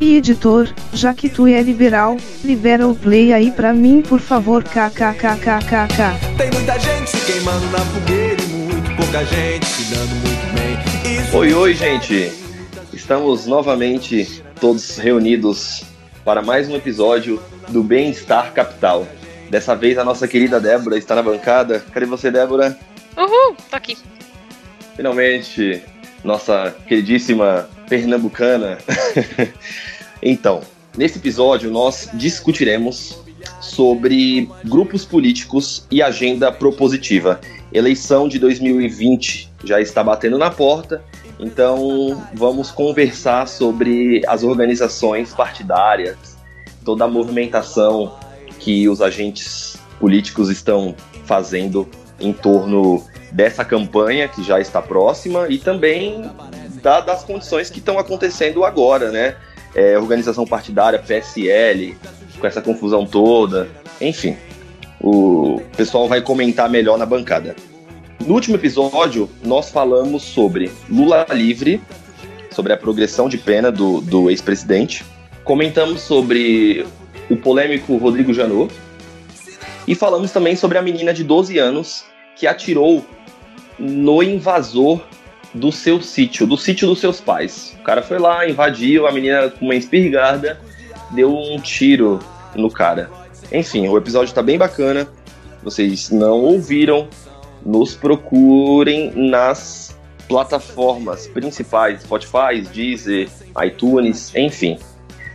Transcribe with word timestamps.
E 0.00 0.16
editor, 0.16 0.72
já 0.94 1.12
que 1.12 1.28
tu 1.28 1.46
é 1.46 1.60
liberal, 1.60 2.16
libera 2.42 2.88
o 2.88 2.94
play 2.94 3.34
aí 3.34 3.52
pra 3.52 3.74
mim 3.74 4.00
por 4.00 4.18
favor 4.18 4.64
kkkkkk. 4.64 6.38
Tem 6.38 6.50
muita 6.50 6.78
gente 6.78 7.10
se 7.10 7.30
queimando 7.30 7.66
na 7.66 7.80
fogueira 7.80 8.42
e 8.42 8.46
muito 8.46 8.96
pouca 8.96 9.22
gente 9.26 9.66
se 9.66 9.94
dando 9.94 10.08
muito 10.08 10.54
bem. 10.54 11.20
Isso 11.20 11.36
Oi, 11.36 11.52
oi, 11.52 11.74
gente! 11.74 12.32
Estamos 12.94 13.46
novamente 13.46 14.42
todos 14.58 14.96
reunidos 14.96 15.84
para 16.24 16.40
mais 16.40 16.66
um 16.66 16.76
episódio 16.76 17.38
do 17.68 17.82
Bem-Estar 17.82 18.54
Capital. 18.54 19.06
Dessa 19.50 19.76
vez 19.76 19.98
a 19.98 20.04
nossa 20.04 20.26
querida 20.26 20.58
Débora 20.58 20.96
está 20.96 21.14
na 21.14 21.22
bancada. 21.22 21.84
Cadê 21.92 22.06
você, 22.06 22.30
Débora? 22.30 22.74
Uhul, 23.18 23.54
tô 23.68 23.76
aqui. 23.76 23.98
Finalmente, 24.96 25.82
nossa 26.24 26.74
queridíssima 26.86 27.68
pernambucana. 27.90 28.78
então, 30.22 30.60
nesse 30.96 31.18
episódio 31.18 31.70
nós 31.70 32.08
discutiremos 32.14 33.18
sobre 33.60 34.48
grupos 34.64 35.04
políticos 35.04 35.84
e 35.90 36.00
agenda 36.00 36.52
propositiva. 36.52 37.40
Eleição 37.72 38.28
de 38.28 38.38
2020 38.38 39.50
já 39.64 39.80
está 39.80 40.04
batendo 40.04 40.38
na 40.38 40.50
porta, 40.50 41.02
então 41.38 42.22
vamos 42.34 42.70
conversar 42.70 43.48
sobre 43.48 44.22
as 44.26 44.44
organizações 44.44 45.34
partidárias, 45.34 46.38
toda 46.84 47.04
a 47.04 47.08
movimentação 47.08 48.14
que 48.58 48.88
os 48.88 49.02
agentes 49.02 49.76
políticos 49.98 50.48
estão 50.48 50.94
fazendo 51.24 51.88
em 52.20 52.32
torno 52.32 53.04
dessa 53.32 53.64
campanha 53.64 54.28
que 54.28 54.42
já 54.42 54.60
está 54.60 54.82
próxima 54.82 55.48
e 55.48 55.58
também 55.58 56.30
da- 56.82 57.00
das 57.00 57.22
condições 57.24 57.70
que 57.70 57.78
estão 57.78 57.98
acontecendo 57.98 58.64
agora, 58.64 59.10
né? 59.10 59.36
É, 59.74 59.98
organização 59.98 60.44
partidária, 60.46 60.98
PSL, 60.98 61.96
com 62.40 62.46
essa 62.46 62.60
confusão 62.60 63.06
toda, 63.06 63.68
enfim. 64.00 64.36
O 65.00 65.60
pessoal 65.76 66.08
vai 66.08 66.20
comentar 66.20 66.68
melhor 66.68 66.98
na 66.98 67.06
bancada. 67.06 67.54
No 68.26 68.34
último 68.34 68.56
episódio, 68.56 69.30
nós 69.42 69.70
falamos 69.70 70.22
sobre 70.22 70.70
Lula 70.90 71.26
livre, 71.32 71.80
sobre 72.50 72.72
a 72.72 72.76
progressão 72.76 73.28
de 73.28 73.38
pena 73.38 73.70
do, 73.72 74.00
do 74.00 74.28
ex-presidente. 74.28 75.04
Comentamos 75.44 76.02
sobre 76.02 76.84
o 77.30 77.36
polêmico 77.36 77.96
Rodrigo 77.96 78.34
Janot. 78.34 78.74
E 79.86 79.94
falamos 79.94 80.30
também 80.32 80.54
sobre 80.54 80.76
a 80.76 80.82
menina 80.82 81.14
de 81.14 81.24
12 81.24 81.58
anos 81.58 82.04
que 82.36 82.46
atirou 82.46 83.04
no 83.78 84.22
invasor 84.22 85.00
do 85.54 85.72
seu 85.72 86.00
sítio, 86.00 86.46
do 86.46 86.56
sítio 86.56 86.86
dos 86.86 87.00
seus 87.00 87.20
pais. 87.20 87.76
O 87.80 87.82
cara 87.82 88.02
foi 88.02 88.18
lá, 88.18 88.48
invadiu, 88.48 89.06
a 89.06 89.12
menina 89.12 89.48
com 89.48 89.64
uma 89.64 89.74
espingarda 89.74 90.60
deu 91.10 91.36
um 91.36 91.60
tiro 91.60 92.20
no 92.54 92.70
cara. 92.70 93.10
Enfim, 93.52 93.88
o 93.88 93.96
episódio 93.96 94.34
tá 94.34 94.42
bem 94.42 94.58
bacana. 94.58 95.08
Vocês 95.62 96.10
não 96.10 96.40
ouviram, 96.40 97.08
nos 97.64 97.94
procurem 97.94 99.12
nas 99.14 99.96
plataformas 100.28 101.26
principais, 101.26 102.02
Spotify, 102.02 102.62
Deezer, 102.72 103.28
iTunes, 103.64 104.32
enfim. 104.34 104.78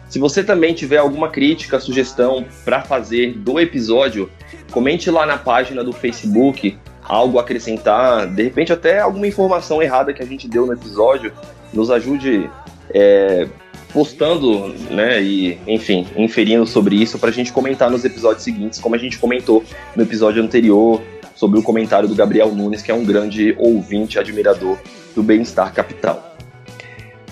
Se 0.08 0.18
você 0.18 0.44
também 0.44 0.74
tiver 0.74 0.98
alguma 0.98 1.30
crítica, 1.30 1.80
sugestão 1.80 2.46
para 2.64 2.82
fazer 2.82 3.34
do 3.34 3.60
episódio, 3.60 4.30
comente 4.72 5.12
lá 5.12 5.26
na 5.26 5.38
página 5.38 5.84
do 5.84 5.92
Facebook 5.92 6.78
algo 7.08 7.38
a 7.38 7.42
acrescentar, 7.42 8.28
de 8.28 8.44
repente 8.44 8.74
até 8.74 9.00
alguma 9.00 9.28
informação 9.28 9.82
errada 9.82 10.14
que 10.14 10.22
a 10.22 10.26
gente 10.26 10.48
deu 10.48 10.66
no 10.66 10.74
episódio, 10.74 11.32
nos 11.74 11.92
ajude 11.92 12.50
é, 12.90 13.48
postando, 13.94 14.70
né, 14.90 15.22
e 15.22 15.58
enfim, 15.68 16.08
inferindo 16.18 16.66
sobre 16.66 16.96
isso 16.96 17.18
para 17.18 17.30
a 17.30 17.34
gente 17.34 17.54
comentar 17.54 17.90
nos 17.90 18.04
episódios 18.04 18.44
seguintes, 18.44 18.80
como 18.80 18.96
a 18.96 18.98
gente 18.98 19.18
comentou 19.18 19.64
no 19.96 20.04
episódio 20.04 20.44
anterior 20.44 21.02
sobre 21.36 21.60
o 21.60 21.64
comentário 21.64 22.08
do 22.08 22.16
Gabriel 22.16 22.54
Nunes, 22.54 22.82
que 22.82 22.92
é 22.92 22.94
um 22.94 23.04
grande 23.04 23.56
ouvinte, 23.58 24.18
admirador 24.18 24.78
do 25.14 25.22
Bem-Estar 25.22 25.74
Capital. 25.74 26.36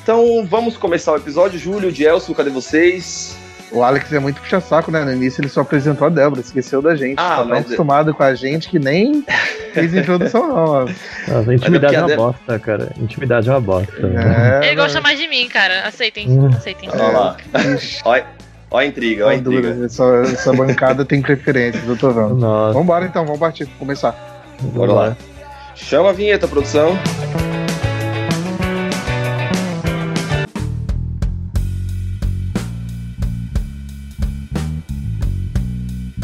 Então 0.02 0.46
vamos 0.46 0.76
começar 0.76 1.14
o 1.14 1.16
episódio. 1.16 1.58
Júlio, 1.58 1.90
Gelson, 1.90 2.34
cadê 2.34 2.50
vocês? 2.50 3.38
O 3.74 3.84
Alex 3.84 4.14
é 4.14 4.20
muito 4.20 4.40
puxa-saco, 4.40 4.92
né? 4.92 5.04
No 5.04 5.12
início 5.12 5.42
ele 5.42 5.50
só 5.50 5.62
apresentou 5.62 6.06
a 6.06 6.10
Débora, 6.10 6.40
esqueceu 6.42 6.80
da 6.82 6.96
gente. 6.96 7.16
Ah, 7.18 7.30
tá 7.30 7.36
tão 7.38 7.46
mas- 7.48 7.66
acostumado 7.66 8.14
com 8.14 8.22
a 8.24 8.36
gente 8.36 8.70
que 8.70 8.78
nem 8.78 9.26
fez 9.74 9.94
introdução, 9.96 10.48
não. 10.48 10.86
Nossa, 10.86 11.50
a 11.52 11.54
intimidade 11.56 11.96
é 11.96 11.98
é 11.98 12.02
uma 12.02 12.08
porque 12.08 12.14
a 12.14 12.26
bosta, 12.26 12.60
cara. 12.60 12.92
Intimidade 13.00 13.50
é 13.50 13.52
uma 13.52 13.60
bosta. 13.62 13.92
É, 14.62 14.68
Ele 14.68 14.76
gosta 14.76 15.02
mais 15.02 15.18
de 15.20 15.28
mim, 15.28 15.48
cara. 15.50 15.88
Aceitem, 15.88 16.30
Hum. 16.30 16.50
aceitem. 16.56 16.88
Olha 16.94 17.08
lá. 17.08 17.38
Olha, 18.06 18.26
olha 18.70 18.86
a 18.86 18.88
intriga, 18.88 19.26
olha 19.26 19.38
a 19.38 19.42
dura. 19.42 19.58
intriga. 19.70 19.86
Essa, 19.86 20.04
essa 20.32 20.54
bancada 20.54 21.04
tem 21.04 21.22
preferências, 21.22 21.84
eu 21.88 21.98
tô 21.98 22.12
vendo. 22.12 22.36
Nossa, 22.36 22.74
Vambora 22.78 23.06
então, 23.06 23.26
vamos 23.26 23.40
partir, 23.40 23.66
começar. 23.80 24.16
Bora 24.62 24.92
lá. 24.94 25.18
Chama 25.76 26.12
a 26.12 26.14
vinheta, 26.14 26.48
produção. 26.48 26.96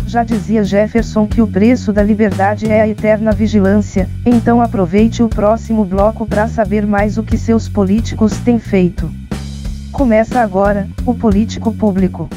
Já 0.09 0.23
dizia 0.23 0.63
Jefferson 0.63 1.27
que 1.27 1.39
o 1.39 1.45
preço 1.45 1.93
da 1.93 2.01
liberdade 2.01 2.65
é 2.65 2.81
a 2.81 2.87
eterna 2.87 3.31
vigilância, 3.31 4.09
então 4.25 4.59
aproveite 4.59 5.21
o 5.21 5.29
próximo 5.29 5.85
bloco 5.85 6.25
para 6.25 6.47
saber 6.47 6.83
mais 6.83 7.19
o 7.19 7.23
que 7.23 7.37
seus 7.37 7.69
políticos 7.69 8.35
têm 8.39 8.57
feito. 8.57 9.07
Começa 9.91 10.41
agora, 10.41 10.87
o 11.05 11.13
político 11.13 11.71
público. 11.71 12.27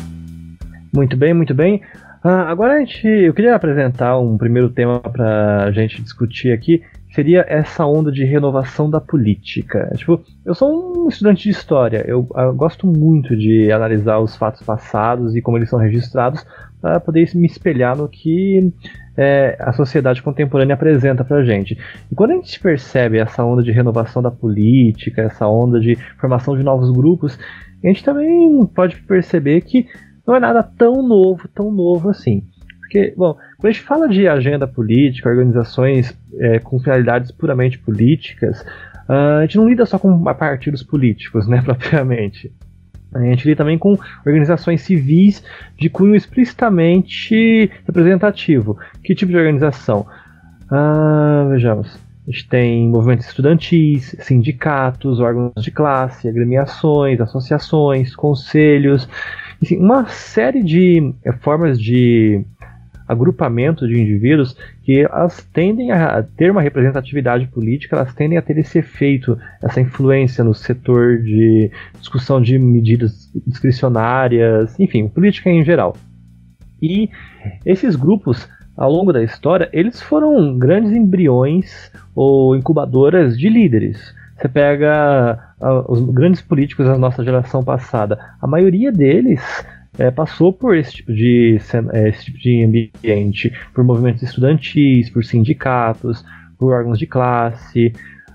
Muito 0.94 1.16
bem, 1.16 1.32
muito 1.32 1.54
bem. 1.54 1.80
Ah, 2.22 2.42
agora 2.50 2.74
a 2.74 2.78
gente, 2.80 3.08
eu 3.08 3.32
queria 3.32 3.56
apresentar 3.56 4.18
um 4.18 4.36
primeiro 4.36 4.68
tema 4.68 5.00
para 5.00 5.64
a 5.64 5.72
gente 5.72 6.02
discutir 6.02 6.52
aqui. 6.52 6.82
Seria 7.14 7.42
essa 7.48 7.86
onda 7.86 8.12
de 8.12 8.22
renovação 8.22 8.88
da 8.90 9.00
política. 9.00 9.90
Tipo, 9.96 10.20
eu 10.44 10.54
sou 10.54 11.04
um 11.04 11.08
estudante 11.08 11.44
de 11.44 11.50
história. 11.50 12.04
Eu, 12.06 12.28
ah, 12.34 12.50
gosto 12.50 12.86
muito 12.86 13.34
de 13.34 13.72
analisar 13.72 14.18
os 14.18 14.36
fatos 14.36 14.62
passados 14.62 15.34
e 15.34 15.40
como 15.40 15.56
eles 15.56 15.70
são 15.70 15.78
registrados 15.78 16.44
para 16.82 16.98
poder 16.98 17.30
me 17.34 17.46
espelhar 17.46 17.96
no 17.96 18.08
que 18.08 18.72
é, 19.16 19.56
a 19.60 19.72
sociedade 19.72 20.20
contemporânea 20.20 20.74
apresenta 20.74 21.24
para 21.24 21.44
gente. 21.44 21.78
E 22.10 22.14
quando 22.14 22.32
a 22.32 22.34
gente 22.34 22.58
percebe 22.58 23.18
essa 23.18 23.44
onda 23.44 23.62
de 23.62 23.70
renovação 23.70 24.20
da 24.20 24.32
política, 24.32 25.22
essa 25.22 25.46
onda 25.46 25.78
de 25.78 25.94
formação 26.18 26.56
de 26.56 26.64
novos 26.64 26.90
grupos, 26.90 27.38
a 27.82 27.86
gente 27.86 28.02
também 28.02 28.66
pode 28.66 28.96
perceber 29.02 29.60
que 29.60 29.86
não 30.26 30.34
é 30.34 30.40
nada 30.40 30.62
tão 30.62 31.06
novo, 31.06 31.48
tão 31.54 31.70
novo 31.70 32.10
assim. 32.10 32.42
Porque, 32.80 33.14
bom, 33.16 33.34
quando 33.58 33.66
a 33.66 33.70
gente 33.70 33.84
fala 33.84 34.08
de 34.08 34.26
agenda 34.26 34.66
política, 34.66 35.28
organizações 35.28 36.18
é, 36.38 36.58
com 36.58 36.78
finalidades 36.80 37.30
puramente 37.30 37.78
políticas, 37.78 38.64
ah, 39.08 39.38
a 39.38 39.42
gente 39.42 39.56
não 39.56 39.68
lida 39.68 39.86
só 39.86 39.98
com 39.98 40.22
partidos 40.34 40.82
políticos, 40.82 41.46
né, 41.46 41.60
propriamente. 41.64 42.52
A 43.14 43.20
gente 43.20 43.46
lida 43.46 43.58
também 43.58 43.78
com 43.78 43.98
organizações 44.24 44.82
civis 44.82 45.44
de 45.78 45.90
cunho 45.90 46.14
explicitamente 46.14 47.70
representativo. 47.86 48.78
Que 49.04 49.14
tipo 49.14 49.30
de 49.30 49.38
organização? 49.38 50.06
Ah, 50.70 51.46
vejamos. 51.50 51.98
A 52.26 52.30
gente 52.30 52.48
tem 52.48 52.88
movimentos 52.88 53.26
estudantis, 53.26 54.14
sindicatos, 54.20 55.18
órgãos 55.18 55.52
de 55.62 55.70
classe, 55.70 56.28
agremiações, 56.28 57.20
associações, 57.20 58.14
conselhos, 58.14 59.08
enfim, 59.62 59.76
uma 59.76 60.06
série 60.08 60.62
de 60.62 61.14
eh, 61.24 61.32
formas 61.32 61.80
de 61.80 62.44
agrupamento 63.12 63.86
de 63.86 64.00
indivíduos 64.00 64.56
que 64.82 65.00
elas 65.00 65.44
tendem 65.52 65.92
a 65.92 66.22
ter 66.22 66.50
uma 66.50 66.62
representatividade 66.62 67.46
política, 67.46 67.96
elas 67.96 68.14
tendem 68.14 68.38
a 68.38 68.42
ter 68.42 68.58
esse 68.58 68.78
efeito, 68.78 69.38
essa 69.62 69.80
influência 69.80 70.42
no 70.42 70.54
setor 70.54 71.18
de 71.18 71.70
discussão 71.98 72.40
de 72.40 72.58
medidas 72.58 73.30
discricionárias, 73.46 74.78
enfim, 74.80 75.08
política 75.08 75.50
em 75.50 75.64
geral. 75.64 75.96
E 76.80 77.08
esses 77.64 77.94
grupos, 77.94 78.48
ao 78.76 78.90
longo 78.90 79.12
da 79.12 79.22
história, 79.22 79.68
eles 79.72 80.02
foram 80.02 80.58
grandes 80.58 80.92
embriões 80.92 81.92
ou 82.14 82.56
incubadoras 82.56 83.38
de 83.38 83.48
líderes. 83.48 84.14
Você 84.36 84.48
pega 84.48 85.38
ah, 85.60 85.84
os 85.88 86.00
grandes 86.10 86.42
políticos 86.42 86.86
da 86.86 86.98
nossa 86.98 87.22
geração 87.22 87.62
passada, 87.62 88.18
a 88.40 88.46
maioria 88.46 88.90
deles 88.90 89.40
é, 89.98 90.10
passou 90.10 90.52
por 90.52 90.76
esse 90.76 90.92
tipo, 90.92 91.12
de, 91.12 91.58
é, 91.92 92.08
esse 92.08 92.24
tipo 92.26 92.38
de 92.38 92.64
ambiente, 92.64 93.52
por 93.74 93.84
movimentos 93.84 94.22
estudantis, 94.22 95.10
por 95.10 95.24
sindicatos, 95.24 96.24
por 96.58 96.72
órgãos 96.72 96.98
de 96.98 97.06
classe. 97.06 97.92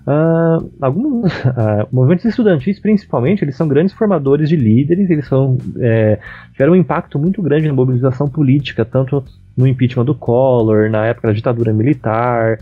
Uh, 0.07 0.71
alguns 0.80 1.33
uh, 1.44 1.88
movimentos 1.92 2.25
estudantis, 2.25 2.80
principalmente, 2.80 3.44
eles 3.44 3.56
são 3.56 3.68
grandes 3.68 3.94
formadores 3.94 4.48
de 4.48 4.56
líderes, 4.56 5.09
eles 5.09 5.27
são, 5.27 5.57
é, 5.80 6.19
tiveram 6.54 6.74
um 6.74 6.77
impacto 6.77 7.19
muito 7.19 7.42
grande 7.42 7.68
na 7.68 7.74
mobilização 7.74 8.30
política, 8.30 8.86
tanto 8.86 9.24
no 9.56 9.68
impeachment 9.68 10.06
do 10.06 10.15
Collor, 10.15 10.89
na 10.89 11.06
época 11.07 11.27
da 11.27 11.33
ditadura 11.33 11.74
militar. 11.74 12.60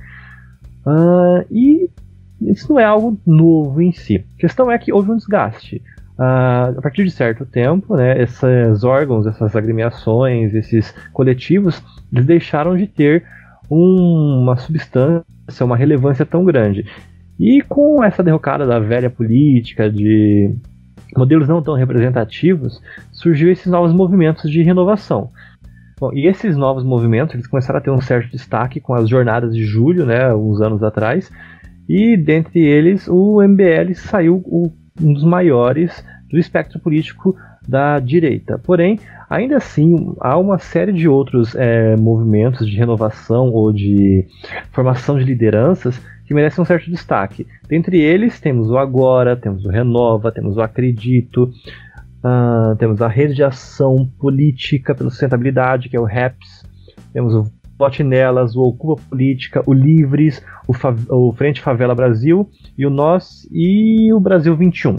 Uh, 0.85 1.45
e 1.51 1.89
isso 2.41 2.71
não 2.71 2.79
é 2.79 2.83
algo 2.83 3.19
novo 3.25 3.81
em 3.81 3.91
si. 3.91 4.23
A 4.37 4.41
questão 4.41 4.71
é 4.71 4.77
que 4.77 4.91
houve 4.91 5.11
um 5.11 5.17
desgaste. 5.17 5.81
Uh, 6.17 6.77
a 6.77 6.81
partir 6.81 7.03
de 7.03 7.11
certo 7.11 7.45
tempo, 7.45 7.95
né, 7.95 8.21
esses 8.21 8.83
órgãos, 8.85 9.27
essas 9.27 9.53
agremiações, 9.53 10.53
esses 10.53 10.93
coletivos, 11.11 11.83
eles 12.11 12.25
deixaram 12.25 12.77
de 12.77 12.87
ter 12.87 13.25
um, 13.69 14.41
uma 14.41 14.55
substância, 14.55 15.25
uma 15.61 15.75
relevância 15.75 16.25
tão 16.25 16.45
grande. 16.45 16.85
E 17.37 17.61
com 17.61 18.01
essa 18.01 18.23
derrocada 18.23 18.65
da 18.65 18.79
velha 18.79 19.09
política, 19.09 19.89
de 19.89 20.55
modelos 21.17 21.49
não 21.49 21.61
tão 21.61 21.75
representativos, 21.75 22.81
surgiu 23.11 23.51
esses 23.51 23.67
novos 23.67 23.93
movimentos 23.93 24.49
de 24.49 24.61
renovação. 24.61 25.31
Bom, 25.99 26.11
e 26.13 26.27
esses 26.27 26.55
novos 26.55 26.83
movimentos 26.83 27.35
eles 27.35 27.47
começaram 27.47 27.79
a 27.79 27.81
ter 27.81 27.91
um 27.91 28.01
certo 28.01 28.31
destaque 28.31 28.79
com 28.79 28.93
as 28.93 29.09
jornadas 29.09 29.53
de 29.53 29.65
julho, 29.65 30.05
né, 30.05 30.33
uns 30.33 30.61
anos 30.61 30.81
atrás, 30.81 31.29
e 31.87 32.17
dentre 32.17 32.59
eles 32.59 33.07
o 33.07 33.41
MBL 33.41 33.93
saiu 33.95 34.41
o, 34.45 34.71
um 35.01 35.13
dos 35.13 35.23
maiores 35.23 36.03
do 36.29 36.37
espectro 36.37 36.79
político 36.79 37.35
da 37.67 37.99
direita. 37.99 38.59
Porém, 38.59 38.99
ainda 39.29 39.57
assim, 39.57 40.13
há 40.19 40.37
uma 40.37 40.57
série 40.57 40.93
de 40.93 41.07
outros 41.07 41.55
é, 41.55 41.95
movimentos 41.95 42.67
de 42.67 42.77
renovação 42.77 43.51
ou 43.51 43.71
de 43.71 44.25
formação 44.71 45.17
de 45.17 45.23
lideranças 45.23 45.99
que 46.25 46.33
merecem 46.33 46.61
um 46.61 46.65
certo 46.65 46.89
destaque. 46.89 47.45
Dentre 47.67 47.99
eles, 47.99 48.39
temos 48.39 48.69
o 48.69 48.77
Agora, 48.77 49.35
temos 49.35 49.65
o 49.65 49.69
Renova, 49.69 50.31
temos 50.31 50.57
o 50.57 50.61
Acredito, 50.61 51.51
uh, 52.23 52.75
temos 52.77 53.01
a 53.01 53.07
Rede 53.07 53.35
de 53.35 53.43
Ação 53.43 54.09
Política 54.19 54.95
pela 54.95 55.09
Sustentabilidade, 55.09 55.87
que 55.87 55.95
é 55.95 55.99
o 55.99 56.05
REPS, 56.05 56.65
temos 57.13 57.33
o 57.33 57.45
Vote 57.77 58.03
Nelas, 58.03 58.55
o 58.55 58.61
Ocupa 58.61 59.01
Política, 59.09 59.61
o 59.65 59.73
Livres, 59.73 60.43
o, 60.67 60.73
Fa 60.73 60.95
o 61.09 61.31
Frente 61.33 61.61
Favela 61.61 61.95
Brasil 61.95 62.49
e 62.77 62.85
o 62.85 62.89
Nós 62.89 63.47
e 63.51 64.11
o 64.13 64.19
Brasil 64.19 64.55
21. 64.55 64.97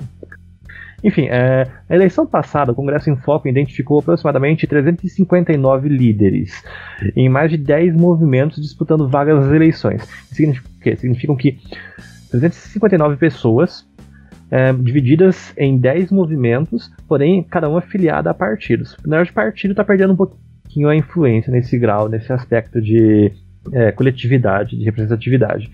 Enfim, 1.05 1.27
é, 1.31 1.69
na 1.89 1.95
eleição 1.95 2.27
passada, 2.27 2.73
o 2.73 2.75
Congresso 2.75 3.11
em 3.11 3.17
Foco 3.17 3.49
identificou 3.49 4.01
aproximadamente 4.01 4.67
359 4.67 5.89
líderes 5.89 6.65
em 7.15 7.29
mais 7.29 7.51
de 7.51 7.57
10 7.57 7.95
movimentos 7.95 8.61
disputando 8.61 9.09
vagas 9.09 9.45
nas 9.45 9.55
eleições. 9.55 10.03
Significa 10.33 10.69
o 10.69 10.81
quê? 10.81 10.97
Significam 10.97 11.37
que 11.37 11.59
359 12.31 13.17
pessoas 13.17 13.87
é, 14.51 14.73
divididas 14.73 15.53
em 15.57 15.79
10 15.79 16.11
movimentos, 16.11 16.91
porém 17.07 17.43
cada 17.43 17.69
um 17.69 17.77
afiliado 17.77 18.29
a 18.29 18.35
partidos. 18.35 18.97
Na 19.05 19.17
verdade, 19.17 19.33
partido 19.33 19.73
está 19.73 19.85
perdendo 19.85 20.13
um 20.13 20.17
pouquinho 20.17 20.46
a 20.85 20.95
influência 20.95 21.51
nesse 21.51 21.79
grau, 21.79 22.09
nesse 22.09 22.33
aspecto 22.33 22.81
de 22.81 23.33
é, 23.73 23.93
coletividade, 23.93 24.77
de 24.77 24.85
representatividade. 24.85 25.71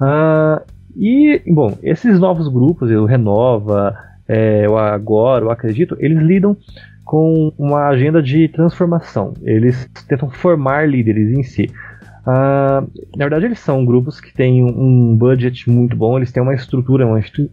Uh, 0.00 0.60
e, 0.96 1.42
bom, 1.46 1.76
esses 1.82 2.18
novos 2.18 2.48
grupos, 2.48 2.90
o 2.90 3.04
Renova, 3.04 3.96
é, 4.28 4.68
o 4.68 4.76
Agora, 4.76 5.44
o 5.44 5.50
Acredito, 5.50 5.96
eles 5.98 6.22
lidam 6.22 6.56
com 7.04 7.52
uma 7.56 7.86
agenda 7.86 8.22
de 8.22 8.48
transformação. 8.48 9.34
Eles 9.42 9.88
tentam 10.08 10.28
formar 10.30 10.88
líderes 10.88 11.36
em 11.36 11.42
si. 11.42 11.70
Uh, 12.26 12.82
na 13.16 13.24
verdade, 13.24 13.44
eles 13.44 13.60
são 13.60 13.84
grupos 13.84 14.20
que 14.20 14.34
têm 14.34 14.64
um 14.64 15.16
budget 15.16 15.70
muito 15.70 15.96
bom, 15.96 16.16
eles 16.16 16.32
têm 16.32 16.42
uma 16.42 16.54
estrutura, 16.54 17.06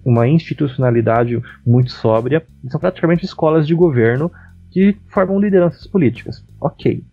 uma, 0.04 0.28
institucionalidade 0.28 1.40
muito 1.63 1.92
sóbria, 1.92 2.44
e 2.63 2.72
são 2.72 2.80
praticamente 2.80 3.24
escolas 3.24 3.68
de 3.68 3.75
governo 3.75 4.31
que 4.74 4.98
formam 5.08 5.40
lideranças 5.40 5.86
políticas. 5.86 6.44
Ok. 6.60 7.04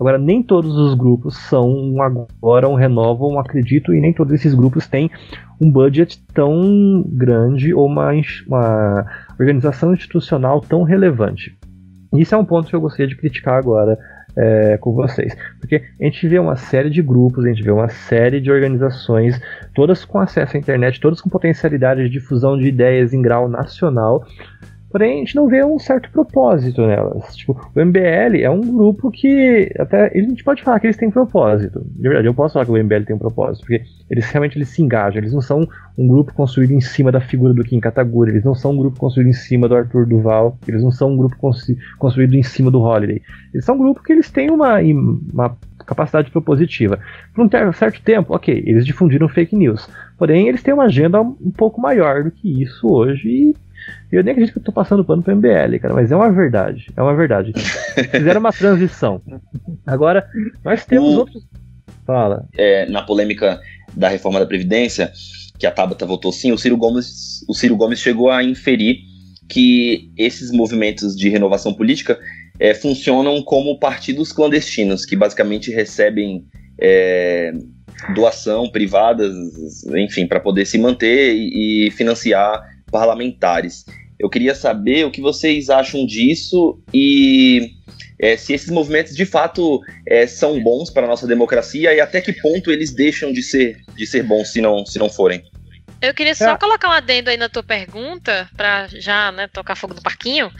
Agora, 0.00 0.16
nem 0.16 0.42
todos 0.42 0.78
os 0.78 0.94
grupos 0.94 1.36
são 1.36 1.68
um 1.68 2.00
agora, 2.00 2.66
um 2.66 2.74
renova, 2.74 3.26
um 3.26 3.38
acredito, 3.38 3.92
e 3.92 4.00
nem 4.00 4.14
todos 4.14 4.32
esses 4.32 4.54
grupos 4.54 4.88
têm 4.88 5.10
um 5.60 5.70
budget 5.70 6.24
tão 6.32 7.04
grande 7.06 7.74
ou 7.74 7.86
uma, 7.86 8.10
uma 8.46 9.04
organização 9.38 9.92
institucional 9.92 10.62
tão 10.62 10.84
relevante. 10.84 11.54
Isso 12.14 12.34
é 12.34 12.38
um 12.38 12.44
ponto 12.46 12.68
que 12.68 12.74
eu 12.74 12.80
gostaria 12.80 13.06
de 13.06 13.16
criticar 13.16 13.58
agora 13.58 13.98
é, 14.34 14.78
com 14.78 14.94
vocês. 14.94 15.36
Porque 15.60 15.82
a 16.00 16.04
gente 16.04 16.26
vê 16.26 16.38
uma 16.38 16.56
série 16.56 16.88
de 16.88 17.02
grupos, 17.02 17.44
a 17.44 17.48
gente 17.48 17.62
vê 17.62 17.70
uma 17.70 17.90
série 17.90 18.40
de 18.40 18.50
organizações, 18.50 19.38
todas 19.74 20.06
com 20.06 20.18
acesso 20.18 20.56
à 20.56 20.58
internet, 20.58 20.98
todas 20.98 21.20
com 21.20 21.28
potencialidade 21.28 22.02
de 22.04 22.08
difusão 22.08 22.58
de 22.58 22.66
ideias 22.66 23.12
em 23.12 23.20
grau 23.20 23.50
nacional, 23.50 24.24
Porém, 24.90 25.14
a 25.14 25.18
gente 25.18 25.36
não 25.36 25.46
vê 25.46 25.64
um 25.64 25.78
certo 25.78 26.10
propósito 26.10 26.84
nelas. 26.84 27.36
Tipo, 27.36 27.52
o 27.52 27.80
MBL 27.80 28.42
é 28.42 28.50
um 28.50 28.60
grupo 28.60 29.08
que 29.08 29.72
até 29.78 30.06
a 30.06 30.20
gente 30.20 30.42
pode 30.42 30.64
falar 30.64 30.80
que 30.80 30.88
eles 30.88 30.96
têm 30.96 31.10
propósito. 31.10 31.80
De 31.94 32.02
verdade, 32.02 32.26
eu 32.26 32.34
posso 32.34 32.54
falar 32.54 32.66
que 32.66 32.72
o 32.72 32.82
MBL 32.82 33.04
tem 33.06 33.14
um 33.14 33.18
propósito, 33.18 33.60
porque 33.60 33.84
eles 34.10 34.28
realmente 34.28 34.58
eles 34.58 34.68
se 34.70 34.82
engajam. 34.82 35.18
Eles 35.18 35.32
não 35.32 35.40
são 35.40 35.64
um 35.96 36.08
grupo 36.08 36.34
construído 36.34 36.72
em 36.72 36.80
cima 36.80 37.12
da 37.12 37.20
figura 37.20 37.54
do 37.54 37.62
Kim 37.62 37.78
Kataguri, 37.78 38.32
eles 38.32 38.44
não 38.44 38.54
são 38.54 38.72
um 38.72 38.76
grupo 38.78 38.98
construído 38.98 39.28
em 39.28 39.32
cima 39.32 39.68
do 39.68 39.76
Arthur 39.76 40.06
Duval, 40.06 40.58
eles 40.66 40.82
não 40.82 40.90
são 40.90 41.12
um 41.12 41.16
grupo 41.16 41.36
construído 41.96 42.34
em 42.34 42.42
cima 42.42 42.68
do 42.68 42.80
Holiday. 42.80 43.22
Eles 43.54 43.64
são 43.64 43.76
um 43.76 43.78
grupo 43.78 44.02
que 44.02 44.12
eles 44.12 44.28
têm 44.28 44.50
uma, 44.50 44.78
uma 45.32 45.56
capacidade 45.86 46.32
propositiva. 46.32 46.98
Por 47.32 47.44
um 47.44 47.72
certo 47.72 48.02
tempo, 48.02 48.34
ok, 48.34 48.62
eles 48.66 48.84
difundiram 48.84 49.28
fake 49.28 49.54
news. 49.54 49.88
Porém, 50.18 50.48
eles 50.48 50.62
têm 50.62 50.74
uma 50.74 50.84
agenda 50.84 51.20
um 51.20 51.52
pouco 51.56 51.80
maior 51.80 52.24
do 52.24 52.30
que 52.30 52.62
isso 52.62 52.88
hoje 52.88 53.28
e 53.28 53.54
eu 54.10 54.22
nem 54.22 54.32
acredito 54.32 54.54
que 54.54 54.58
eu 54.58 54.64
tô 54.64 54.72
passando 54.72 55.04
pano 55.04 55.22
pro 55.22 55.34
MBL, 55.34 55.78
cara, 55.80 55.94
mas 55.94 56.10
é 56.10 56.16
uma 56.16 56.30
verdade. 56.30 56.86
É 56.96 57.02
uma 57.02 57.14
verdade. 57.14 57.52
Fizeram 58.10 58.40
uma 58.40 58.52
transição. 58.52 59.20
Agora, 59.86 60.26
nós 60.64 60.84
temos 60.84 61.14
o, 61.14 61.18
outros. 61.18 61.46
Fala. 62.06 62.46
É, 62.56 62.88
na 62.88 63.02
polêmica 63.02 63.60
da 63.94 64.08
reforma 64.08 64.40
da 64.40 64.46
Previdência, 64.46 65.12
que 65.58 65.66
a 65.66 65.70
Tabata 65.70 66.06
votou 66.06 66.32
sim, 66.32 66.52
o 66.52 66.58
Ciro 66.58 66.76
Gomes, 66.76 67.44
o 67.48 67.54
Ciro 67.54 67.76
Gomes 67.76 68.00
chegou 68.00 68.30
a 68.30 68.42
inferir 68.42 68.98
que 69.48 70.10
esses 70.16 70.50
movimentos 70.50 71.16
de 71.16 71.28
renovação 71.28 71.74
política 71.74 72.18
é, 72.58 72.72
funcionam 72.74 73.42
como 73.42 73.78
partidos 73.78 74.32
clandestinos, 74.32 75.04
que 75.04 75.16
basicamente 75.16 75.70
recebem 75.70 76.44
é, 76.80 77.52
doação 78.14 78.70
privadas, 78.70 79.34
enfim, 79.96 80.26
para 80.26 80.40
poder 80.40 80.66
se 80.66 80.78
manter 80.78 81.34
e, 81.34 81.88
e 81.88 81.90
financiar 81.90 82.62
parlamentares. 82.90 83.84
Eu 84.18 84.28
queria 84.28 84.54
saber 84.54 85.06
o 85.06 85.10
que 85.10 85.20
vocês 85.20 85.70
acham 85.70 86.04
disso 86.04 86.78
e 86.92 87.72
é, 88.18 88.36
se 88.36 88.52
esses 88.52 88.68
movimentos 88.68 89.16
de 89.16 89.24
fato 89.24 89.80
é, 90.06 90.26
são 90.26 90.62
bons 90.62 90.90
para 90.90 91.06
a 91.06 91.08
nossa 91.08 91.26
democracia 91.26 91.94
e 91.94 92.00
até 92.00 92.20
que 92.20 92.32
ponto 92.34 92.70
eles 92.70 92.92
deixam 92.92 93.32
de 93.32 93.42
ser, 93.42 93.78
de 93.96 94.06
ser 94.06 94.22
bons 94.22 94.52
se 94.52 94.60
não, 94.60 94.84
se 94.84 94.98
não 94.98 95.08
forem. 95.08 95.42
Eu 96.02 96.14
queria 96.14 96.34
só 96.34 96.52
é. 96.52 96.58
colocar 96.58 96.88
um 96.88 96.92
adendo 96.92 97.28
aí 97.28 97.36
na 97.36 97.48
tua 97.48 97.62
pergunta, 97.62 98.48
para 98.56 98.88
já 98.88 99.30
né, 99.32 99.48
tocar 99.48 99.76
fogo 99.76 99.92
no 99.92 100.02
parquinho, 100.02 100.50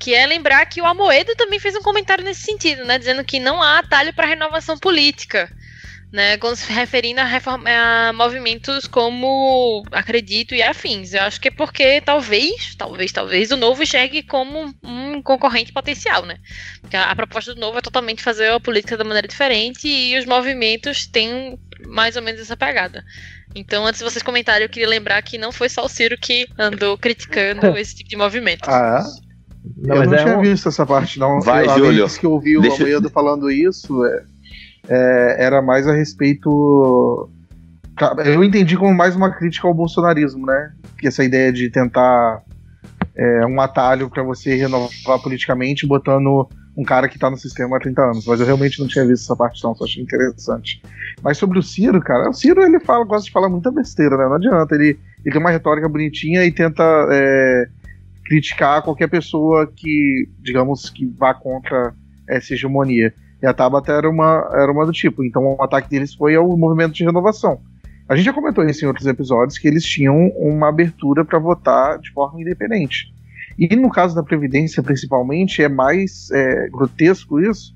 que 0.00 0.14
é 0.14 0.26
lembrar 0.26 0.64
que 0.66 0.80
o 0.80 0.86
Amoedo 0.86 1.34
também 1.36 1.60
fez 1.60 1.76
um 1.76 1.82
comentário 1.82 2.24
nesse 2.24 2.42
sentido, 2.42 2.82
né, 2.84 2.98
dizendo 2.98 3.22
que 3.22 3.38
não 3.38 3.62
há 3.62 3.78
atalho 3.78 4.14
para 4.14 4.26
renovação 4.26 4.78
política 4.78 5.50
né, 6.16 6.38
quando 6.38 6.56
se 6.56 6.72
referindo 6.72 7.20
a, 7.20 7.24
reforma, 7.24 7.68
a, 7.68 8.10
movimentos 8.14 8.86
como 8.86 9.84
Acredito 9.92 10.54
e 10.54 10.62
afins. 10.62 11.12
Eu 11.12 11.20
acho 11.20 11.38
que 11.38 11.48
é 11.48 11.50
porque 11.50 12.00
talvez, 12.00 12.74
talvez, 12.74 13.12
talvez 13.12 13.50
o 13.50 13.56
novo 13.56 13.82
enxergue 13.82 14.22
como 14.22 14.74
um, 14.82 15.20
concorrente 15.20 15.74
potencial, 15.74 16.24
né? 16.24 16.38
Porque 16.80 16.96
a, 16.96 17.10
a, 17.10 17.14
proposta 17.14 17.54
do 17.54 17.60
novo 17.60 17.76
é 17.76 17.82
totalmente 17.82 18.22
fazer 18.22 18.50
a 18.50 18.58
política 18.58 18.96
da 18.96 19.04
maneira 19.04 19.28
diferente 19.28 19.86
e 19.86 20.18
os 20.18 20.24
movimentos 20.24 21.06
têm 21.06 21.58
mais 21.86 22.16
ou 22.16 22.22
menos 22.22 22.40
essa 22.40 22.56
pegada. 22.56 23.04
Então, 23.54 23.84
antes 23.84 23.98
de 23.98 24.04
vocês 24.04 24.22
comentarem, 24.22 24.62
eu 24.62 24.70
queria 24.70 24.88
lembrar 24.88 25.20
que 25.20 25.36
não 25.36 25.52
foi 25.52 25.68
só 25.68 25.84
o 25.84 25.88
Ciro 25.88 26.16
que 26.16 26.48
andou 26.58 26.96
criticando 26.96 27.66
esse 27.76 27.94
tipo 27.94 28.08
de 28.08 28.16
movimento. 28.16 28.70
Ah, 28.70 29.04
é? 29.04 29.26
Não, 29.76 29.96
eu 29.96 30.06
não 30.06 30.14
é 30.14 30.22
tinha 30.22 30.38
um... 30.38 30.40
visto 30.40 30.66
essa 30.66 30.86
parte, 30.86 31.18
não. 31.18 31.40
Vai, 31.40 31.66
eu, 31.66 31.76
Júlio. 31.76 32.08
que 32.08 32.24
eu 32.24 32.32
ouvi 32.32 32.56
o 32.56 32.62
Deixa... 32.62 32.82
Almeida 32.82 33.10
falando 33.10 33.50
isso, 33.50 34.02
é, 34.06 34.24
é, 34.88 35.36
era 35.44 35.62
mais 35.62 35.86
a 35.86 35.94
respeito. 35.94 37.28
Eu 38.24 38.44
entendi 38.44 38.76
como 38.76 38.94
mais 38.94 39.16
uma 39.16 39.30
crítica 39.30 39.66
ao 39.66 39.74
bolsonarismo, 39.74 40.46
né? 40.46 40.72
Que 40.98 41.08
essa 41.08 41.24
ideia 41.24 41.52
de 41.52 41.70
tentar 41.70 42.42
é, 43.14 43.46
um 43.46 43.60
atalho 43.60 44.10
para 44.10 44.22
você 44.22 44.54
renovar 44.54 45.18
politicamente 45.22 45.86
botando 45.86 46.48
um 46.76 46.84
cara 46.84 47.08
que 47.08 47.18
tá 47.18 47.30
no 47.30 47.38
sistema 47.38 47.76
há 47.76 47.80
30 47.80 48.02
anos. 48.02 48.26
Mas 48.26 48.38
eu 48.38 48.46
realmente 48.46 48.78
não 48.78 48.86
tinha 48.86 49.06
visto 49.06 49.24
essa 49.24 49.34
parte, 49.34 49.64
não, 49.64 49.74
só 49.74 49.84
achei 49.84 50.02
interessante. 50.02 50.82
Mas 51.22 51.38
sobre 51.38 51.58
o 51.58 51.62
Ciro, 51.62 52.00
cara, 52.00 52.28
o 52.28 52.34
Ciro 52.34 52.62
ele 52.62 52.78
fala, 52.78 53.04
gosta 53.04 53.24
de 53.24 53.32
falar 53.32 53.48
muita 53.48 53.72
besteira, 53.72 54.16
né? 54.16 54.26
Não 54.26 54.34
adianta. 54.34 54.74
Ele, 54.74 54.98
ele 55.24 55.32
tem 55.32 55.40
uma 55.40 55.50
retórica 55.50 55.88
bonitinha 55.88 56.44
e 56.44 56.52
tenta 56.52 56.84
é, 57.10 57.68
criticar 58.26 58.82
qualquer 58.82 59.08
pessoa 59.08 59.66
que, 59.74 60.28
digamos, 60.40 60.90
que 60.90 61.06
vá 61.06 61.32
contra 61.32 61.94
essa 62.28 62.52
hegemonia. 62.52 63.14
E 63.42 63.46
a 63.46 63.52
Tabata 63.52 63.92
era 63.92 64.08
uma, 64.08 64.48
era 64.52 64.72
uma 64.72 64.86
do 64.86 64.92
tipo. 64.92 65.24
Então 65.24 65.42
o 65.42 65.62
ataque 65.62 65.90
deles 65.90 66.14
foi 66.14 66.34
ao 66.34 66.56
movimento 66.56 66.94
de 66.94 67.04
renovação. 67.04 67.60
A 68.08 68.14
gente 68.14 68.26
já 68.26 68.32
comentou 68.32 68.64
isso 68.64 68.84
em 68.84 68.88
outros 68.88 69.06
episódios 69.06 69.58
que 69.58 69.66
eles 69.66 69.84
tinham 69.84 70.28
uma 70.36 70.68
abertura 70.68 71.24
para 71.24 71.38
votar 71.38 71.98
de 71.98 72.10
forma 72.12 72.40
independente. 72.40 73.12
E 73.58 73.74
no 73.74 73.90
caso 73.90 74.14
da 74.14 74.22
Previdência, 74.22 74.82
principalmente, 74.82 75.62
é 75.62 75.68
mais 75.68 76.30
é, 76.30 76.68
grotesco 76.68 77.40
isso, 77.40 77.74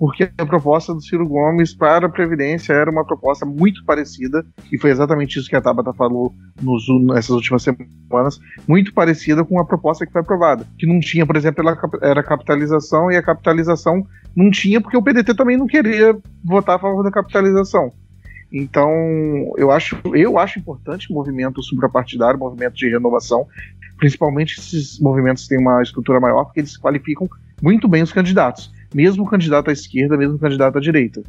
porque 0.00 0.30
a 0.38 0.46
proposta 0.46 0.94
do 0.94 1.02
Ciro 1.02 1.28
Gomes 1.28 1.74
para 1.74 2.06
a 2.06 2.08
Previdência 2.08 2.72
era 2.72 2.90
uma 2.90 3.04
proposta 3.04 3.44
muito 3.44 3.84
parecida, 3.84 4.42
e 4.72 4.78
foi 4.78 4.90
exatamente 4.90 5.38
isso 5.38 5.46
que 5.46 5.54
a 5.54 5.60
Tabata 5.60 5.92
falou 5.92 6.34
nos, 6.58 6.84
nessas 7.04 7.28
últimas 7.28 7.62
semanas, 7.62 8.40
muito 8.66 8.94
parecida 8.94 9.44
com 9.44 9.60
a 9.60 9.64
proposta 9.66 10.06
que 10.06 10.12
foi 10.12 10.22
aprovada. 10.22 10.66
Que 10.78 10.86
não 10.86 11.00
tinha, 11.00 11.26
por 11.26 11.36
exemplo, 11.36 11.62
era 12.00 12.22
capitalização, 12.22 13.12
e 13.12 13.16
a 13.18 13.22
capitalização 13.22 14.02
não 14.34 14.50
tinha, 14.50 14.80
porque 14.80 14.96
o 14.96 15.02
PDT 15.02 15.34
também 15.34 15.58
não 15.58 15.66
queria 15.66 16.16
votar 16.42 16.76
a 16.76 16.78
favor 16.78 17.04
da 17.04 17.10
capitalização. 17.10 17.92
Então, 18.50 18.90
eu 19.58 19.70
acho, 19.70 20.00
eu 20.14 20.38
acho 20.38 20.58
importante 20.58 21.12
o 21.12 21.14
movimento 21.14 21.62
suprapartidário, 21.62 22.40
o 22.40 22.42
movimento 22.42 22.74
de 22.74 22.88
renovação, 22.88 23.46
principalmente 23.98 24.58
esses 24.58 24.98
movimentos 24.98 25.46
têm 25.46 25.58
uma 25.58 25.82
estrutura 25.82 26.18
maior, 26.18 26.44
porque 26.44 26.60
eles 26.60 26.78
qualificam 26.78 27.28
muito 27.62 27.86
bem 27.86 28.02
os 28.02 28.14
candidatos, 28.14 28.72
mesmo 28.94 29.26
candidato 29.26 29.70
à 29.70 29.72
esquerda, 29.72 30.16
mesmo 30.16 30.38
candidato 30.38 30.78
à 30.78 30.80
direita. 30.80 31.22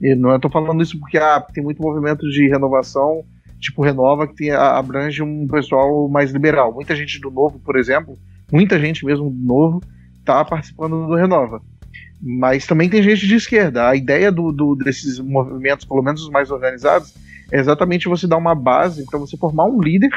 E 0.00 0.14
não 0.14 0.34
estou 0.34 0.50
falando 0.50 0.82
isso 0.82 0.98
porque 0.98 1.16
ah, 1.16 1.40
tem 1.40 1.62
muito 1.62 1.80
movimento 1.80 2.28
de 2.28 2.48
renovação, 2.48 3.24
tipo 3.60 3.82
Renova, 3.82 4.26
que 4.26 4.34
tem, 4.34 4.50
abrange 4.50 5.22
um 5.22 5.46
pessoal 5.46 6.08
mais 6.08 6.32
liberal. 6.32 6.74
Muita 6.74 6.94
gente 6.94 7.20
do 7.20 7.30
Novo, 7.30 7.58
por 7.58 7.76
exemplo, 7.76 8.18
muita 8.52 8.78
gente 8.78 9.04
mesmo 9.04 9.30
do 9.30 9.46
Novo, 9.46 9.82
está 10.18 10.44
participando 10.44 11.06
do 11.06 11.14
Renova. 11.14 11.60
Mas 12.20 12.66
também 12.66 12.88
tem 12.88 13.02
gente 13.02 13.26
de 13.26 13.34
esquerda. 13.34 13.88
A 13.88 13.96
ideia 13.96 14.32
do, 14.32 14.50
do, 14.50 14.74
desses 14.74 15.20
movimentos, 15.20 15.84
pelo 15.84 16.02
menos 16.02 16.22
os 16.22 16.30
mais 16.30 16.50
organizados, 16.50 17.14
é 17.52 17.58
exatamente 17.58 18.08
você 18.08 18.26
dar 18.26 18.36
uma 18.36 18.54
base 18.54 19.04
para 19.06 19.18
você 19.18 19.36
formar 19.36 19.66
um 19.66 19.80
líder, 19.80 20.10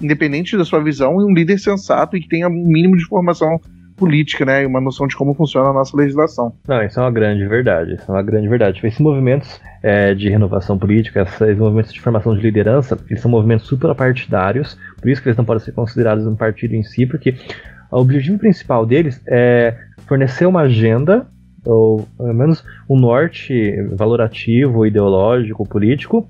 independente 0.00 0.56
da 0.56 0.64
sua 0.64 0.82
visão, 0.82 1.20
e 1.20 1.24
um 1.24 1.34
líder 1.34 1.58
sensato 1.58 2.16
e 2.16 2.20
que 2.20 2.28
tenha 2.28 2.48
um 2.48 2.66
mínimo 2.66 2.96
de 2.96 3.06
formação 3.06 3.60
política, 4.00 4.46
né, 4.46 4.66
uma 4.66 4.80
noção 4.80 5.06
de 5.06 5.14
como 5.14 5.34
funciona 5.34 5.68
a 5.68 5.72
nossa 5.74 5.94
legislação. 5.94 6.54
Não, 6.66 6.82
isso 6.82 6.98
é 6.98 7.02
uma 7.02 7.10
grande 7.10 7.46
verdade, 7.46 7.94
isso 7.94 8.10
é 8.10 8.14
uma 8.14 8.22
grande 8.22 8.48
verdade. 8.48 8.80
Esses 8.82 8.98
movimentos 8.98 9.60
é, 9.82 10.14
de 10.14 10.30
renovação 10.30 10.78
política, 10.78 11.20
esses 11.20 11.58
movimentos 11.58 11.92
de 11.92 12.00
formação 12.00 12.34
de 12.34 12.40
liderança, 12.40 12.98
eles 13.10 13.20
são 13.20 13.30
movimentos 13.30 13.66
suprapartidários, 13.66 14.78
por 14.98 15.10
isso 15.10 15.20
que 15.20 15.28
eles 15.28 15.36
não 15.36 15.44
podem 15.44 15.62
ser 15.62 15.72
considerados 15.72 16.26
um 16.26 16.34
partido 16.34 16.74
em 16.74 16.82
si, 16.82 17.04
porque 17.04 17.34
o 17.92 17.98
objetivo 17.98 18.38
principal 18.38 18.86
deles 18.86 19.20
é 19.28 19.76
fornecer 20.06 20.46
uma 20.46 20.62
agenda, 20.62 21.26
ou 21.66 22.08
pelo 22.16 22.32
menos 22.32 22.64
um 22.88 22.98
norte 22.98 23.76
valorativo, 23.92 24.86
ideológico, 24.86 25.68
político, 25.68 26.26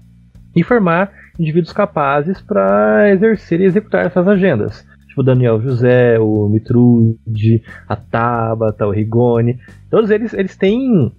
e 0.57 0.65
formar 0.65 1.13
indivíduos 1.39 1.73
capazes 1.73 2.43
para 2.43 3.09
exercer 3.13 3.61
e 3.61 3.65
executar 3.65 4.07
essas 4.07 4.27
agendas. 4.27 4.85
Tipo 5.11 5.25
Daniel 5.25 5.61
José, 5.61 6.19
o 6.21 6.49
Mitrude, 6.49 7.63
a 7.89 7.97
Tabata, 7.97 8.87
o 8.87 8.93
Rigoni. 8.93 9.59
Todos 9.91 10.09
eles, 10.09 10.33
eles 10.33 10.57
têm 10.57 11.13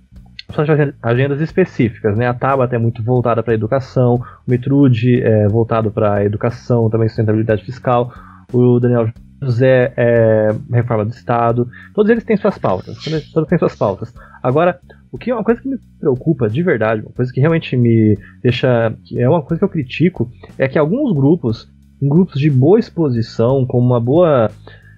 suas 0.49 0.67
agendas 1.01 1.41
específicas, 1.41 2.17
né? 2.17 2.25
A 2.27 2.33
Tabata 2.33 2.75
é 2.75 2.79
muito 2.79 3.03
voltada 3.03 3.43
para 3.43 3.53
a 3.53 3.55
educação, 3.55 4.15
o 4.15 4.51
Mitrude 4.51 5.21
é 5.21 5.47
voltado 5.47 5.91
para 5.91 6.15
a 6.15 6.25
educação, 6.25 6.89
também 6.89 7.09
sustentabilidade 7.09 7.63
fiscal, 7.63 8.13
o 8.53 8.79
Daniel 8.79 9.11
José 9.41 9.91
é, 9.97 10.55
reforma 10.71 11.05
do 11.05 11.11
Estado, 11.11 11.67
todos 11.95 12.11
eles 12.11 12.23
têm 12.23 12.37
suas 12.37 12.57
pautas, 12.57 12.97
todos 13.33 13.49
têm 13.49 13.57
suas 13.57 13.75
pautas. 13.75 14.13
Agora, 14.41 14.79
o 15.11 15.17
que 15.17 15.31
é 15.31 15.33
uma 15.33 15.43
coisa 15.43 15.59
que 15.59 15.67
me 15.67 15.77
preocupa 15.99 16.47
de 16.47 16.61
verdade, 16.61 17.01
uma 17.01 17.11
coisa 17.11 17.33
que 17.33 17.39
realmente 17.39 17.75
me 17.75 18.17
deixa, 18.41 18.93
é 19.15 19.27
uma 19.27 19.41
coisa 19.41 19.59
que 19.59 19.65
eu 19.65 19.69
critico, 19.69 20.31
é 20.57 20.67
que 20.67 20.77
alguns 20.77 21.13
grupos, 21.13 21.67
grupos 22.01 22.39
de 22.39 22.49
boa 22.49 22.79
exposição, 22.79 23.65
com 23.65 23.79
uma 23.79 23.99
boa 23.99 24.49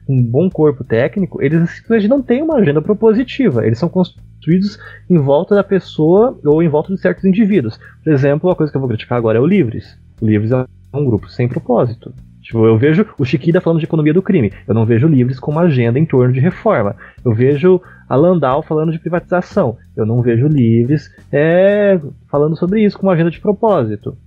um 0.07 0.21
bom 0.21 0.49
corpo 0.49 0.83
técnico, 0.83 1.41
eles 1.41 1.69
simplesmente 1.69 2.09
não 2.09 2.21
têm 2.21 2.41
uma 2.41 2.57
agenda 2.57 2.81
propositiva. 2.81 3.65
Eles 3.65 3.79
são 3.79 3.89
construídos 3.89 4.77
em 5.09 5.17
volta 5.17 5.55
da 5.55 5.63
pessoa 5.63 6.37
ou 6.43 6.61
em 6.61 6.67
volta 6.67 6.93
de 6.93 6.99
certos 6.99 7.23
indivíduos. 7.25 7.79
Por 8.03 8.11
exemplo, 8.11 8.49
uma 8.49 8.55
coisa 8.55 8.71
que 8.71 8.77
eu 8.77 8.81
vou 8.81 8.89
criticar 8.89 9.17
agora 9.17 9.37
é 9.37 9.41
o 9.41 9.45
Livres. 9.45 9.97
O 10.21 10.25
Livres 10.25 10.51
é 10.51 10.65
um 10.93 11.05
grupo 11.05 11.29
sem 11.29 11.47
propósito. 11.47 12.13
Tipo, 12.41 12.65
eu 12.65 12.77
vejo 12.77 13.05
o 13.17 13.23
Chiquida 13.23 13.61
falando 13.61 13.79
de 13.79 13.85
economia 13.85 14.13
do 14.13 14.21
crime. 14.21 14.51
Eu 14.67 14.73
não 14.73 14.85
vejo 14.85 15.07
Livres 15.07 15.39
com 15.39 15.51
uma 15.51 15.61
agenda 15.61 15.97
em 15.97 16.05
torno 16.05 16.33
de 16.33 16.41
reforma. 16.41 16.95
Eu 17.23 17.33
vejo 17.33 17.81
a 18.07 18.15
Landau 18.17 18.61
falando 18.61 18.91
de 18.91 18.99
privatização. 18.99 19.77
Eu 19.95 20.05
não 20.05 20.21
vejo 20.21 20.47
Livres 20.47 21.09
é, 21.31 21.99
falando 22.29 22.57
sobre 22.57 22.83
isso 22.83 22.97
com 22.97 23.07
uma 23.07 23.13
agenda 23.13 23.31
de 23.31 23.39
propósito. 23.39 24.17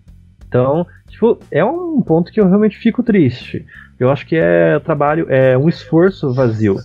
Então, 0.61 0.87
tipo, 1.09 1.39
é 1.51 1.65
um 1.65 2.01
ponto 2.03 2.33
que 2.33 2.41
eu 2.41 2.49
realmente 2.49 2.79
fico 2.79 3.03
triste. 3.03 3.65
Eu 3.99 4.11
acho 4.11 4.27
que 4.27 4.37
é 4.37 4.79
trabalho, 4.81 5.27
é 5.31 5.57
um 5.57 5.69
esforço 5.69 6.33
vazio. 6.35 6.77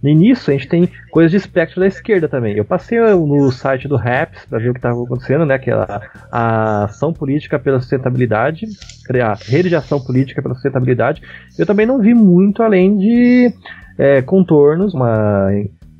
No 0.00 0.08
início, 0.08 0.52
a 0.52 0.56
gente 0.56 0.68
tem 0.68 0.88
coisas 1.10 1.32
de 1.32 1.36
espectro 1.36 1.80
da 1.80 1.86
esquerda 1.86 2.28
também. 2.28 2.56
Eu 2.56 2.64
passei 2.64 3.00
no 3.00 3.50
site 3.50 3.88
do 3.88 3.96
RAPS 3.96 4.46
para 4.46 4.60
ver 4.60 4.70
o 4.70 4.72
que 4.72 4.78
estava 4.78 5.02
acontecendo, 5.02 5.44
né? 5.44 5.58
Que 5.58 5.70
é 5.70 5.74
a, 5.74 6.00
a 6.30 6.84
ação 6.84 7.12
política 7.12 7.58
pela 7.58 7.80
sustentabilidade, 7.80 8.66
a 9.20 9.34
rede 9.34 9.68
de 9.68 9.74
ação 9.74 10.00
política 10.00 10.40
pela 10.40 10.54
sustentabilidade. 10.54 11.22
Eu 11.58 11.66
também 11.66 11.86
não 11.86 11.98
vi 11.98 12.14
muito 12.14 12.62
além 12.62 12.96
de 12.96 13.52
é, 13.98 14.22
contornos, 14.22 14.94
uma, 14.94 15.48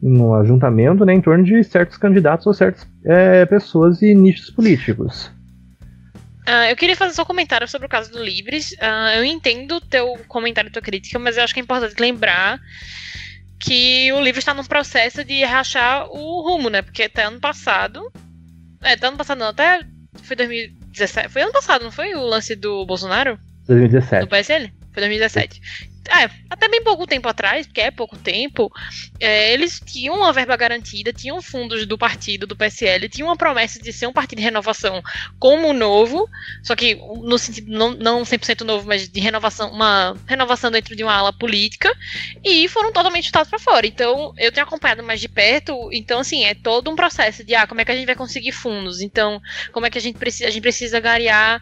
um 0.00 0.34
ajuntamento 0.34 1.04
né, 1.04 1.14
em 1.14 1.20
torno 1.20 1.42
de 1.42 1.64
certos 1.64 1.96
candidatos 1.96 2.46
ou 2.46 2.54
certas 2.54 2.87
é, 3.04 3.44
pessoas 3.44 4.00
e 4.02 4.14
nichos 4.14 4.50
políticos. 4.50 5.32
Uh, 6.49 6.70
eu 6.70 6.76
queria 6.76 6.97
fazer 6.97 7.14
só 7.14 7.23
um 7.23 7.26
comentário 7.26 7.68
sobre 7.68 7.87
o 7.87 7.88
caso 7.88 8.11
do 8.11 8.23
Libres. 8.23 8.73
Uh, 8.73 9.16
eu 9.16 9.25
entendo 9.25 9.80
teu 9.80 10.18
comentário 10.26 10.68
e 10.68 10.73
tua 10.73 10.82
crítica, 10.82 11.18
mas 11.18 11.37
eu 11.37 11.44
acho 11.44 11.52
que 11.52 11.61
é 11.61 11.62
importante 11.62 11.99
lembrar 11.99 12.61
que 13.59 14.11
o 14.12 14.20
Livres 14.20 14.38
está 14.38 14.54
num 14.54 14.64
processo 14.64 15.23
de 15.23 15.44
rachar 15.44 16.06
o 16.11 16.42
rumo, 16.42 16.70
né? 16.70 16.82
Porque 16.82 17.04
até 17.04 17.25
ano 17.25 17.40
passado. 17.40 18.11
É, 18.82 18.92
até 18.92 19.06
ano 19.06 19.16
passado 19.16 19.38
não, 19.38 19.49
até. 19.49 19.82
Foi 20.23 20.35
2017. 20.35 21.28
Foi 21.28 21.42
ano 21.42 21.52
passado, 21.52 21.85
não 21.85 21.92
foi 21.92 22.14
o 22.14 22.23
lance 22.23 22.56
do 22.56 22.85
Bolsonaro? 22.87 23.38
2017. 23.66 24.25
Do 24.25 24.28
PSL? 24.28 24.73
Foi 24.92 25.00
2017 25.02 25.89
é, 26.11 26.29
até 26.50 26.69
bem 26.69 26.83
pouco 26.83 27.07
tempo 27.07 27.29
atrás, 27.29 27.67
porque 27.67 27.81
é 27.81 27.90
pouco 27.90 28.17
tempo, 28.17 28.71
é, 29.21 29.52
eles 29.52 29.81
tinham 29.85 30.17
uma 30.17 30.33
verba 30.33 30.57
garantida, 30.57 31.12
tinham 31.12 31.40
fundos 31.40 31.87
do 31.87 31.97
partido, 31.97 32.47
do 32.47 32.57
PSL, 32.57 33.09
tinham 33.09 33.29
uma 33.29 33.37
promessa 33.37 33.81
de 33.81 33.93
ser 33.93 34.07
um 34.07 34.12
partido 34.12 34.38
de 34.38 34.45
renovação 34.45 35.00
como 35.38 35.73
novo, 35.73 36.29
só 36.62 36.75
que 36.75 36.97
no 37.23 37.38
sentido 37.38 37.71
não, 37.71 37.93
não 37.93 38.23
100% 38.23 38.62
novo, 38.62 38.88
mas 38.88 39.09
de 39.09 39.21
renovação, 39.21 39.71
uma 39.71 40.17
renovação 40.26 40.71
dentro 40.71 40.97
de 40.97 41.05
uma 41.05 41.14
ala 41.14 41.33
política, 41.33 41.93
e 42.45 42.67
foram 42.69 42.93
totalmente 42.93 43.26
chutados 43.26 43.49
para 43.49 43.59
fora. 43.59 43.87
Então, 43.87 44.35
eu 44.37 44.50
tenho 44.50 44.67
acompanhado 44.67 45.02
mais 45.02 45.21
de 45.21 45.29
perto, 45.29 45.90
então, 45.93 46.21
assim, 46.21 46.45
é 46.45 46.55
todo 46.55 46.90
um 46.90 46.97
processo 46.97 47.45
de, 47.45 47.55
ah, 47.55 47.67
como 47.67 47.81
é 47.81 47.85
que 47.85 47.93
a 47.93 47.97
gente 47.97 48.07
vai 48.07 48.17
conseguir 48.17 48.52
fundos? 48.52 49.00
Então, 49.00 49.40
como 49.73 49.87
é 49.87 49.90
que 49.90 49.99
a 49.99 50.00
gente 50.00 50.19
precisa, 50.19 50.49
a 50.49 50.50
gente 50.50 50.62
precisa 50.62 50.99
garear 50.99 51.61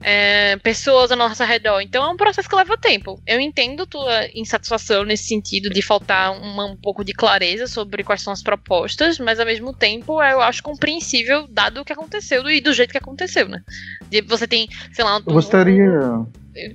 é, 0.00 0.56
pessoas 0.58 1.10
ao 1.10 1.18
nosso 1.18 1.42
redor. 1.44 1.80
Então 1.80 2.04
é 2.04 2.08
um 2.08 2.16
processo 2.16 2.48
que 2.48 2.56
leva 2.56 2.76
tempo. 2.76 3.20
Eu 3.26 3.40
entendo 3.40 3.86
tua 3.86 4.26
insatisfação 4.34 5.04
nesse 5.04 5.24
sentido 5.24 5.70
de 5.70 5.82
faltar 5.82 6.32
uma, 6.32 6.66
um 6.66 6.76
pouco 6.76 7.04
de 7.04 7.12
clareza 7.12 7.66
sobre 7.66 8.04
quais 8.04 8.22
são 8.22 8.32
as 8.32 8.42
propostas, 8.42 9.18
mas 9.18 9.40
ao 9.40 9.46
mesmo 9.46 9.72
tempo 9.72 10.22
eu 10.22 10.40
acho 10.40 10.62
compreensível 10.62 11.46
dado 11.48 11.80
o 11.80 11.84
que 11.84 11.92
aconteceu 11.92 12.48
e 12.48 12.60
do 12.60 12.72
jeito 12.72 12.92
que 12.92 12.98
aconteceu, 12.98 13.48
né? 13.48 13.62
De, 14.10 14.22
você 14.22 14.46
tem, 14.46 14.68
sei 14.92 15.04
lá, 15.04 15.16
um, 15.16 15.22
eu 15.26 15.32
gostaria. 15.32 15.90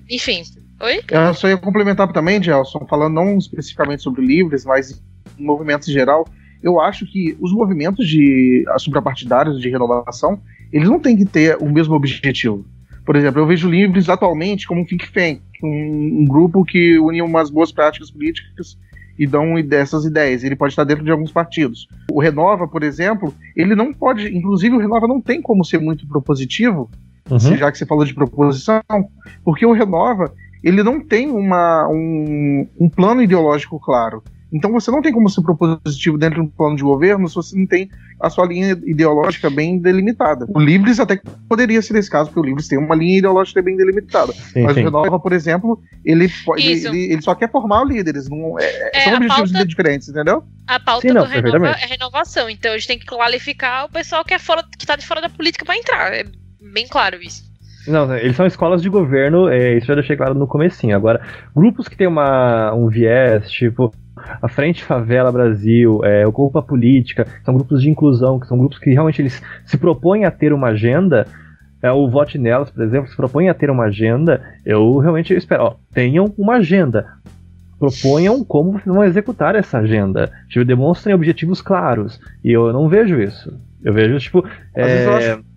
Enfim. 0.10 0.44
Oi? 0.82 1.02
Eu 1.12 1.34
só 1.36 1.48
ia 1.48 1.58
complementar 1.58 2.12
também, 2.12 2.42
Gelson, 2.42 2.88
falando 2.90 3.14
não 3.14 3.38
especificamente 3.38 4.02
sobre 4.02 4.26
livres, 4.26 4.66
mas 4.66 5.00
em 5.38 5.44
movimentos 5.44 5.88
em 5.88 5.92
geral. 5.92 6.28
Eu 6.64 6.80
acho 6.80 7.06
que 7.06 7.36
os 7.40 7.52
movimentos 7.52 8.08
de 8.08 8.66
suprapartidários 8.78 9.60
de 9.60 9.70
renovação, 9.70 10.42
eles 10.72 10.90
não 10.90 11.00
têm 11.00 11.18
que 11.18 11.26
ter 11.26 11.58
o 11.58 11.70
mesmo 11.70 11.96
objetivo. 11.96 12.66
Por 13.12 13.18
exemplo, 13.18 13.42
eu 13.42 13.46
vejo 13.46 13.70
Livres 13.70 14.08
atualmente 14.08 14.66
como 14.66 14.80
um 14.80 14.86
think 14.86 15.12
tank, 15.12 15.42
um, 15.62 16.22
um 16.22 16.26
grupo 16.26 16.64
que 16.64 16.98
une 16.98 17.22
umas 17.22 17.50
boas 17.50 17.70
práticas 17.70 18.10
políticas 18.10 18.78
e 19.20 19.28
dão 19.28 19.62
dessas 19.62 20.06
ideias. 20.06 20.46
Ele 20.46 20.56
pode 20.56 20.72
estar 20.72 20.86
dentro 20.86 21.04
de 21.04 21.12
alguns 21.12 21.30
partidos. 21.30 21.90
O 22.10 22.22
Renova, 22.22 22.70
por 22.70 22.84
exemplo, 22.84 23.34
ele 23.54 23.76
não 23.76 23.94
pode, 23.94 24.34
inclusive 24.34 24.78
o 24.78 24.80
Renova 24.80 25.10
não 25.10 25.20
tem 25.20 25.42
como 25.42 25.66
ser 25.66 25.80
muito 25.80 26.08
propositivo, 26.08 26.90
uhum. 27.30 27.38
já 27.38 27.70
que 27.70 27.78
você 27.78 27.86
falou 27.86 28.06
de 28.06 28.14
proposição, 28.14 28.82
porque 29.44 29.66
o 29.66 29.74
Renova 29.74 30.34
ele 30.64 30.82
não 30.82 30.98
tem 31.06 31.30
uma, 31.30 31.90
um, 31.90 32.66
um 32.80 32.88
plano 32.88 33.22
ideológico 33.22 33.78
claro. 33.78 34.24
Então 34.52 34.72
você 34.72 34.92
não 34.92 35.02
tem 35.02 35.14
como 35.14 35.30
ser 35.30 35.42
propositivo 35.42 36.18
dentro 36.18 36.36
de 36.36 36.42
um 36.42 36.48
plano 36.48 36.76
de 36.76 36.84
governo 36.84 37.28
se 37.28 37.36
você 37.36 37.58
não 37.58 37.66
tem 37.66 37.90
a 38.20 38.30
sua 38.30 38.46
linha 38.46 38.78
ideológica 38.86 39.50
bem 39.50 39.80
delimitada. 39.80 40.46
O 40.50 40.60
Livres 40.60 41.00
até 41.00 41.20
poderia 41.48 41.82
ser 41.82 41.96
esse 41.98 42.10
caso, 42.10 42.30
porque 42.30 42.40
o 42.42 42.50
Livres 42.50 42.68
tem 42.68 42.78
uma 42.78 42.96
linha 42.96 43.20
ideológica 43.20 43.62
bem 43.62 43.76
delimitada. 43.76 44.34
Sim, 44.34 44.64
Mas 44.64 44.76
sim. 44.76 44.82
o 44.82 44.84
Renova, 44.84 45.20
por 45.20 45.34
exemplo, 45.34 45.82
ele, 46.04 46.30
ele, 46.58 46.86
ele, 46.86 47.14
ele, 47.14 47.22
só 47.22 47.34
quer 47.34 47.50
formar 47.50 47.86
líderes. 47.86 48.30
Não, 48.30 48.60
é, 48.60 48.92
é, 48.94 49.04
são 49.06 49.16
objetivos 49.16 49.52
pauta, 49.52 49.68
diferentes, 49.68 50.10
entendeu? 50.10 50.44
A 50.68 50.80
pauta 50.80 51.08
sim, 51.08 51.14
não, 51.14 51.24
do 51.24 51.30
Renova 51.30 51.68
é 51.68 51.86
renovação. 51.86 52.50
Então 52.50 52.74
a 52.74 52.78
gente 52.78 52.88
tem 52.88 53.00
que 53.00 53.06
qualificar 53.06 53.86
o 53.86 53.90
pessoal 53.90 54.24
que 54.24 54.34
é 54.34 54.40
fora, 54.40 54.64
que 54.78 54.84
está 54.84 54.96
de 54.96 55.06
fora 55.06 55.22
da 55.22 55.30
política 55.30 55.66
para 55.66 55.78
entrar. 55.78 56.14
É 56.14 56.26
bem 56.62 56.88
claro 56.88 57.22
isso. 57.22 57.51
Não, 57.88 58.16
eles 58.16 58.36
são 58.36 58.46
escolas 58.46 58.82
de 58.82 58.90
governo, 58.90 59.48
é, 59.50 59.78
isso 59.78 59.88
já 59.88 59.96
deixei 59.96 60.16
claro 60.16 60.34
no 60.34 60.48
comecinho. 60.48 60.96
Agora, 60.96 61.22
grupos 61.56 61.88
que 61.88 61.98
tem 61.98 62.08
uma, 62.08 62.74
um 62.74 62.88
viés, 62.88 63.50
tipo 63.50 63.92
a 64.42 64.48
Frente 64.48 64.84
Favela 64.84 65.32
Brasil, 65.32 66.02
é, 66.04 66.26
o 66.28 66.32
Corpo 66.32 66.62
Política, 66.62 67.28
são 67.44 67.56
grupos 67.56 67.82
de 67.82 67.90
inclusão, 67.90 68.40
que 68.40 68.48
são 68.48 68.58
grupos 68.58 68.78
que 68.78 68.92
realmente 68.92 69.22
eles 69.22 69.42
se 69.66 69.78
propõem 69.78 70.26
a 70.26 70.32
ter 70.32 70.54
uma 70.54 70.68
agenda. 70.68 71.26
É, 71.82 71.92
o 71.92 72.08
Vote 72.08 72.38
Nelas, 72.38 72.70
por 72.70 72.84
exemplo, 72.84 73.10
se 73.10 73.16
propõe 73.16 73.50
a 73.50 73.54
ter 73.54 73.70
uma 73.70 73.86
agenda. 73.86 74.42
Eu 74.66 74.98
realmente 75.00 75.34
espero, 75.34 75.64
ó, 75.64 75.76
tenham 75.94 76.34
uma 76.38 76.58
agenda. 76.58 77.08
Proponham 77.80 78.44
como 78.44 78.74
vocês 78.74 78.86
vão 78.86 79.04
executar 79.04 79.56
essa 79.56 79.80
agenda. 79.80 80.32
Tipo, 80.48 80.64
demonstrem 80.64 81.16
objetivos 81.16 81.62
claros. 81.62 82.20
E 82.44 82.52
eu 82.52 82.72
não 82.72 82.88
vejo 82.88 83.20
isso. 83.20 83.60
Eu 83.84 83.94
vejo, 83.94 84.20
tipo. 84.20 84.46
Às 84.76 84.84
é... 84.84 84.86
vezes 84.86 85.06
eu 85.06 85.14
acho 85.14 85.40
o 85.40 85.51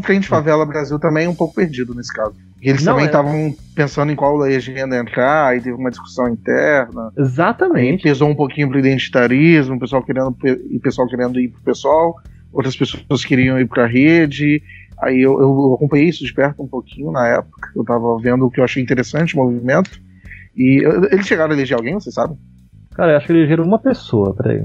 Frente 0.00 0.28
Favela 0.28 0.64
Brasil 0.64 0.98
também 0.98 1.26
é 1.26 1.28
um 1.28 1.34
pouco 1.34 1.54
perdido 1.54 1.94
nesse 1.94 2.12
caso. 2.12 2.34
Eles 2.62 2.84
não, 2.84 2.92
também 2.92 3.06
estavam 3.06 3.34
é... 3.34 3.54
pensando 3.74 4.12
em 4.12 4.16
qual 4.16 4.36
legenda 4.36 4.96
entrar, 4.96 5.56
e 5.56 5.60
teve 5.60 5.74
uma 5.74 5.90
discussão 5.90 6.28
interna. 6.28 7.10
Exatamente. 7.16 8.06
Aí 8.06 8.12
pesou 8.12 8.28
um 8.28 8.34
pouquinho 8.34 8.68
pro 8.68 8.78
identitarismo, 8.78 9.74
o 9.76 9.80
pessoal 9.80 10.02
querendo, 10.02 10.36
e 10.70 10.78
pessoal 10.78 11.08
querendo 11.08 11.40
ir 11.40 11.48
pro 11.48 11.62
pessoal, 11.62 12.14
outras 12.52 12.76
pessoas 12.76 13.24
queriam 13.24 13.58
ir 13.58 13.66
pra 13.66 13.86
rede. 13.86 14.62
Aí 15.02 15.22
eu, 15.22 15.40
eu 15.40 15.74
acompanhei 15.74 16.08
isso 16.08 16.24
de 16.24 16.32
perto 16.32 16.62
um 16.62 16.68
pouquinho 16.68 17.10
na 17.10 17.26
época. 17.26 17.70
Eu 17.74 17.82
tava 17.82 18.18
vendo 18.20 18.46
o 18.46 18.50
que 18.50 18.60
eu 18.60 18.64
achei 18.64 18.82
interessante, 18.82 19.34
o 19.34 19.38
movimento. 19.38 20.00
E 20.54 20.84
eles 21.10 21.26
chegaram 21.26 21.52
a 21.52 21.54
eleger 21.54 21.76
alguém, 21.76 21.94
você 21.94 22.12
sabe? 22.12 22.36
Cara, 22.94 23.12
eu 23.12 23.16
acho 23.16 23.26
que 23.26 23.32
elegeram 23.32 23.64
uma 23.64 23.78
pessoa, 23.78 24.34
peraí. 24.34 24.62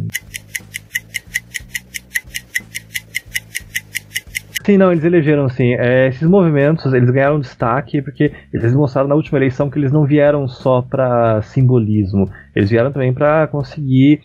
Sim, 4.65 4.79
não, 4.79 4.91
eles 4.91 5.03
elegeram 5.03 5.47
sim. 5.47 5.75
É, 5.75 6.07
esses 6.07 6.27
movimentos, 6.27 6.91
eles 6.91 7.11
ganharam 7.11 7.39
destaque 7.39 8.01
porque 8.01 8.31
eles 8.51 8.73
mostraram 8.73 9.07
na 9.07 9.13
última 9.13 9.37
eleição 9.37 9.69
que 9.69 9.77
eles 9.77 9.91
não 9.91 10.05
vieram 10.05 10.47
só 10.47 10.81
para 10.81 11.39
simbolismo, 11.43 12.27
eles 12.55 12.71
vieram 12.71 12.91
também 12.91 13.13
para 13.13 13.45
conseguir 13.45 14.21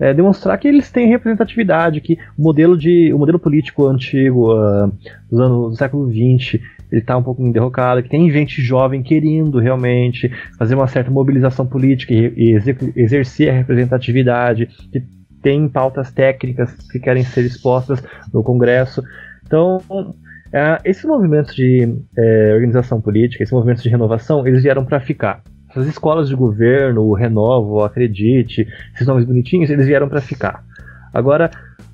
é, 0.00 0.14
demonstrar 0.14 0.56
que 0.56 0.66
eles 0.66 0.90
têm 0.90 1.08
representatividade, 1.08 2.00
que 2.00 2.16
o 2.38 2.42
modelo 2.42 2.78
de 2.78 3.12
o 3.12 3.18
modelo 3.18 3.38
político 3.38 3.86
antigo 3.86 4.54
uh, 4.54 4.90
dos 5.30 5.38
anos 5.38 5.72
do 5.72 5.76
século 5.76 6.10
XX 6.10 6.62
ele 6.90 7.02
está 7.02 7.18
um 7.18 7.22
pouco 7.22 7.46
derrocado, 7.52 8.02
que 8.02 8.08
tem 8.08 8.30
gente 8.30 8.62
jovem 8.62 9.02
querendo 9.02 9.58
realmente 9.58 10.30
fazer 10.58 10.76
uma 10.76 10.86
certa 10.86 11.10
mobilização 11.10 11.66
política 11.66 12.14
e, 12.14 12.32
e 12.36 12.58
exercer 12.96 13.50
a 13.50 13.52
representatividade, 13.52 14.66
que 14.90 15.02
tem 15.42 15.68
pautas 15.68 16.10
técnicas 16.10 16.72
que 16.90 16.98
querem 16.98 17.22
ser 17.22 17.44
expostas 17.44 18.02
no 18.32 18.42
Congresso. 18.42 19.02
Então, 19.54 20.16
é, 20.52 20.80
esses 20.84 21.04
movimentos 21.04 21.54
de 21.54 21.96
é, 22.18 22.54
organização 22.54 23.00
política, 23.00 23.44
esses 23.44 23.52
movimentos 23.52 23.84
de 23.84 23.88
renovação, 23.88 24.44
eles 24.44 24.64
vieram 24.64 24.84
para 24.84 24.98
ficar. 24.98 25.42
Essas 25.70 25.86
escolas 25.86 26.28
de 26.28 26.34
governo, 26.34 27.02
o 27.02 27.14
Renovo, 27.14 27.74
o 27.74 27.84
Acredite, 27.84 28.66
esses 28.92 29.06
nomes 29.06 29.24
bonitinhos, 29.24 29.70
eles 29.70 29.86
vieram 29.86 30.08
para 30.08 30.20
ficar. 30.20 30.64
Agora, 31.12 31.50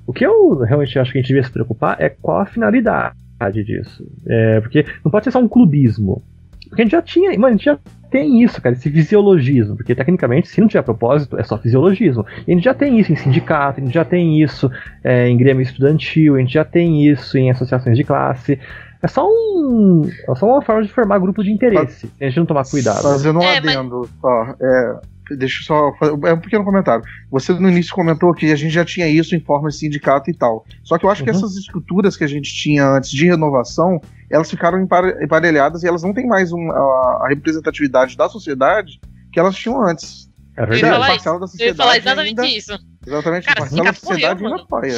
o 0.07 0.13
que 0.13 0.25
eu 0.25 0.57
realmente 0.61 0.97
acho 0.97 1.11
que 1.11 1.19
a 1.19 1.21
gente 1.21 1.27
devia 1.27 1.43
se 1.43 1.51
preocupar 1.51 2.01
é 2.01 2.09
qual 2.09 2.39
a 2.39 2.45
finalidade 2.47 3.15
disso. 3.63 4.03
É, 4.27 4.59
porque 4.59 4.85
não 5.05 5.11
pode 5.11 5.25
ser 5.25 5.31
só 5.31 5.39
um 5.39 5.47
clubismo. 5.47 6.23
Porque 6.67 6.81
a 6.81 6.85
gente 6.85 6.93
já 6.93 7.01
tinha, 7.01 7.29
mano, 7.37 7.53
a 7.53 7.57
gente 7.57 7.65
já 7.65 7.77
tem 8.11 8.43
isso, 8.43 8.61
cara, 8.61 8.75
esse 8.75 8.91
fisiologismo, 8.91 9.77
porque 9.77 9.95
tecnicamente, 9.95 10.49
se 10.49 10.59
não 10.59 10.67
tiver 10.67 10.83
propósito, 10.83 11.39
é 11.39 11.43
só 11.43 11.57
fisiologismo. 11.57 12.25
E 12.45 12.51
a 12.51 12.55
gente 12.55 12.65
já 12.65 12.73
tem 12.73 12.99
isso 12.99 13.13
em 13.13 13.15
sindicato, 13.15 13.79
a 13.79 13.83
gente 13.83 13.93
já 13.93 14.03
tem 14.03 14.41
isso 14.43 14.69
é, 15.01 15.29
em 15.29 15.37
grêmio 15.37 15.63
estudantil, 15.63 16.35
a 16.35 16.39
gente 16.39 16.53
já 16.53 16.65
tem 16.65 17.07
isso 17.07 17.37
em 17.37 17.49
associações 17.49 17.97
de 17.97 18.03
classe. 18.03 18.59
É 19.01 19.07
só 19.07 19.25
um. 19.25 20.01
É 20.29 20.35
só 20.35 20.45
uma 20.45 20.61
forma 20.61 20.83
de 20.83 20.89
formar 20.89 21.19
grupos 21.19 21.45
de 21.45 21.51
interesse. 21.51 22.07
Se 22.07 22.23
a 22.23 22.27
gente 22.27 22.37
não 22.37 22.45
tomar 22.45 22.65
cuidado. 22.65 23.01
Fazendo 23.01 23.39
um 23.39 23.43
é, 23.43 23.57
adendo, 23.57 24.01
mas... 24.01 24.11
ó, 24.23 24.55
é, 24.61 24.99
deixa 25.37 25.61
eu 25.61 25.65
só 25.65 25.93
fazer 25.97 26.11
é 26.27 26.33
um 26.33 26.39
pequeno 26.39 26.65
comentário. 26.65 27.03
Você 27.31 27.53
no 27.53 27.69
início 27.69 27.95
comentou 27.95 28.33
que 28.33 28.51
a 28.51 28.55
gente 28.55 28.73
já 28.73 28.83
tinha 28.83 29.07
isso 29.07 29.35
em 29.35 29.39
forma 29.39 29.69
de 29.69 29.77
sindicato 29.77 30.29
e 30.29 30.33
tal. 30.33 30.65
Só 30.83 30.97
que 30.97 31.05
eu 31.05 31.09
acho 31.09 31.21
uhum. 31.21 31.25
que 31.25 31.31
essas 31.31 31.55
estruturas 31.55 32.17
que 32.17 32.25
a 32.25 32.27
gente 32.27 32.53
tinha 32.53 32.85
antes 32.85 33.09
de 33.09 33.25
renovação, 33.25 34.01
elas 34.31 34.49
ficaram 34.49 34.79
emparelhadas 35.21 35.83
e 35.83 35.87
elas 35.87 36.03
não 36.03 36.13
têm 36.13 36.27
mais 36.27 36.51
um, 36.51 36.71
a, 36.71 37.23
a, 37.23 37.27
representatividade 37.29 38.15
da 38.15 38.29
sociedade 38.29 38.99
que 39.31 39.39
elas 39.39 39.55
tinham 39.55 39.81
antes. 39.85 40.29
É 40.57 40.65
verdade. 40.65 40.83
Eu 40.83 41.13
ia 41.13 41.19
falar, 41.19 41.39
da 41.39 41.47
sociedade 41.47 41.61
eu 41.61 41.67
ia 41.67 41.75
falar 41.75 41.97
exatamente 41.97 42.41
ainda, 42.41 42.45
isso. 42.45 42.79
Exatamente, 43.05 43.45
Cara, 43.45 43.59
parcela 43.59 43.83
da 43.83 43.93
sociedade 43.93 44.41
morreu, 44.41 44.57
ainda 44.57 44.63
apoia. 44.63 44.97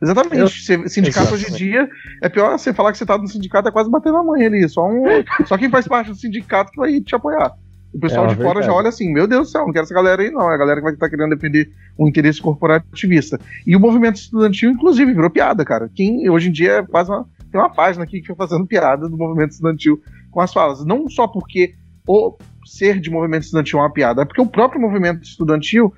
Exatamente. 0.00 0.38
Eu, 0.38 0.88
sindicato 0.88 1.34
hoje 1.34 1.50
em 1.50 1.54
dia 1.54 1.88
é 2.22 2.28
pior 2.28 2.56
você 2.56 2.72
falar 2.72 2.92
que 2.92 2.98
você 2.98 3.06
tá 3.06 3.18
no 3.18 3.26
sindicato 3.26 3.68
é 3.68 3.72
quase 3.72 3.90
bater 3.90 4.12
na 4.12 4.22
mãe 4.22 4.46
ali. 4.46 4.68
Só, 4.68 4.88
um, 4.88 5.04
só 5.46 5.58
quem 5.58 5.70
faz 5.70 5.88
parte 5.88 6.10
do 6.10 6.16
sindicato 6.16 6.70
que 6.70 6.78
vai 6.78 7.00
te 7.00 7.14
apoiar. 7.14 7.52
O 7.92 7.98
pessoal 7.98 8.26
é 8.26 8.28
de 8.28 8.36
fora 8.36 8.62
já 8.62 8.72
olha 8.72 8.90
assim, 8.90 9.10
meu 9.12 9.26
Deus 9.26 9.48
do 9.48 9.50
céu, 9.50 9.64
não 9.64 9.72
quero 9.72 9.84
essa 9.84 9.94
galera 9.94 10.20
aí 10.20 10.30
não, 10.30 10.50
é 10.50 10.54
a 10.54 10.58
galera 10.58 10.76
que 10.76 10.84
vai 10.84 10.92
estar 10.92 11.08
querendo 11.08 11.34
defender 11.34 11.70
um 11.98 12.06
interesse 12.06 12.40
corporativista. 12.40 13.40
E 13.66 13.74
o 13.74 13.80
movimento 13.80 14.16
estudantil, 14.16 14.70
inclusive, 14.70 15.14
virou 15.14 15.30
piada, 15.30 15.64
cara. 15.64 15.90
Quem 15.94 16.28
hoje 16.28 16.48
em 16.48 16.52
dia 16.52 16.86
faz 16.92 17.08
uma, 17.08 17.26
tem 17.50 17.60
uma 17.60 17.72
página 17.72 18.04
aqui 18.04 18.20
que 18.20 18.26
fica 18.26 18.34
fazendo 18.34 18.66
piada 18.66 19.08
do 19.08 19.16
movimento 19.16 19.52
estudantil 19.52 20.00
com 20.30 20.40
as 20.40 20.52
falas. 20.52 20.84
Não 20.84 21.08
só 21.08 21.26
porque 21.26 21.74
o 22.06 22.36
ser 22.64 23.00
de 23.00 23.10
movimento 23.10 23.44
estudantil 23.44 23.78
é 23.78 23.82
uma 23.82 23.92
piada, 23.92 24.22
é 24.22 24.24
porque 24.24 24.40
o 24.40 24.46
próprio 24.46 24.80
movimento 24.80 25.22
estudantil 25.22 25.92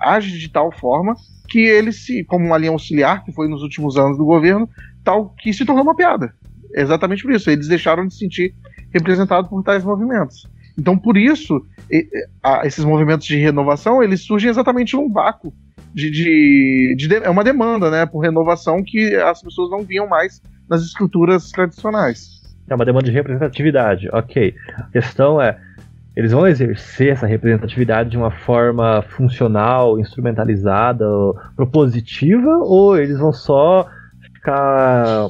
age 0.00 0.38
de 0.38 0.48
tal 0.48 0.72
forma 0.72 1.14
que 1.48 1.60
ele 1.60 1.92
se, 1.92 2.24
como 2.24 2.46
uma 2.46 2.58
linha 2.58 2.72
auxiliar, 2.72 3.24
que 3.24 3.32
foi 3.32 3.48
nos 3.48 3.62
últimos 3.62 3.96
anos 3.96 4.16
do 4.18 4.24
governo, 4.24 4.68
tal 5.04 5.34
que 5.38 5.52
se 5.52 5.64
tornou 5.64 5.84
uma 5.84 5.94
piada. 5.94 6.34
exatamente 6.74 7.22
por 7.22 7.32
isso. 7.32 7.50
Eles 7.50 7.68
deixaram 7.68 8.06
de 8.06 8.12
se 8.12 8.20
sentir 8.20 8.54
representados 8.90 9.48
por 9.48 9.62
tais 9.62 9.84
movimentos. 9.84 10.46
Então, 10.78 10.98
por 10.98 11.16
isso, 11.16 11.64
esses 12.64 12.84
movimentos 12.84 13.26
de 13.26 13.36
renovação, 13.36 14.02
eles 14.02 14.22
surgem 14.22 14.50
exatamente 14.50 14.94
num 14.94 15.10
vácuo 15.10 15.52
de, 15.96 16.10
de, 16.10 16.94
de, 16.94 17.14
é 17.14 17.30
uma 17.30 17.42
demanda, 17.42 17.90
né, 17.90 18.04
por 18.04 18.18
renovação 18.18 18.82
que 18.84 19.14
as 19.14 19.42
pessoas 19.42 19.70
não 19.70 19.82
viam 19.82 20.06
mais 20.06 20.42
nas 20.68 20.82
estruturas 20.82 21.50
tradicionais. 21.50 22.42
É 22.68 22.74
uma 22.74 22.84
demanda 22.84 23.06
de 23.06 23.12
representatividade, 23.12 24.08
ok. 24.12 24.54
A 24.76 24.90
questão 24.90 25.40
é, 25.40 25.56
eles 26.16 26.32
vão 26.32 26.46
exercer 26.46 27.12
essa 27.12 27.26
representatividade 27.26 28.10
de 28.10 28.16
uma 28.16 28.30
forma 28.30 29.02
funcional, 29.02 30.00
instrumentalizada, 30.00 31.04
propositiva, 31.54 32.58
ou 32.62 32.98
eles 32.98 33.18
vão 33.18 33.32
só 33.32 33.86
ficar 34.32 35.28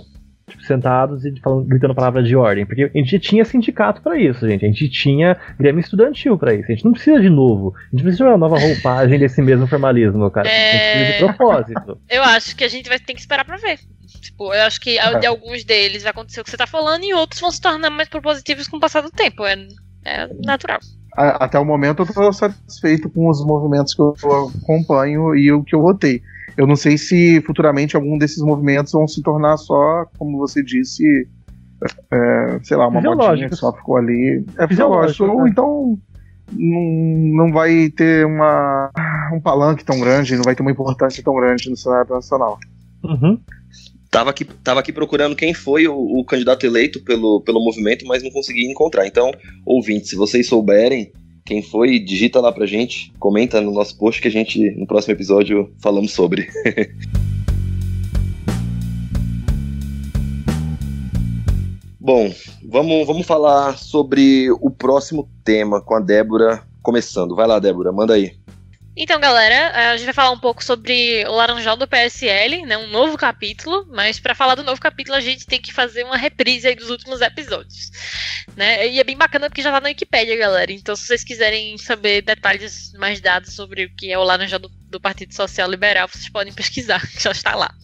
tipo, 0.49 0.63
sentados 0.63 1.25
e 1.25 1.35
falando, 1.41 1.67
gritando 1.67 1.95
palavras 1.95 2.29
de 2.29 2.37
ordem. 2.37 2.65
Porque 2.65 2.85
a 2.85 2.99
gente 2.99 3.19
tinha 3.19 3.45
sindicato 3.45 4.01
para 4.01 4.17
isso, 4.17 4.49
gente. 4.49 4.65
A 4.65 4.69
gente 4.69 4.89
tinha 4.89 5.37
grêmio 5.59 5.81
estudantil 5.81 6.39
para 6.39 6.55
isso. 6.55 6.71
A 6.71 6.75
gente 6.75 6.85
não 6.85 6.93
precisa 6.93 7.21
de 7.21 7.29
novo. 7.29 7.75
A 7.77 7.91
gente 7.91 8.03
precisa 8.03 8.25
de 8.25 8.31
uma 8.31 8.39
nova 8.39 8.57
roupagem 8.57 9.19
desse 9.19 9.43
mesmo 9.43 9.67
formalismo, 9.67 10.31
cara. 10.31 10.49
É... 10.49 10.53
A 10.53 10.73
gente 10.73 10.81
precisa 10.81 11.13
de 11.13 11.37
propósito. 11.37 11.99
Eu 12.09 12.23
acho 12.23 12.55
que 12.55 12.63
a 12.63 12.69
gente 12.69 12.89
vai 12.89 13.01
ter 13.01 13.13
que 13.13 13.21
esperar 13.21 13.45
para 13.45 13.57
ver. 13.57 13.81
Tipo, 14.27 14.53
eu 14.53 14.63
acho 14.63 14.81
que 14.81 14.99
de 15.21 15.27
alguns 15.27 15.65
deles 15.65 16.03
vai 16.03 16.11
acontecer 16.11 16.41
o 16.41 16.45
que 16.45 16.51
você 16.51 16.57
tá 16.57 16.67
falando 16.67 17.05
e 17.05 17.15
outros 17.15 17.41
vão 17.41 17.51
se 17.51 17.61
tornar 17.61 17.91
mais 17.91 18.09
propositivos 18.09 18.67
com 18.67 18.77
o 18.77 18.81
passar 18.81 19.01
do 19.01 19.11
tempo. 19.11 19.45
É, 19.45 19.55
é 20.05 20.29
natural. 20.45 20.81
Até 21.17 21.59
o 21.59 21.65
momento 21.65 22.03
eu 22.03 22.13
tô 22.13 22.33
satisfeito 22.33 23.09
com 23.09 23.29
os 23.29 23.45
movimentos 23.45 23.95
que 23.95 24.03
eu 24.03 24.15
acompanho 24.63 25.35
e 25.35 25.51
o 25.53 25.63
que 25.63 25.75
eu 25.75 25.81
votei. 25.81 26.23
Eu 26.57 26.67
não 26.67 26.77
sei 26.77 26.99
se 26.99 27.41
futuramente 27.43 27.97
algum 27.97 28.19
desses 28.19 28.43
movimentos 28.43 28.93
vão 28.93 29.07
se 29.07 29.23
tornar 29.23 29.57
só, 29.57 30.07
como 30.19 30.39
você 30.39 30.63
disse, 30.63 31.29
é, 32.11 32.59
sei 32.63 32.77
lá, 32.77 32.89
uma 32.89 33.01
modinha 33.01 33.49
que 33.49 33.57
só 33.57 33.73
ficou 33.73 33.97
ali. 33.97 34.45
É 34.59 34.67
fisiológico. 34.67 35.25
Ou 35.25 35.45
né? 35.45 35.51
então 35.51 35.99
não, 36.53 37.47
não 37.47 37.53
vai 37.53 37.91
ter 37.91 38.27
uma, 38.27 38.91
um 39.33 39.41
palanque 39.41 39.85
tão 39.85 40.01
grande, 40.01 40.37
não 40.37 40.45
vai 40.45 40.55
ter 40.55 40.63
uma 40.63 40.73
importância 40.73 41.23
tão 41.23 41.35
grande 41.35 41.71
no 41.71 41.77
cenário 41.77 42.15
nacional. 42.15 42.59
Uhum. 43.05 43.39
Tava 44.17 44.31
aqui, 44.31 44.47
tava 44.47 44.81
aqui 44.81 44.95
procurando 44.95 45.37
quem 45.37 45.53
foi 45.53 45.87
o, 45.87 45.95
o, 45.95 46.25
candidato 46.25 46.65
eleito 46.65 47.03
pelo, 47.03 47.43
pelo 47.43 47.63
movimento, 47.63 48.07
mas 48.07 48.23
não 48.23 48.31
consegui 48.31 48.65
encontrar. 48.65 49.07
Então, 49.07 49.31
ouvintes, 49.63 50.09
se 50.09 50.17
vocês 50.17 50.47
souberem, 50.47 51.13
quem 51.45 51.63
foi, 51.63 51.99
digita 51.99 52.41
lá 52.41 52.51
pra 52.51 52.65
gente, 52.65 53.13
comenta 53.19 53.61
no 53.61 53.71
nosso 53.71 53.95
post 53.99 54.23
que 54.23 54.29
a 54.29 54.31
gente, 54.31 54.71
no 54.71 54.87
próximo 54.87 55.13
episódio, 55.13 55.71
falamos 55.83 56.13
sobre. 56.13 56.49
Bom, 62.01 62.33
vamos, 62.65 63.07
vamos 63.07 63.27
falar 63.27 63.77
sobre 63.77 64.51
o 64.51 64.71
próximo 64.71 65.29
tema 65.45 65.79
com 65.83 65.95
a 65.95 66.01
Débora 66.01 66.63
começando. 66.81 67.37
Vai 67.37 67.47
lá, 67.47 67.59
Débora, 67.59 67.93
manda 67.93 68.15
aí. 68.15 68.33
Então, 68.99 69.21
galera, 69.21 69.91
a 69.91 69.97
gente 69.99 70.07
vai 70.07 70.15
falar 70.15 70.31
um 70.31 70.39
pouco 70.39 70.65
sobre 70.65 71.23
o 71.27 71.33
Laranjal 71.33 71.77
do 71.77 71.87
PSL, 71.87 72.65
né? 72.65 72.79
Um 72.79 72.87
novo 72.87 73.19
capítulo, 73.19 73.87
mas 73.91 74.19
para 74.19 74.35
falar 74.35 74.55
do 74.55 74.65
novo 74.65 74.81
capítulo 74.81 75.15
a 75.15 75.21
gente 75.21 75.45
tem 75.45 75.61
que 75.61 75.71
fazer 75.71 76.03
uma 76.03 76.17
reprise 76.17 76.67
aí 76.67 76.75
dos 76.75 76.89
últimos 76.89 77.21
episódios, 77.21 77.91
né? 78.57 78.89
E 78.89 78.99
é 78.99 79.05
bem 79.05 79.15
bacana 79.15 79.51
porque 79.51 79.61
já 79.61 79.71
tá 79.71 79.83
na 79.83 79.89
Wikipédia, 79.89 80.35
galera. 80.35 80.73
Então, 80.73 80.97
se 80.97 81.07
vocês 81.07 81.23
quiserem 81.23 81.77
saber 81.77 82.23
detalhes 82.23 82.95
mais 82.95 83.21
dados 83.21 83.55
sobre 83.55 83.85
o 83.85 83.95
que 83.95 84.11
é 84.11 84.17
o 84.17 84.25
Laranjal 84.25 84.61
do, 84.61 84.71
do 84.89 84.99
Partido 84.99 85.35
Social 85.35 85.71
Liberal, 85.71 86.09
vocês 86.09 86.31
podem 86.31 86.55
pesquisar, 86.55 87.07
já 87.21 87.33
está 87.33 87.55
lá. 87.55 87.75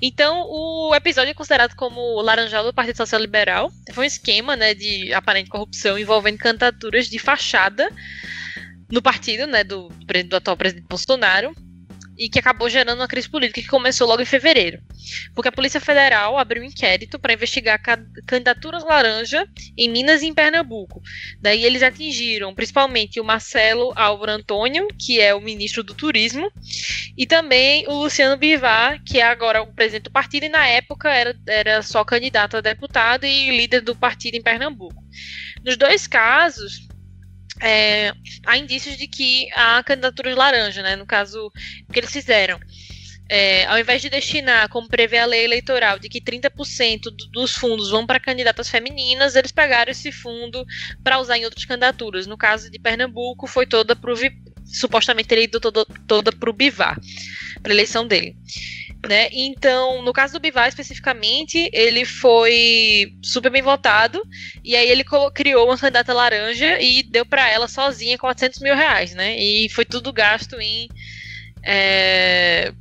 Então, 0.00 0.46
o 0.48 0.94
episódio 0.94 1.32
é 1.32 1.34
considerado 1.34 1.74
como 1.74 2.00
o 2.00 2.22
Laranjal 2.22 2.62
do 2.62 2.72
Partido 2.72 2.96
Social 2.96 3.20
Liberal. 3.20 3.72
Foi 3.92 4.04
um 4.04 4.06
esquema, 4.06 4.54
né, 4.54 4.72
de 4.72 5.12
aparente 5.12 5.50
corrupção 5.50 5.98
envolvendo 5.98 6.38
candidaturas 6.38 7.08
de 7.08 7.18
fachada 7.18 7.90
no 8.90 9.02
partido, 9.02 9.46
né, 9.46 9.64
do, 9.64 9.88
do 9.88 10.36
atual 10.36 10.56
presidente 10.56 10.86
Bolsonaro, 10.88 11.54
e 12.18 12.28
que 12.28 12.40
acabou 12.40 12.68
gerando 12.68 12.98
uma 12.98 13.06
crise 13.06 13.28
política 13.28 13.62
que 13.62 13.68
começou 13.68 14.08
logo 14.08 14.20
em 14.20 14.26
fevereiro. 14.26 14.82
Porque 15.34 15.48
a 15.48 15.52
Polícia 15.52 15.80
Federal 15.80 16.36
abriu 16.36 16.62
um 16.62 16.66
inquérito 16.66 17.16
para 17.18 17.32
investigar 17.32 17.80
candidaturas 18.26 18.82
laranja 18.82 19.46
em 19.76 19.88
Minas 19.88 20.20
e 20.20 20.26
em 20.26 20.34
Pernambuco. 20.34 21.00
Daí 21.40 21.64
eles 21.64 21.82
atingiram 21.82 22.52
principalmente 22.52 23.20
o 23.20 23.24
Marcelo 23.24 23.92
Álvaro 23.94 24.32
Antônio, 24.32 24.88
que 24.98 25.20
é 25.20 25.32
o 25.32 25.40
ministro 25.40 25.84
do 25.84 25.94
Turismo, 25.94 26.50
e 27.16 27.24
também 27.24 27.86
o 27.86 28.02
Luciano 28.02 28.36
Bivar, 28.36 29.00
que 29.04 29.20
é 29.20 29.22
agora 29.22 29.62
o 29.62 29.72
presidente 29.72 30.04
do 30.04 30.10
partido 30.10 30.44
e 30.46 30.48
na 30.48 30.66
época 30.66 31.08
era, 31.10 31.36
era 31.46 31.82
só 31.82 32.04
candidato 32.04 32.56
a 32.56 32.60
deputado 32.60 33.24
e 33.24 33.56
líder 33.56 33.80
do 33.80 33.94
partido 33.94 34.34
em 34.34 34.42
Pernambuco. 34.42 35.04
Nos 35.64 35.76
dois 35.76 36.08
casos, 36.08 36.87
é, 37.60 38.12
há 38.46 38.56
indícios 38.56 38.96
de 38.96 39.06
que 39.06 39.48
há 39.54 39.82
candidaturas 39.82 40.36
laranja, 40.36 40.82
né? 40.82 40.96
No 40.96 41.06
caso, 41.06 41.50
o 41.88 41.92
que 41.92 42.00
eles 42.00 42.12
fizeram. 42.12 42.58
É, 43.30 43.66
ao 43.66 43.78
invés 43.78 44.00
de 44.00 44.08
destinar, 44.08 44.70
como 44.70 44.88
prevê 44.88 45.18
a 45.18 45.26
lei 45.26 45.44
eleitoral, 45.44 45.98
de 45.98 46.08
que 46.08 46.18
30% 46.18 47.02
do, 47.02 47.30
dos 47.30 47.54
fundos 47.54 47.90
vão 47.90 48.06
para 48.06 48.18
candidatas 48.18 48.70
femininas, 48.70 49.36
eles 49.36 49.52
pegaram 49.52 49.90
esse 49.90 50.10
fundo 50.10 50.64
para 51.04 51.20
usar 51.20 51.36
em 51.36 51.44
outras 51.44 51.66
candidaturas. 51.66 52.26
No 52.26 52.38
caso 52.38 52.70
de 52.70 52.78
Pernambuco, 52.78 53.46
foi 53.46 53.66
toda 53.66 53.94
pro, 53.94 54.14
supostamente 54.68 55.28
teria 55.28 55.44
ido 55.44 55.60
toda, 55.60 55.84
toda 56.06 56.32
para 56.32 56.50
o 56.50 56.52
Bivar, 56.52 56.98
para 57.62 57.72
eleição 57.72 58.06
dele. 58.06 58.36
Né? 59.06 59.28
Então, 59.32 60.02
no 60.02 60.12
caso 60.12 60.32
do 60.32 60.40
Bivar 60.40 60.68
especificamente, 60.68 61.70
ele 61.72 62.04
foi 62.04 63.12
super 63.22 63.50
bem 63.50 63.62
votado, 63.62 64.20
e 64.64 64.74
aí 64.74 64.88
ele 64.88 65.04
criou 65.32 65.66
uma 65.66 65.78
candidata 65.78 66.12
laranja 66.12 66.80
e 66.80 67.04
deu 67.04 67.24
para 67.24 67.48
ela 67.48 67.68
sozinha 67.68 68.18
400 68.18 68.58
mil 68.60 68.74
reais, 68.74 69.14
né? 69.14 69.38
E 69.38 69.68
foi 69.68 69.84
tudo 69.84 70.12
gasto 70.12 70.60
em. 70.60 70.88
É, 71.62 72.72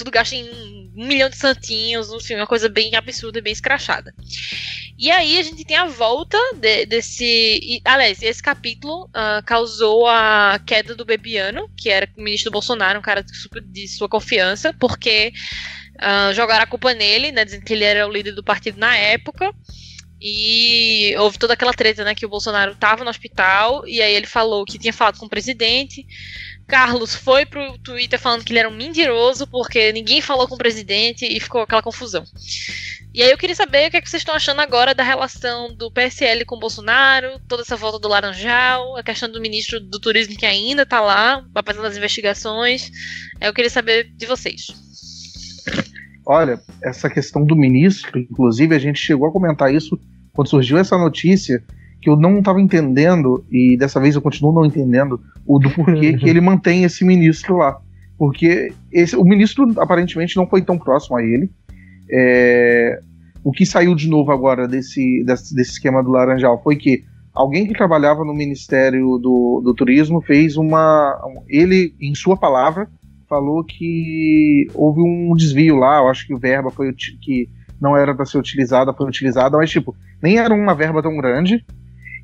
tudo 0.00 0.10
gasto 0.10 0.32
em 0.32 0.44
um 0.96 1.06
milhão 1.06 1.28
de 1.28 1.36
santinhos, 1.36 2.10
enfim, 2.10 2.36
uma 2.36 2.46
coisa 2.46 2.68
bem 2.68 2.94
absurda 2.94 3.38
e 3.38 3.42
bem 3.42 3.52
escrachada. 3.52 4.14
E 4.98 5.10
aí 5.10 5.38
a 5.38 5.42
gente 5.42 5.64
tem 5.64 5.76
a 5.76 5.86
volta 5.86 6.38
de, 6.56 6.86
desse. 6.86 7.24
E, 7.24 7.80
aliás, 7.84 8.22
esse 8.22 8.42
capítulo 8.42 9.04
uh, 9.06 9.42
causou 9.46 10.06
a 10.06 10.60
queda 10.66 10.94
do 10.94 11.04
Bebiano, 11.04 11.70
que 11.76 11.88
era 11.88 12.08
o 12.16 12.22
ministro 12.22 12.50
Bolsonaro, 12.50 12.98
um 12.98 13.02
cara 13.02 13.24
de 13.64 13.88
sua 13.88 14.08
confiança, 14.08 14.74
porque 14.78 15.32
uh, 15.96 16.34
jogaram 16.34 16.64
a 16.64 16.66
culpa 16.66 16.92
nele, 16.92 17.32
né? 17.32 17.44
Dizendo 17.44 17.64
que 17.64 17.72
ele 17.72 17.84
era 17.84 18.06
o 18.06 18.12
líder 18.12 18.32
do 18.32 18.44
partido 18.44 18.78
na 18.78 18.96
época. 18.96 19.54
E 20.20 21.14
houve 21.16 21.38
toda 21.38 21.54
aquela 21.54 21.72
treta, 21.72 22.04
né? 22.04 22.14
Que 22.14 22.26
o 22.26 22.28
Bolsonaro 22.28 22.72
estava 22.72 23.02
no 23.02 23.10
hospital, 23.10 23.86
e 23.86 24.02
aí 24.02 24.14
ele 24.14 24.26
falou 24.26 24.66
que 24.66 24.78
tinha 24.78 24.92
falado 24.92 25.18
com 25.18 25.26
o 25.26 25.30
presidente. 25.30 26.06
Carlos 26.70 27.14
foi 27.14 27.44
pro 27.44 27.76
Twitter 27.78 28.18
falando 28.18 28.44
que 28.44 28.52
ele 28.52 28.60
era 28.60 28.68
um 28.68 28.76
mentiroso, 28.76 29.46
porque 29.46 29.92
ninguém 29.92 30.20
falou 30.20 30.46
com 30.46 30.54
o 30.54 30.58
presidente 30.58 31.26
e 31.26 31.40
ficou 31.40 31.62
aquela 31.62 31.82
confusão. 31.82 32.24
E 33.12 33.22
aí 33.22 33.30
eu 33.30 33.36
queria 33.36 33.56
saber 33.56 33.88
o 33.88 33.90
que, 33.90 33.96
é 33.96 34.00
que 34.00 34.08
vocês 34.08 34.20
estão 34.20 34.36
achando 34.36 34.60
agora 34.60 34.94
da 34.94 35.02
relação 35.02 35.74
do 35.74 35.90
PSL 35.90 36.44
com 36.44 36.54
o 36.54 36.60
Bolsonaro, 36.60 37.40
toda 37.48 37.62
essa 37.62 37.76
volta 37.76 37.98
do 37.98 38.06
Laranjal, 38.06 38.96
a 38.96 39.02
questão 39.02 39.28
do 39.28 39.40
ministro 39.40 39.80
do 39.80 39.98
Turismo 39.98 40.36
que 40.36 40.46
ainda 40.46 40.82
está 40.82 41.00
lá, 41.00 41.44
apesar 41.52 41.82
das 41.82 41.96
investigações. 41.96 42.88
Eu 43.40 43.52
queria 43.52 43.70
saber 43.70 44.04
de 44.16 44.26
vocês. 44.26 44.68
Olha, 46.24 46.60
essa 46.84 47.10
questão 47.10 47.44
do 47.44 47.56
ministro, 47.56 48.16
inclusive, 48.16 48.76
a 48.76 48.78
gente 48.78 49.00
chegou 49.00 49.28
a 49.28 49.32
comentar 49.32 49.74
isso 49.74 49.98
quando 50.32 50.48
surgiu 50.48 50.78
essa 50.78 50.96
notícia, 50.96 51.64
que 52.00 52.08
eu 52.08 52.16
não 52.16 52.38
estava 52.38 52.60
entendendo, 52.60 53.44
e 53.50 53.76
dessa 53.76 54.00
vez 54.00 54.14
eu 54.14 54.22
continuo 54.22 54.52
não 54.52 54.64
entendendo, 54.64 55.20
o 55.46 55.58
do 55.58 55.70
porquê 55.70 56.16
que 56.16 56.28
ele 56.28 56.40
mantém 56.42 56.84
esse 56.84 57.04
ministro 57.04 57.58
lá. 57.58 57.78
Porque 58.16 58.72
esse, 58.92 59.16
o 59.16 59.24
ministro 59.24 59.72
aparentemente 59.78 60.36
não 60.36 60.46
foi 60.46 60.62
tão 60.62 60.78
próximo 60.78 61.16
a 61.16 61.22
ele. 61.22 61.50
É, 62.10 63.00
o 63.42 63.52
que 63.52 63.64
saiu 63.64 63.94
de 63.94 64.08
novo 64.08 64.32
agora 64.32 64.66
desse, 64.66 65.24
desse, 65.24 65.54
desse, 65.54 65.72
esquema 65.72 66.02
do 66.02 66.10
Laranjal 66.10 66.62
foi 66.62 66.76
que 66.76 67.04
alguém 67.32 67.66
que 67.66 67.72
trabalhava 67.72 68.24
no 68.24 68.34
Ministério 68.34 69.18
do, 69.18 69.62
do 69.64 69.74
Turismo 69.74 70.20
fez 70.20 70.56
uma. 70.56 71.18
Ele, 71.48 71.94
em 72.00 72.14
sua 72.14 72.36
palavra, 72.36 72.88
falou 73.28 73.64
que 73.64 74.66
houve 74.74 75.00
um 75.00 75.34
desvio 75.34 75.76
lá. 75.76 75.98
Eu 75.98 76.08
acho 76.08 76.26
que 76.26 76.34
o 76.34 76.38
verba 76.38 76.70
foi 76.70 76.92
que 76.92 77.48
não 77.80 77.96
era 77.96 78.14
para 78.14 78.26
ser 78.26 78.38
utilizada, 78.38 78.92
foi 78.92 79.08
utilizada, 79.08 79.56
mas 79.56 79.70
tipo, 79.70 79.96
nem 80.22 80.38
era 80.38 80.52
uma 80.52 80.74
verba 80.74 81.02
tão 81.02 81.16
grande. 81.16 81.64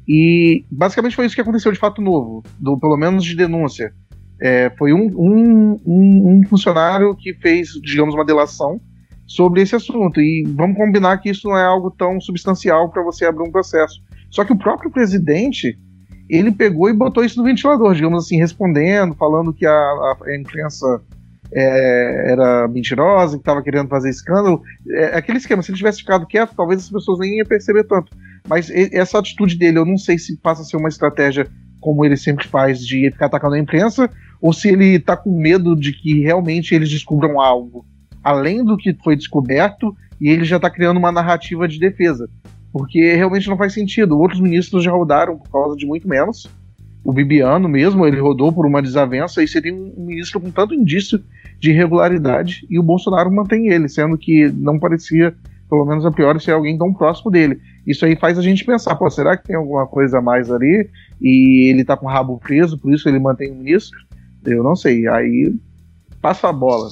E 0.08 0.64
basicamente 0.70 1.16
foi 1.16 1.26
isso 1.26 1.34
que 1.34 1.40
aconteceu 1.40 1.72
de 1.72 1.78
fato 1.78 2.00
novo, 2.00 2.42
do, 2.58 2.78
pelo 2.78 2.96
menos 2.96 3.24
de 3.24 3.34
denúncia. 3.34 3.92
É, 4.40 4.70
foi 4.78 4.92
um, 4.92 5.06
um, 5.16 5.80
um, 5.84 6.38
um 6.38 6.46
funcionário 6.48 7.14
que 7.16 7.34
fez, 7.34 7.70
digamos, 7.82 8.14
uma 8.14 8.24
delação 8.24 8.80
sobre 9.26 9.62
esse 9.62 9.74
assunto. 9.74 10.20
E 10.20 10.44
vamos 10.46 10.76
combinar 10.76 11.18
que 11.18 11.30
isso 11.30 11.48
não 11.48 11.56
é 11.56 11.64
algo 11.64 11.90
tão 11.90 12.20
substancial 12.20 12.90
para 12.90 13.02
você 13.02 13.24
abrir 13.24 13.42
um 13.42 13.50
processo. 13.50 14.00
Só 14.30 14.44
que 14.44 14.52
o 14.52 14.58
próprio 14.58 14.90
presidente, 14.90 15.76
ele 16.28 16.52
pegou 16.52 16.88
e 16.88 16.92
botou 16.92 17.24
isso 17.24 17.38
no 17.38 17.44
ventilador, 17.44 17.94
digamos 17.94 18.24
assim, 18.24 18.36
respondendo, 18.38 19.14
falando 19.14 19.52
que 19.52 19.66
a, 19.66 19.72
a, 19.72 20.36
imprensa 20.38 21.02
é, 21.52 22.32
era 22.32 22.68
mentirosa, 22.68 23.36
que 23.36 23.42
estava 23.42 23.62
querendo 23.62 23.88
fazer 23.88 24.10
escândalo. 24.10 24.62
É, 24.90 25.16
aquele 25.16 25.38
esquema, 25.38 25.62
se 25.62 25.70
ele 25.70 25.78
tivesse 25.78 25.98
ficado 25.98 26.26
quieto, 26.26 26.54
talvez 26.54 26.82
as 26.82 26.90
pessoas 26.90 27.18
nem 27.18 27.38
iam 27.38 27.46
perceber 27.46 27.84
tanto. 27.84 28.16
Mas 28.48 28.70
essa 28.70 29.18
atitude 29.18 29.56
dele, 29.56 29.78
eu 29.78 29.85
não 29.85 29.98
sei 29.98 30.18
se 30.18 30.37
passa 30.37 30.62
a 30.62 30.64
ser 30.64 30.76
uma 30.76 30.88
estratégia 30.88 31.46
como 31.80 32.04
ele 32.04 32.16
sempre 32.16 32.46
faz, 32.48 32.85
de 32.85 33.11
ficar 33.11 33.26
atacando 33.26 33.54
a 33.54 33.59
imprensa, 33.59 34.11
ou 34.40 34.52
se 34.52 34.68
ele 34.68 34.96
está 34.96 35.16
com 35.16 35.30
medo 35.30 35.76
de 35.76 35.92
que 35.92 36.20
realmente 36.20 36.74
eles 36.74 36.90
descubram 36.90 37.40
algo 37.40 37.85
além 38.26 38.64
do 38.64 38.76
que 38.76 38.92
foi 39.04 39.14
descoberto 39.14 39.96
e 40.20 40.28
ele 40.28 40.44
já 40.44 40.56
está 40.56 40.68
criando 40.68 40.96
uma 40.96 41.12
narrativa 41.12 41.68
de 41.68 41.78
defesa. 41.78 42.28
Porque 42.72 43.14
realmente 43.14 43.48
não 43.48 43.56
faz 43.56 43.72
sentido. 43.72 44.18
Outros 44.18 44.40
ministros 44.40 44.82
já 44.82 44.90
rodaram 44.90 45.38
por 45.38 45.48
causa 45.48 45.76
de 45.76 45.87
muito 45.87 46.09
menos. 46.09 46.50
O 47.04 47.12
Bibiano 47.12 47.68
mesmo, 47.68 48.04
ele 48.04 48.18
rodou 48.18 48.52
por 48.52 48.66
uma 48.66 48.82
desavença 48.82 49.44
e 49.44 49.46
seria 49.46 49.72
um 49.72 49.94
ministro 49.96 50.40
com 50.40 50.50
tanto 50.50 50.74
indício 50.74 51.22
de 51.61 51.70
irregularidade 51.70 52.66
e 52.68 52.80
o 52.80 52.82
Bolsonaro 52.82 53.32
mantém 53.32 53.68
ele, 53.68 53.88
sendo 53.88 54.18
que 54.18 54.48
não 54.48 54.76
parecia, 54.76 55.32
pelo 55.70 55.87
menos 55.87 56.04
a 56.04 56.11
priori, 56.11 56.42
ser 56.42 56.50
alguém 56.50 56.76
tão 56.76 56.92
próximo 56.92 57.30
dele. 57.30 57.61
Isso 57.87 58.05
aí 58.05 58.16
faz 58.16 58.38
a 58.38 58.42
gente 58.42 58.64
pensar, 58.64 58.96
pô, 58.96 59.09
será 59.09 59.37
que 59.37 59.46
tem 59.46 59.57
alguma 59.57 59.87
coisa 59.87 60.18
a 60.18 60.22
mais 60.22 60.51
ali 60.51 60.90
e 61.20 61.70
ele 61.70 61.85
tá 61.85 61.96
com 61.96 62.07
o 62.07 62.09
rabo 62.09 62.38
preso, 62.38 62.77
por 62.77 62.92
isso 62.92 63.09
ele 63.09 63.18
mantém 63.18 63.51
o 63.51 63.55
ministro? 63.55 63.99
Eu 64.44 64.62
não 64.62 64.75
sei. 64.75 65.07
Aí 65.07 65.55
passa 66.20 66.49
a 66.49 66.53
bola. 66.53 66.88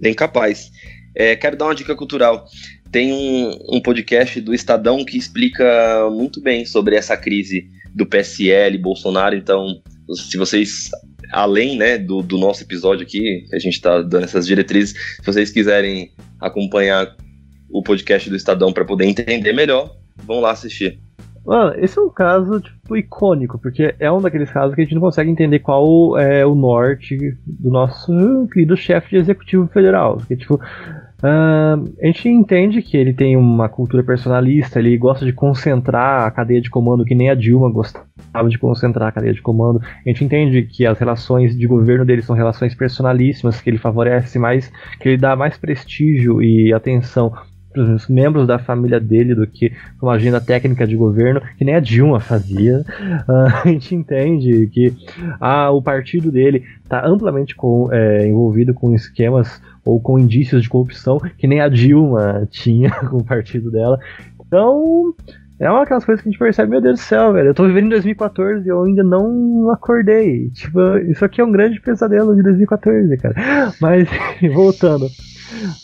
Bem 0.00 0.14
capaz. 0.14 0.70
É, 1.14 1.36
quero 1.36 1.56
dar 1.56 1.66
uma 1.66 1.74
dica 1.74 1.94
cultural. 1.94 2.46
Tem 2.90 3.12
um, 3.12 3.76
um, 3.76 3.80
podcast 3.80 4.40
do 4.40 4.54
Estadão 4.54 5.04
que 5.04 5.16
explica 5.16 6.08
muito 6.10 6.40
bem 6.40 6.64
sobre 6.64 6.96
essa 6.96 7.16
crise 7.16 7.68
do 7.94 8.06
PSL, 8.06 8.78
Bolsonaro. 8.78 9.36
Então, 9.36 9.80
se 10.14 10.36
vocês, 10.36 10.90
além 11.32 11.76
né, 11.76 11.98
do, 11.98 12.22
do 12.22 12.38
nosso 12.38 12.62
episódio 12.62 13.04
aqui, 13.04 13.44
a 13.52 13.58
gente 13.58 13.74
está 13.74 14.00
dando 14.02 14.24
essas 14.24 14.46
diretrizes, 14.46 14.94
se 15.20 15.26
vocês 15.26 15.50
quiserem 15.50 16.10
acompanhar 16.40 17.14
o 17.72 17.82
podcast 17.82 18.28
do 18.28 18.36
Estadão 18.36 18.72
para 18.72 18.84
poder 18.84 19.06
entender 19.06 19.52
melhor, 19.52 19.90
vão 20.26 20.40
lá 20.40 20.50
assistir. 20.50 20.98
Mano, 21.44 21.74
esse 21.78 21.98
é 21.98 22.02
um 22.02 22.10
caso, 22.10 22.60
tipo, 22.60 22.96
icônico, 22.96 23.58
porque 23.58 23.94
é 23.98 24.12
um 24.12 24.20
daqueles 24.20 24.50
casos 24.50 24.74
que 24.74 24.82
a 24.82 24.84
gente 24.84 24.94
não 24.94 25.00
consegue 25.00 25.30
entender 25.30 25.60
qual 25.60 26.18
é 26.18 26.44
o 26.44 26.54
norte 26.54 27.16
do 27.46 27.70
nosso 27.70 28.12
querido 28.52 28.76
chefe 28.76 29.10
de 29.10 29.16
executivo 29.16 29.66
federal. 29.68 30.18
Porque, 30.18 30.36
tipo, 30.36 30.56
uh, 30.56 31.94
a 32.02 32.06
gente 32.06 32.28
entende 32.28 32.82
que 32.82 32.94
ele 32.94 33.14
tem 33.14 33.38
uma 33.38 33.70
cultura 33.70 34.04
personalista, 34.04 34.78
ele 34.78 34.98
gosta 34.98 35.24
de 35.24 35.32
concentrar 35.32 36.26
a 36.26 36.30
cadeia 36.30 36.60
de 36.60 36.68
comando, 36.68 37.06
que 37.06 37.14
nem 37.14 37.30
a 37.30 37.34
Dilma 37.34 37.72
gostava 37.72 38.48
de 38.50 38.58
concentrar 38.58 39.08
a 39.08 39.12
cadeia 39.12 39.32
de 39.32 39.40
comando. 39.40 39.80
A 39.80 40.08
gente 40.08 40.22
entende 40.22 40.62
que 40.62 40.84
as 40.84 40.98
relações 40.98 41.56
de 41.56 41.66
governo 41.66 42.04
dele 42.04 42.20
são 42.20 42.36
relações 42.36 42.74
personalíssimas, 42.74 43.62
que 43.62 43.70
ele 43.70 43.78
favorece 43.78 44.38
mais, 44.38 44.70
que 45.00 45.08
ele 45.08 45.16
dá 45.16 45.34
mais 45.34 45.56
prestígio 45.56 46.42
e 46.42 46.70
atenção 46.72 47.32
os 47.76 48.08
membros 48.08 48.46
da 48.46 48.58
família 48.58 48.98
dele 48.98 49.34
do 49.34 49.46
que 49.46 49.72
uma 50.00 50.12
agenda 50.12 50.40
técnica 50.40 50.86
de 50.86 50.96
governo, 50.96 51.40
que 51.56 51.64
nem 51.64 51.74
a 51.74 51.80
Dilma 51.80 52.20
fazia. 52.20 52.84
Uh, 53.28 53.46
a 53.64 53.68
gente 53.68 53.94
entende 53.94 54.66
que 54.68 54.94
ah, 55.40 55.70
o 55.70 55.82
partido 55.82 56.30
dele 56.30 56.64
está 56.82 57.06
amplamente 57.06 57.54
com, 57.54 57.88
é, 57.92 58.26
envolvido 58.26 58.74
com 58.74 58.94
esquemas 58.94 59.62
ou 59.84 60.00
com 60.00 60.18
indícios 60.18 60.62
de 60.62 60.68
corrupção, 60.68 61.18
que 61.38 61.46
nem 61.46 61.60
a 61.60 61.68
Dilma 61.68 62.46
tinha 62.50 62.90
com 63.08 63.18
o 63.18 63.24
partido 63.24 63.70
dela. 63.70 63.98
Então, 64.46 65.14
é 65.60 65.70
uma 65.70 65.80
daquelas 65.80 66.04
coisas 66.04 66.22
que 66.22 66.28
a 66.28 66.32
gente 66.32 66.38
percebe, 66.38 66.70
meu 66.70 66.80
Deus 66.80 66.98
do 66.98 67.02
céu, 67.02 67.32
velho. 67.34 67.48
Eu 67.48 67.54
tô 67.54 67.66
vivendo 67.66 67.86
em 67.86 67.90
2014 67.90 68.66
e 68.66 68.68
eu 68.68 68.82
ainda 68.82 69.04
não 69.04 69.70
acordei. 69.70 70.48
Tipo, 70.50 70.96
isso 70.98 71.22
aqui 71.24 71.40
é 71.40 71.44
um 71.44 71.52
grande 71.52 71.80
pesadelo 71.80 72.34
de 72.34 72.42
2014, 72.42 73.16
cara. 73.18 73.34
Mas, 73.80 74.08
voltando. 74.54 75.06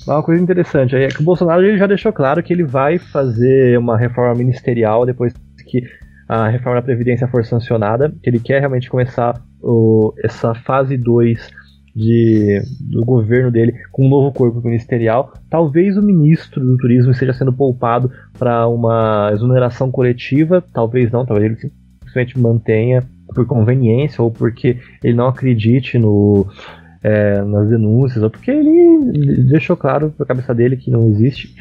Uma 0.06 0.22
coisa 0.22 0.42
interessante 0.42 0.94
é 0.94 1.08
que 1.08 1.20
o 1.20 1.24
Bolsonaro 1.24 1.62
ele 1.62 1.78
já 1.78 1.86
deixou 1.86 2.12
claro 2.12 2.42
que 2.42 2.52
ele 2.52 2.64
vai 2.64 2.98
fazer 2.98 3.78
uma 3.78 3.96
reforma 3.96 4.34
ministerial 4.34 5.04
depois 5.04 5.32
que 5.66 5.82
a 6.28 6.48
reforma 6.48 6.80
da 6.80 6.86
Previdência 6.86 7.28
for 7.28 7.44
sancionada, 7.44 8.12
que 8.22 8.28
ele 8.28 8.40
quer 8.40 8.60
realmente 8.60 8.90
começar 8.90 9.40
o, 9.62 10.12
essa 10.22 10.54
fase 10.54 10.96
2 10.96 11.50
de, 11.94 12.60
do 12.80 13.04
governo 13.04 13.50
dele 13.50 13.72
com 13.90 14.04
um 14.04 14.08
novo 14.08 14.32
corpo 14.32 14.60
ministerial. 14.60 15.32
Talvez 15.48 15.96
o 15.96 16.02
ministro 16.02 16.64
do 16.64 16.76
turismo 16.76 17.12
esteja 17.12 17.32
sendo 17.32 17.52
poupado 17.52 18.10
para 18.38 18.66
uma 18.68 19.30
exoneração 19.32 19.90
coletiva, 19.90 20.62
talvez 20.72 21.10
não, 21.10 21.24
talvez 21.24 21.46
ele 21.46 21.72
simplesmente 22.00 22.38
mantenha 22.38 23.02
por 23.34 23.46
conveniência 23.46 24.22
ou 24.22 24.30
porque 24.30 24.78
ele 25.02 25.14
não 25.14 25.28
acredite 25.28 25.98
no, 25.98 26.46
é, 27.06 27.40
nas 27.42 27.68
denúncias, 27.68 28.20
ou 28.20 28.28
porque 28.28 28.50
ele 28.50 29.44
deixou 29.44 29.76
claro 29.76 30.10
para 30.10 30.24
a 30.24 30.26
cabeça 30.26 30.52
dele 30.52 30.76
que 30.76 30.90
não 30.90 31.06
existe. 31.06 31.54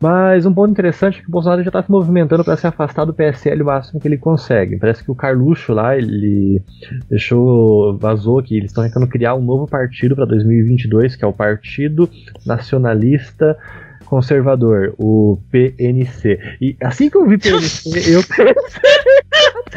Mas 0.00 0.46
um 0.46 0.54
ponto 0.54 0.70
interessante 0.70 1.18
é 1.18 1.22
que 1.22 1.28
o 1.28 1.30
Bolsonaro 1.30 1.62
já 1.62 1.68
está 1.68 1.82
se 1.82 1.90
movimentando 1.90 2.42
para 2.42 2.56
se 2.56 2.66
afastar 2.66 3.04
do 3.04 3.12
PSL 3.12 3.60
o 3.60 3.66
máximo 3.66 4.00
que 4.00 4.08
ele 4.08 4.16
consegue. 4.16 4.78
Parece 4.78 5.04
que 5.04 5.10
o 5.10 5.14
Carluxo 5.14 5.74
lá, 5.74 5.94
ele 5.94 6.62
deixou, 7.10 7.98
vazou 7.98 8.42
que 8.42 8.56
eles 8.56 8.70
estão 8.70 8.82
tentando 8.82 9.06
criar 9.06 9.34
um 9.34 9.42
novo 9.42 9.66
partido 9.66 10.16
para 10.16 10.24
2022, 10.24 11.16
que 11.16 11.24
é 11.24 11.28
o 11.28 11.34
Partido 11.34 12.08
Nacionalista 12.46 13.58
Conservador, 14.06 14.94
o 14.98 15.38
PNC. 15.50 16.38
E 16.60 16.76
assim 16.82 17.10
que 17.10 17.16
eu 17.16 17.26
vi 17.26 17.36
PNC, 17.36 17.90
eu 18.12 18.22
pensei. 18.22 18.54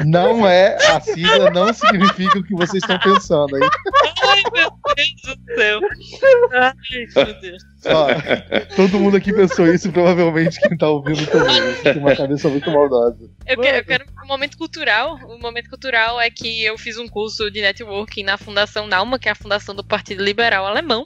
Não 0.05 0.45
é, 0.45 0.75
a 0.89 0.99
sigla 0.99 1.49
não 1.51 1.71
significa 1.73 2.39
o 2.39 2.43
que 2.43 2.53
vocês 2.53 2.83
estão 2.83 2.99
pensando 2.99 3.55
aí. 3.55 3.61
Ai, 4.23 4.43
meu 4.53 4.71
Deus 4.93 5.37
do 5.37 5.55
céu. 5.55 5.79
Ai, 6.53 6.73
meu 7.15 7.41
Deus. 7.41 7.63
Ó, 7.85 8.07
todo 8.75 8.99
mundo 8.99 9.17
aqui 9.17 9.33
pensou 9.33 9.67
isso 9.67 9.91
provavelmente 9.91 10.59
quem 10.59 10.77
tá 10.77 10.89
ouvindo 10.89 11.25
também. 11.27 11.83
Tem 11.83 11.97
uma 11.97 12.15
cabeça 12.15 12.49
muito 12.49 12.69
maldosa. 12.71 13.29
Eu 13.45 13.59
quero, 13.59 13.77
eu 13.77 13.85
quero 13.85 14.05
um 14.23 14.27
momento 14.27 14.57
cultural. 14.57 15.15
O 15.23 15.39
momento 15.39 15.69
cultural 15.69 16.19
é 16.19 16.29
que 16.29 16.63
eu 16.63 16.77
fiz 16.77 16.97
um 16.97 17.07
curso 17.07 17.49
de 17.49 17.61
networking 17.61 18.23
na 18.23 18.37
Fundação 18.37 18.87
Nauma, 18.87 19.19
que 19.19 19.29
é 19.29 19.31
a 19.31 19.35
fundação 19.35 19.73
do 19.73 19.83
Partido 19.83 20.23
Liberal 20.23 20.65
Alemão. 20.65 21.05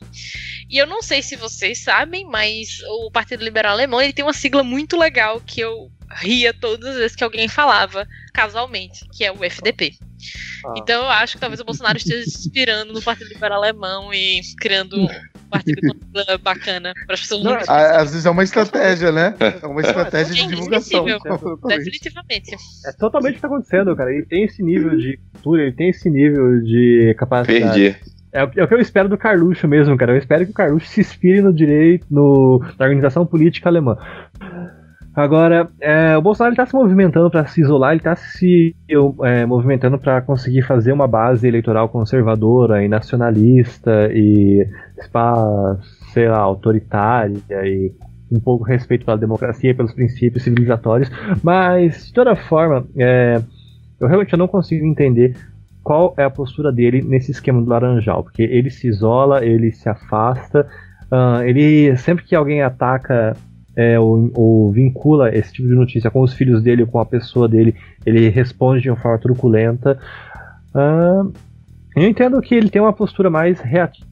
E 0.69 0.77
eu 0.77 0.85
não 0.85 1.01
sei 1.01 1.21
se 1.21 1.35
vocês 1.35 1.79
sabem, 1.79 2.25
mas 2.25 2.81
o 2.87 3.11
Partido 3.11 3.43
Liberal 3.43 3.73
Alemão 3.73 4.01
ele 4.01 4.13
tem 4.13 4.23
uma 4.23 4.33
sigla 4.33 4.63
muito 4.63 4.97
legal 4.97 5.41
que 5.41 5.59
eu 5.59 5.91
ria 6.11 6.53
todas 6.53 6.89
as 6.89 6.95
vezes 6.97 7.15
que 7.15 7.23
alguém 7.23 7.47
falava 7.47 8.07
casualmente, 8.39 9.05
que 9.11 9.25
é 9.25 9.31
o 9.31 9.43
FDP. 9.43 9.91
Ah. 10.65 10.73
Então 10.77 11.03
eu 11.03 11.09
acho 11.09 11.33
que 11.33 11.41
talvez 11.41 11.59
o 11.59 11.65
Bolsonaro 11.65 11.97
esteja 11.97 12.23
se 12.23 12.47
inspirando 12.47 12.93
no 12.93 13.01
Partido 13.01 13.27
Liberal 13.27 13.61
Alemão 13.61 14.13
e 14.13 14.39
criando 14.57 14.95
um 14.95 15.07
partido 15.49 15.81
bacana 16.41 16.93
para 17.05 17.15
as 17.15 17.21
pessoas. 17.21 17.43
Não, 17.43 17.57
às 17.67 18.11
vezes 18.11 18.25
é 18.25 18.29
uma 18.29 18.43
estratégia, 18.43 19.11
né? 19.11 19.35
É 19.61 19.67
uma 19.67 19.81
estratégia 19.81 20.33
de 20.33 20.47
divulgação. 20.47 21.05
Definitivamente. 21.67 22.55
É 22.85 22.93
totalmente 22.93 23.31
o 23.31 23.33
que 23.33 23.37
está 23.39 23.47
acontecendo, 23.47 23.93
cara. 23.95 24.13
Ele 24.13 24.25
tem 24.25 24.45
esse 24.45 24.63
nível 24.63 24.95
de 24.97 25.19
cultura, 25.33 25.63
ele 25.63 25.73
tem 25.73 25.89
esse 25.89 26.09
nível 26.09 26.61
de 26.61 27.13
capacidade. 27.17 27.61
Perdi. 27.61 28.19
É, 28.31 28.41
é, 28.41 28.63
o 28.63 28.67
que 28.67 28.73
eu 28.73 28.79
espero 28.79 29.09
do 29.09 29.17
Carluxo 29.17 29.67
mesmo, 29.67 29.97
cara. 29.97 30.13
Eu 30.13 30.17
espero 30.17 30.45
que 30.45 30.51
o 30.51 30.53
Carluxo 30.53 30.87
se 30.87 31.01
inspire 31.01 31.41
no 31.41 31.53
direito, 31.53 32.05
no, 32.09 32.59
na 32.77 32.85
organização 32.85 33.25
política 33.25 33.67
alemã. 33.67 33.97
Agora, 35.19 35.69
é, 35.81 36.15
o 36.15 36.21
Bolsonaro 36.21 36.53
está 36.53 36.65
se 36.65 36.73
movimentando 36.73 37.29
para 37.29 37.45
se 37.45 37.59
isolar, 37.59 37.91
ele 37.91 37.99
está 37.99 38.15
se 38.15 38.73
é, 39.25 39.45
movimentando 39.45 39.99
para 39.99 40.21
conseguir 40.21 40.61
fazer 40.61 40.93
uma 40.93 41.07
base 41.07 41.45
eleitoral 41.45 41.89
conservadora 41.89 42.85
e 42.85 42.87
nacionalista 42.87 44.09
e, 44.13 44.65
sei 46.13 46.29
lá, 46.29 46.37
autoritária 46.39 47.35
e 47.65 47.91
um 48.31 48.39
pouco 48.39 48.63
respeito 48.63 49.03
pela 49.03 49.17
democracia, 49.17 49.75
pelos 49.75 49.91
princípios 49.91 50.41
civilizatórios. 50.41 51.11
Mas, 51.43 52.07
de 52.07 52.13
toda 52.13 52.33
forma, 52.37 52.87
é, 52.97 53.41
eu 53.99 54.07
realmente 54.07 54.37
não 54.37 54.47
consigo 54.47 54.85
entender 54.85 55.35
qual 55.83 56.13
é 56.17 56.23
a 56.23 56.29
postura 56.29 56.71
dele 56.71 57.01
nesse 57.01 57.31
esquema 57.31 57.61
do 57.61 57.67
Laranjal, 57.67 58.23
porque 58.23 58.43
ele 58.43 58.69
se 58.69 58.87
isola, 58.87 59.43
ele 59.43 59.69
se 59.73 59.89
afasta, 59.89 60.65
uh, 61.11 61.43
ele 61.43 61.93
sempre 61.97 62.23
que 62.23 62.35
alguém 62.35 62.61
ataca 62.61 63.35
é, 63.75 63.99
ou, 63.99 64.31
ou, 64.33 64.71
vincula 64.71 65.33
esse 65.35 65.53
tipo 65.53 65.67
de 65.67 65.75
notícia 65.75 66.11
com 66.11 66.21
os 66.21 66.33
filhos 66.33 66.61
dele 66.61 66.83
ou 66.83 66.87
com 66.87 66.99
a 66.99 67.05
pessoa 67.05 67.47
dele, 67.47 67.75
ele 68.05 68.27
responde 68.29 68.81
de 68.81 68.89
uma 68.89 68.97
forma 68.97 69.19
truculenta. 69.19 69.97
Uh, 70.73 71.31
eu 71.95 72.07
entendo 72.07 72.41
que 72.41 72.55
ele 72.55 72.69
tem 72.69 72.81
uma 72.81 72.93
postura 72.93 73.29
mais 73.29 73.59
reativa 73.59 74.08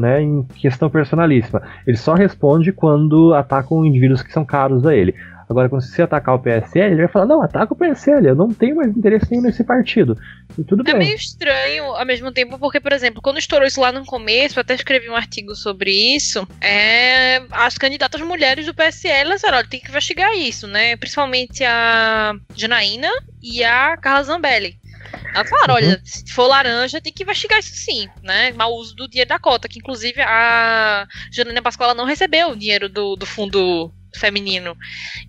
né, 0.00 0.22
em 0.22 0.42
questão 0.42 0.88
personalíssima. 0.90 1.62
Ele 1.86 1.96
só 1.96 2.14
responde 2.14 2.72
quando 2.72 3.34
atacam 3.34 3.84
indivíduos 3.84 4.22
que 4.22 4.32
são 4.32 4.44
caros 4.44 4.86
a 4.86 4.94
ele. 4.94 5.14
Agora, 5.48 5.68
quando 5.68 5.82
você 5.82 6.02
atacar 6.02 6.34
o 6.34 6.38
PSL, 6.38 6.92
ele 6.92 7.02
vai 7.02 7.08
falar: 7.08 7.26
não, 7.26 7.42
ataca 7.42 7.72
o 7.72 7.76
PSL, 7.76 8.28
eu 8.28 8.34
não 8.34 8.48
tenho 8.48 8.76
mais 8.76 8.96
interesse 8.96 9.30
nenhum 9.30 9.42
nesse 9.42 9.62
partido. 9.62 10.16
E 10.58 10.64
tudo 10.64 10.80
é 10.82 10.84
bem. 10.84 10.94
É 10.94 10.98
meio 10.98 11.16
estranho 11.16 11.84
ao 11.84 12.06
mesmo 12.06 12.32
tempo, 12.32 12.58
porque, 12.58 12.80
por 12.80 12.92
exemplo, 12.92 13.20
quando 13.20 13.38
estourou 13.38 13.66
isso 13.66 13.80
lá 13.80 13.92
no 13.92 14.04
começo, 14.04 14.58
eu 14.58 14.62
até 14.62 14.74
escrevi 14.74 15.08
um 15.08 15.16
artigo 15.16 15.54
sobre 15.54 15.90
isso. 16.16 16.46
É, 16.60 17.42
as 17.50 17.76
candidatas 17.76 18.20
mulheres 18.22 18.66
do 18.66 18.74
PSL, 18.74 19.28
elas 19.28 19.42
falaram: 19.42 19.68
tem 19.68 19.80
que 19.80 19.88
investigar 19.88 20.34
isso, 20.34 20.66
né? 20.66 20.96
Principalmente 20.96 21.62
a 21.64 22.34
Janaína 22.56 23.10
e 23.42 23.62
a 23.62 23.96
Carla 23.96 24.24
Zambelli. 24.24 24.78
Elas 25.34 25.48
falaram, 25.48 25.74
uhum. 25.74 25.80
olha, 25.80 26.00
se 26.04 26.32
for 26.32 26.46
laranja, 26.46 27.00
tem 27.00 27.12
que 27.12 27.22
investigar 27.22 27.58
isso 27.58 27.74
sim, 27.74 28.08
né? 28.22 28.52
Mau 28.52 28.72
uso 28.74 28.94
do 28.94 29.08
dinheiro 29.08 29.28
da 29.28 29.38
cota, 29.38 29.68
que 29.68 29.78
inclusive 29.78 30.20
a 30.20 31.06
Janaína 31.30 31.62
Pascoal 31.62 31.94
não 31.94 32.04
recebeu 32.04 32.50
o 32.50 32.56
dinheiro 32.56 32.88
do, 32.88 33.16
do 33.16 33.26
fundo 33.26 33.92
feminino. 34.14 34.76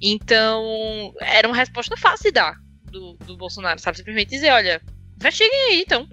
Então, 0.02 1.14
era 1.20 1.48
uma 1.48 1.58
resposta 1.58 1.98
fácil 1.98 2.26
de 2.26 2.32
dar 2.32 2.56
do, 2.92 3.18
do 3.26 3.38
Bolsonaro, 3.38 3.80
sabe? 3.80 3.98
Simplesmente 3.98 4.30
dizer, 4.30 4.52
olha, 4.52 4.82
investiguem 5.18 5.70
aí, 5.70 5.82
então. 5.82 6.08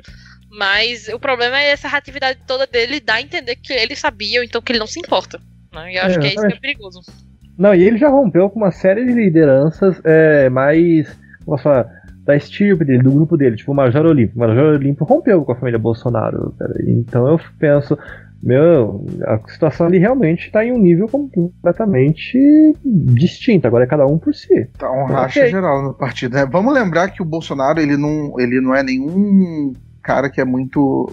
Mas 0.51 1.09
o 1.09 1.19
problema 1.19 1.59
é 1.59 1.71
essa 1.71 1.89
atividade 1.89 2.41
toda 2.47 2.67
dele 2.67 3.01
dar 3.01 3.15
a 3.15 3.23
entender 3.23 3.57
que 3.57 3.73
ele 3.73 3.97
sabia, 3.97 4.41
ou 4.41 4.45
então 4.45 4.61
que 4.61 4.73
ele 4.73 4.79
não 4.79 4.87
se 4.87 5.01
importa. 5.01 5.41
Né? 5.73 5.93
E 5.93 5.97
eu 5.97 6.03
acho 6.03 6.19
é, 6.19 6.21
que 6.21 6.27
é 6.27 6.35
isso 6.35 6.47
que 6.47 6.53
é 6.53 6.61
perigoso. 6.61 7.01
Não, 7.57 7.75
e 7.75 7.83
ele 7.83 7.99
já 7.99 8.09
rompeu 8.09 8.51
com 8.51 8.59
uma 8.59 8.71
série 8.71 9.05
de 9.05 9.13
lideranças 9.13 10.01
é, 10.05 10.49
mais. 10.51 11.17
Falar? 11.63 12.02
Da 12.25 12.37
estirpe 12.37 12.85
dele, 12.85 13.03
do 13.03 13.11
grupo 13.11 13.37
dele, 13.37 13.57
tipo 13.57 13.73
o 13.73 13.75
Major 13.75 14.07
Olímpio. 14.07 14.37
O 14.37 14.39
Major 14.39 14.75
Olímpio 14.75 15.05
rompeu 15.05 15.45
com 15.45 15.53
a 15.53 15.57
família 15.57 15.79
Bolsonaro, 15.79 16.55
cara. 16.59 16.75
Então 16.87 17.27
eu 17.27 17.41
penso, 17.59 17.99
meu, 18.41 19.05
a 19.25 19.41
situação 19.49 19.87
ali 19.87 19.99
realmente 19.99 20.47
está 20.47 20.65
em 20.65 20.73
um 20.73 20.79
nível 20.79 21.09
completamente 21.09 22.39
distinto. 22.85 23.67
Agora 23.67 23.85
é 23.85 23.89
cada 23.89 24.07
um 24.07 24.19
por 24.19 24.35
si. 24.35 24.67
Tá 24.79 24.91
um 24.91 25.07
racha 25.07 25.41
okay. 25.41 25.51
geral 25.51 25.83
no 25.83 25.95
partido. 25.95 26.35
Né? 26.37 26.47
Vamos 26.47 26.73
lembrar 26.73 27.09
que 27.09 27.23
o 27.23 27.25
Bolsonaro 27.25 27.81
ele 27.81 27.97
não, 27.97 28.39
ele 28.39 28.61
não 28.61 28.75
é 28.75 28.83
nenhum 28.83 29.73
cara 30.01 30.31
que 30.31 30.41
é 30.41 30.45
muito 30.45 31.13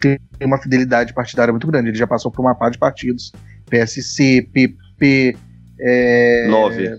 tem 0.00 0.18
uma 0.42 0.58
fidelidade 0.58 1.12
partidária 1.12 1.52
muito 1.52 1.66
grande. 1.66 1.88
Ele 1.88 1.98
já 1.98 2.06
passou 2.06 2.30
por 2.30 2.40
uma 2.40 2.54
par 2.54 2.70
de 2.70 2.78
partidos, 2.78 3.32
PSC, 3.68 4.48
PP, 4.52 5.36
é... 5.80 6.46
nove. 6.48 6.98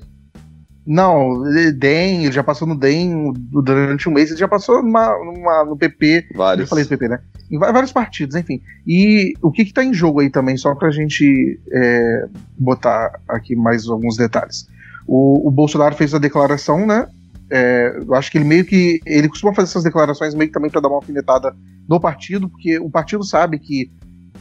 Não, 0.89 1.43
DEM, 1.77 2.23
ele 2.23 2.31
já 2.31 2.43
passou 2.43 2.67
no 2.67 2.73
DEM 2.73 3.31
durante 3.35 4.09
um 4.09 4.11
mês, 4.11 4.31
ele 4.31 4.39
já 4.39 4.47
passou 4.47 4.81
numa, 4.81 5.15
numa 5.23 5.63
no 5.63 5.77
PP. 5.77 6.29
Vários. 6.33 6.63
Eu 6.63 6.67
falei 6.67 6.83
PP, 6.83 7.07
né? 7.07 7.19
Em 7.51 7.59
vários 7.59 7.91
partidos, 7.91 8.35
enfim. 8.35 8.59
E 8.87 9.35
o 9.39 9.51
que 9.51 9.61
está 9.61 9.83
em 9.83 9.93
jogo 9.93 10.19
aí 10.19 10.31
também, 10.31 10.57
só 10.57 10.73
pra 10.73 10.89
gente 10.89 11.59
é, 11.71 12.25
botar 12.57 13.19
aqui 13.27 13.55
mais 13.55 13.87
alguns 13.87 14.17
detalhes. 14.17 14.67
O, 15.05 15.47
o, 15.47 15.51
Bolsonaro 15.51 15.93
fez 15.93 16.11
a 16.15 16.17
declaração, 16.17 16.87
né? 16.87 17.07
É, 17.51 17.95
eu 18.07 18.15
acho 18.15 18.31
que 18.31 18.39
ele 18.39 18.45
meio 18.45 18.65
que. 18.65 18.99
Ele 19.05 19.29
costuma 19.29 19.53
fazer 19.53 19.69
essas 19.69 19.83
declarações 19.83 20.33
meio 20.33 20.49
que 20.49 20.55
também 20.55 20.71
para 20.71 20.81
dar 20.81 20.87
uma 20.87 20.97
alfinetada 20.97 21.55
no 21.87 21.99
partido, 21.99 22.49
porque 22.49 22.79
o 22.79 22.89
partido 22.89 23.23
sabe 23.23 23.59
que 23.59 23.91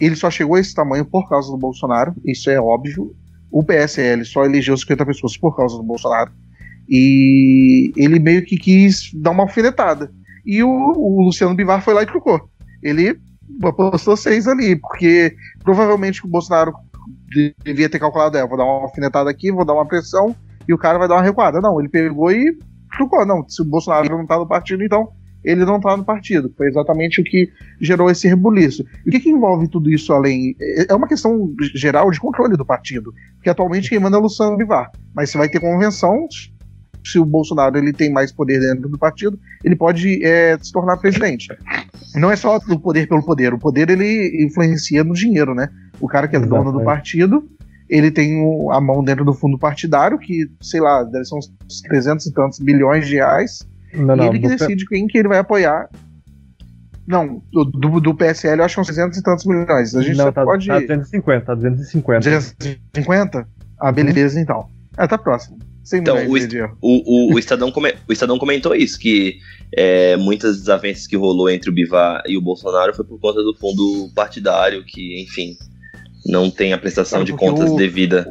ele 0.00 0.16
só 0.16 0.30
chegou 0.30 0.56
a 0.56 0.60
esse 0.60 0.74
tamanho 0.74 1.04
por 1.04 1.28
causa 1.28 1.50
do 1.50 1.58
Bolsonaro, 1.58 2.14
isso 2.24 2.48
é 2.48 2.58
óbvio 2.58 3.14
o 3.50 3.62
PSL 3.64 4.24
só 4.24 4.44
elegeu 4.44 4.76
50 4.76 5.06
pessoas 5.06 5.36
por 5.36 5.56
causa 5.56 5.76
do 5.76 5.82
Bolsonaro. 5.82 6.30
E 6.88 7.92
ele 7.96 8.18
meio 8.18 8.44
que 8.44 8.56
quis 8.56 9.12
dar 9.14 9.30
uma 9.30 9.42
alfinetada. 9.42 10.10
E 10.44 10.62
o, 10.62 10.68
o 10.68 11.24
Luciano 11.24 11.54
Bivar 11.54 11.82
foi 11.82 11.94
lá 11.94 12.02
e 12.02 12.06
trocou. 12.06 12.48
Ele 12.82 13.18
apostou 13.62 14.16
seis 14.16 14.46
ali, 14.46 14.76
porque 14.76 15.34
provavelmente 15.62 16.24
o 16.24 16.28
Bolsonaro 16.28 16.72
devia 17.64 17.88
ter 17.88 17.98
calculado, 17.98 18.36
é, 18.38 18.46
vou 18.46 18.56
dar 18.56 18.64
uma 18.64 18.82
alfinetada 18.82 19.28
aqui, 19.28 19.52
vou 19.52 19.64
dar 19.64 19.74
uma 19.74 19.86
pressão, 19.86 20.34
e 20.66 20.72
o 20.72 20.78
cara 20.78 20.98
vai 20.98 21.08
dar 21.08 21.16
uma 21.16 21.22
recuada. 21.22 21.60
Não, 21.60 21.78
ele 21.78 21.88
pegou 21.88 22.30
e 22.30 22.56
trucou. 22.96 23.26
Não, 23.26 23.46
se 23.48 23.60
o 23.60 23.64
Bolsonaro 23.64 24.16
não 24.16 24.26
tá 24.26 24.38
no 24.38 24.48
partido, 24.48 24.82
então 24.82 25.08
ele 25.44 25.64
não 25.64 25.80
tá 25.80 25.96
no 25.96 26.04
partido. 26.04 26.52
Foi 26.56 26.68
exatamente 26.68 27.20
o 27.20 27.24
que 27.24 27.50
gerou 27.80 28.10
esse 28.10 28.28
rebuliço. 28.28 28.84
E 29.04 29.08
o 29.08 29.12
que, 29.12 29.20
que 29.20 29.30
envolve 29.30 29.68
tudo 29.68 29.90
isso 29.90 30.12
além? 30.12 30.56
É 30.88 30.94
uma 30.94 31.08
questão 31.08 31.54
geral 31.74 32.10
de 32.10 32.20
controle 32.20 32.56
do 32.56 32.66
partido. 32.66 33.12
Porque 33.36 33.50
atualmente 33.50 33.88
quem 33.88 33.98
manda 33.98 34.16
é 34.16 34.20
o 34.20 34.22
Luciano 34.22 34.56
Bivar. 34.56 34.90
Mas 35.14 35.30
você 35.30 35.38
vai 35.38 35.48
ter 35.48 35.60
convenção, 35.60 36.26
se 37.04 37.18
o 37.18 37.24
Bolsonaro 37.24 37.78
ele 37.78 37.92
tem 37.92 38.12
mais 38.12 38.32
poder 38.32 38.60
dentro 38.60 38.88
do 38.88 38.98
partido, 38.98 39.38
ele 39.64 39.76
pode 39.76 40.24
é, 40.24 40.58
se 40.60 40.72
tornar 40.72 40.96
presidente. 40.96 41.48
Não 42.14 42.30
é 42.30 42.36
só 42.36 42.56
o 42.56 42.78
poder 42.78 43.08
pelo 43.08 43.24
poder, 43.24 43.54
o 43.54 43.58
poder 43.58 43.90
ele 43.90 44.44
influencia 44.44 45.04
no 45.04 45.14
dinheiro, 45.14 45.54
né? 45.54 45.68
O 46.00 46.08
cara 46.08 46.26
que 46.26 46.36
é 46.36 46.40
dono 46.40 46.72
do 46.72 46.82
partido, 46.82 47.48
ele 47.88 48.10
tem 48.10 48.42
a 48.70 48.80
mão 48.80 49.02
dentro 49.02 49.24
do 49.24 49.32
fundo 49.32 49.58
partidário, 49.58 50.18
que, 50.18 50.50
sei 50.60 50.80
lá, 50.80 51.02
deve 51.04 51.24
ser 51.24 51.36
uns 51.36 51.52
300 51.82 52.26
e 52.26 52.32
tantos 52.32 52.58
bilhões 52.58 53.06
de 53.06 53.14
reais, 53.14 53.66
não, 53.94 54.16
e 54.16 54.28
ele 54.28 54.38
que 54.40 54.48
decide 54.48 54.86
quem 54.86 55.06
que 55.06 55.18
ele 55.18 55.28
vai 55.28 55.38
apoiar. 55.38 55.88
Não, 57.06 57.42
do, 57.50 58.00
do 58.00 58.14
PSL 58.14 58.60
eu 58.60 58.64
acho 58.66 58.80
uns 58.80 58.86
300 58.86 59.16
e 59.16 59.22
tantos 59.22 59.46
milhões. 59.46 59.94
A 59.94 60.02
gente 60.02 60.16
não, 60.16 60.30
tá, 60.30 60.44
pode. 60.44 60.66
Tá 60.66 60.78
250, 60.78 61.46
tá 61.46 61.54
250. 61.54 62.20
250? 62.20 63.48
Ah, 63.80 63.92
beleza, 63.92 64.38
então. 64.38 64.68
É, 64.98 65.06
tá 65.06 65.16
próximo. 65.16 65.58
então, 65.94 66.16
o, 66.26 66.32
o, 66.82 67.30
o, 67.30 67.34
o, 67.34 67.38
Estadão 67.38 67.70
come, 67.70 67.94
o 68.06 68.12
Estadão 68.12 68.36
comentou 68.38 68.74
isso, 68.74 68.98
que 68.98 69.38
é, 69.72 70.16
muitas 70.16 70.58
desavenças 70.58 71.06
que 71.06 71.16
rolou 71.16 71.48
entre 71.48 71.70
o 71.70 71.72
Bivar 71.72 72.22
e 72.26 72.36
o 72.36 72.42
Bolsonaro 72.42 72.94
foi 72.94 73.04
por 73.04 73.18
conta 73.20 73.42
do 73.42 73.54
fundo 73.54 74.10
partidário, 74.14 74.84
que, 74.84 75.22
enfim, 75.22 75.56
não 76.26 76.50
tem 76.50 76.72
a 76.72 76.78
prestação 76.78 77.24
de 77.24 77.32
contas 77.32 77.74
devida. 77.74 78.28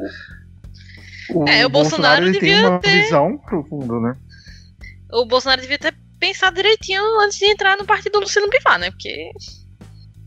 O, 1.30 1.48
é, 1.48 1.66
o 1.66 1.68
Bolsonaro, 1.68 2.22
Bolsonaro 2.22 2.24
devia 2.32 2.40
tem 2.40 2.66
uma 2.66 2.78
ter... 2.78 3.02
visão 3.02 3.38
pro 3.38 3.64
fundo, 3.64 4.00
né? 4.00 4.14
O 5.12 5.26
Bolsonaro 5.26 5.60
devia 5.60 5.78
ter 5.78 5.94
pensado 6.18 6.56
direitinho 6.56 7.02
antes 7.20 7.38
de 7.38 7.46
entrar 7.46 7.76
no 7.76 7.84
partido 7.84 8.12
do 8.12 8.20
Luciano 8.20 8.48
Bivar, 8.50 8.78
né? 8.78 8.90
Porque 8.90 9.30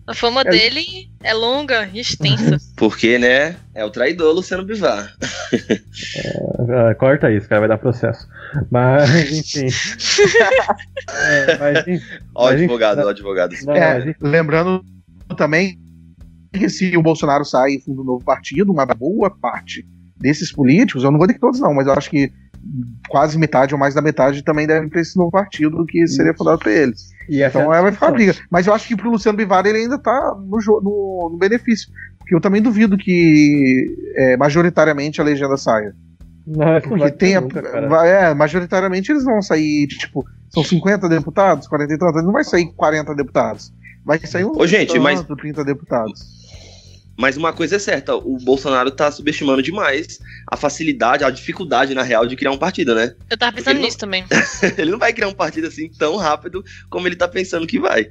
a 0.08 0.14
fama 0.14 0.42
é. 0.42 0.50
dele 0.50 1.10
é 1.22 1.34
longa 1.34 1.90
e 1.94 2.00
extensa. 2.00 2.58
Porque, 2.76 3.18
né? 3.20 3.56
É 3.76 3.86
o 3.86 3.90
traidor 3.90 4.34
Luciano 4.34 4.66
Bivar. 4.66 5.14
É, 6.90 6.94
corta 6.96 7.32
isso, 7.32 7.48
cara, 7.48 7.62
vai 7.62 7.70
dar 7.70 7.78
processo. 7.78 8.28
Mas, 8.70 9.10
enfim. 9.32 9.68
é, 11.10 11.58
mas, 11.58 12.02
ó, 12.36 12.46
mas, 12.46 12.62
advogado, 12.62 13.00
ó, 13.00 13.10
advogado. 13.10 13.56
Não, 13.64 13.76
é, 13.76 14.16
lembrando 14.20 14.84
também 15.38 15.80
que 16.52 16.68
se 16.70 16.96
o 16.98 17.02
Bolsonaro 17.02 17.46
sai 17.46 17.76
e 17.76 17.82
funda 17.82 18.02
um 18.02 18.06
novo 18.06 18.26
partido, 18.26 18.72
uma 18.72 18.86
boa 18.86 19.30
parte 19.30 19.86
desses 20.18 20.52
políticos, 20.52 21.04
eu 21.04 21.12
não 21.12 21.18
vou 21.18 21.28
dizer 21.28 21.36
que 21.36 21.42
todos 21.42 21.60
não, 21.60 21.74
mas 21.74 21.88
eu 21.88 21.94
acho 21.94 22.10
que 22.10 22.32
quase 23.10 23.38
metade 23.38 23.74
ou 23.74 23.80
mais 23.80 23.94
da 23.94 24.02
metade 24.02 24.44
também 24.44 24.68
devem 24.68 24.90
para 24.90 25.02
esse 25.02 25.18
novo 25.18 25.32
partido 25.32 25.86
que 25.86 26.08
seria 26.08 26.34
fundado 26.34 26.60
por 26.60 26.70
eles. 26.70 27.10
então 27.30 27.74
é, 27.74 27.82
vai 27.82 27.92
ficar 27.92 28.12
briga. 28.12 28.36
Mas 28.50 28.68
eu 28.68 28.74
acho 28.74 28.88
que 28.88 28.96
pro 28.96 29.12
Luciano 29.12 29.38
Bivar 29.38 29.66
ele 29.66 29.80
ainda 29.80 29.98
tá 29.98 30.36
no, 30.38 30.58
no, 30.82 31.30
no 31.32 31.38
benefício. 31.38 31.92
Porque 32.18 32.36
eu 32.36 32.42
também 32.42 32.62
duvido 32.62 32.98
que 32.98 33.86
é, 34.16 34.38
majoritariamente 34.38 35.20
a 35.20 35.24
legenda 35.24 35.58
saia. 35.58 35.96
Não, 36.46 36.82
porque 36.82 37.12
tem 37.12 37.36
a, 37.36 37.42
nunca, 37.42 37.60
é, 38.06 38.34
majoritariamente 38.34 39.12
eles 39.12 39.24
vão 39.24 39.42
sair, 39.42 39.88
tipo, 39.88 40.26
são 40.50 40.64
50 40.64 41.08
deputados, 41.08 41.68
40 41.68 41.94
e 41.94 41.98
tantos, 41.98 42.24
não 42.24 42.32
vai 42.32 42.44
sair 42.44 42.72
40 42.74 43.14
deputados. 43.16 43.74
Vai 44.04 44.20
sair 44.20 44.46
uns 44.46 44.58
Ô, 44.58 44.66
gente, 44.66 44.98
mas... 44.98 45.24
30 45.24 45.64
deputados. 45.64 46.41
Mas 47.18 47.38
uma 47.38 47.54
coisa 47.54 47.76
é 47.76 47.80
certa, 47.80 48.16
o 48.16 48.38
Bolsonaro 48.38 48.90
tá 48.90 49.12
subestimando 49.12 49.62
demais 49.62 50.20
a 50.50 50.58
facilidade, 50.58 51.24
a 51.24 51.30
dificuldade, 51.30 51.94
na 51.94 52.04
real, 52.04 52.26
de 52.26 52.36
criar 52.36 52.52
um 52.52 52.58
partido, 52.58 52.96
né? 52.96 53.14
Eu 53.30 53.38
tava 53.38 53.56
pensando 53.56 53.80
nisso 53.80 53.98
não... 53.98 54.00
também. 54.00 54.26
ele 54.78 54.92
não 54.92 55.00
vai 55.00 55.14
criar 55.14 55.28
um 55.28 55.34
partido 55.34 55.68
assim 55.68 55.90
tão 55.98 56.16
rápido 56.18 56.64
como 56.90 57.08
ele 57.08 57.16
tá 57.16 57.28
pensando 57.28 57.68
que 57.68 57.80
vai. 57.80 58.08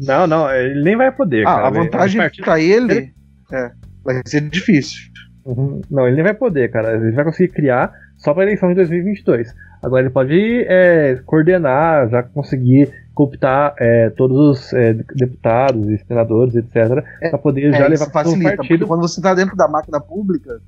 Não, 0.00 0.26
não, 0.26 0.50
ele 0.52 0.82
nem 0.82 0.96
vai 0.96 1.12
poder. 1.12 1.46
Ah, 1.46 1.54
cara. 1.54 1.66
a 1.66 1.70
vantagem 1.70 2.20
partido... 2.20 2.44
pra 2.44 2.60
ele, 2.60 2.92
ele... 2.92 3.14
É, 3.52 3.70
vai 4.02 4.22
ser 4.26 4.40
difícil. 4.48 5.10
Uhum. 5.44 5.80
Não, 5.90 6.06
ele 6.06 6.16
nem 6.16 6.24
vai 6.24 6.34
poder, 6.34 6.70
cara. 6.70 6.96
Ele 6.96 7.12
vai 7.12 7.24
conseguir 7.24 7.52
criar 7.52 7.92
só 8.16 8.32
pra 8.32 8.42
eleição 8.42 8.68
de 8.70 8.76
2022. 8.76 9.54
Agora 9.82 10.02
ele 10.02 10.10
pode 10.10 10.64
é, 10.68 11.20
coordenar, 11.24 12.08
já 12.10 12.22
conseguir 12.22 12.92
cooptar 13.14 13.74
é, 13.78 14.10
todos 14.10 14.38
os 14.38 14.72
é, 14.72 14.94
deputados 15.14 15.88
e 15.88 15.98
senadores, 16.06 16.54
etc., 16.54 17.04
é, 17.20 17.28
para 17.28 17.38
poder 17.38 17.72
já 17.72 17.84
é, 17.84 17.88
levar 17.88 18.10
para 18.10 18.28
o 18.28 18.42
partido. 18.42 18.86
Quando 18.86 19.00
você 19.00 19.20
está 19.20 19.34
dentro 19.34 19.56
da 19.56 19.68
máquina 19.68 20.00
pública, 20.00 20.60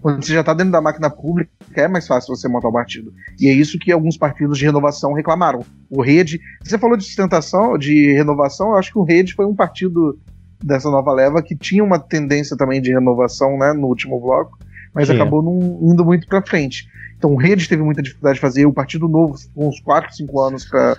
quando 0.00 0.24
você 0.24 0.32
já 0.32 0.40
está 0.40 0.54
dentro 0.54 0.72
da 0.72 0.80
máquina 0.80 1.08
pública, 1.08 1.50
é 1.74 1.88
mais 1.88 2.06
fácil 2.06 2.34
você 2.34 2.48
montar 2.48 2.68
o 2.68 2.70
um 2.70 2.74
partido. 2.74 3.12
E 3.40 3.48
é 3.48 3.52
isso 3.52 3.78
que 3.78 3.92
alguns 3.92 4.16
partidos 4.16 4.58
de 4.58 4.64
renovação 4.64 5.12
reclamaram. 5.12 5.64
O 5.90 6.02
Rede, 6.02 6.40
você 6.62 6.78
falou 6.78 6.96
de 6.96 7.04
sustentação, 7.04 7.78
de 7.78 8.12
renovação, 8.12 8.70
eu 8.70 8.76
acho 8.76 8.92
que 8.92 8.98
o 8.98 9.04
Rede 9.04 9.34
foi 9.34 9.46
um 9.46 9.54
partido 9.54 10.18
dessa 10.62 10.90
nova 10.90 11.12
leva 11.12 11.42
que 11.42 11.54
tinha 11.54 11.84
uma 11.84 11.98
tendência 11.98 12.56
também 12.56 12.80
de 12.82 12.90
renovação, 12.90 13.56
né, 13.56 13.72
no 13.72 13.86
último 13.86 14.20
bloco, 14.20 14.58
mas 14.92 15.06
Sim. 15.06 15.14
acabou 15.14 15.42
não 15.42 15.92
indo 15.92 16.04
muito 16.04 16.26
para 16.26 16.42
frente. 16.42 16.88
Então 17.16 17.32
o 17.32 17.36
Rede 17.36 17.68
teve 17.68 17.82
muita 17.82 18.02
dificuldade 18.02 18.36
de 18.36 18.40
fazer, 18.40 18.66
o 18.66 18.72
Partido 18.72 19.08
Novo 19.08 19.36
com 19.54 19.68
uns 19.68 19.80
4, 19.80 20.14
5 20.14 20.40
anos 20.40 20.64
para 20.64 20.96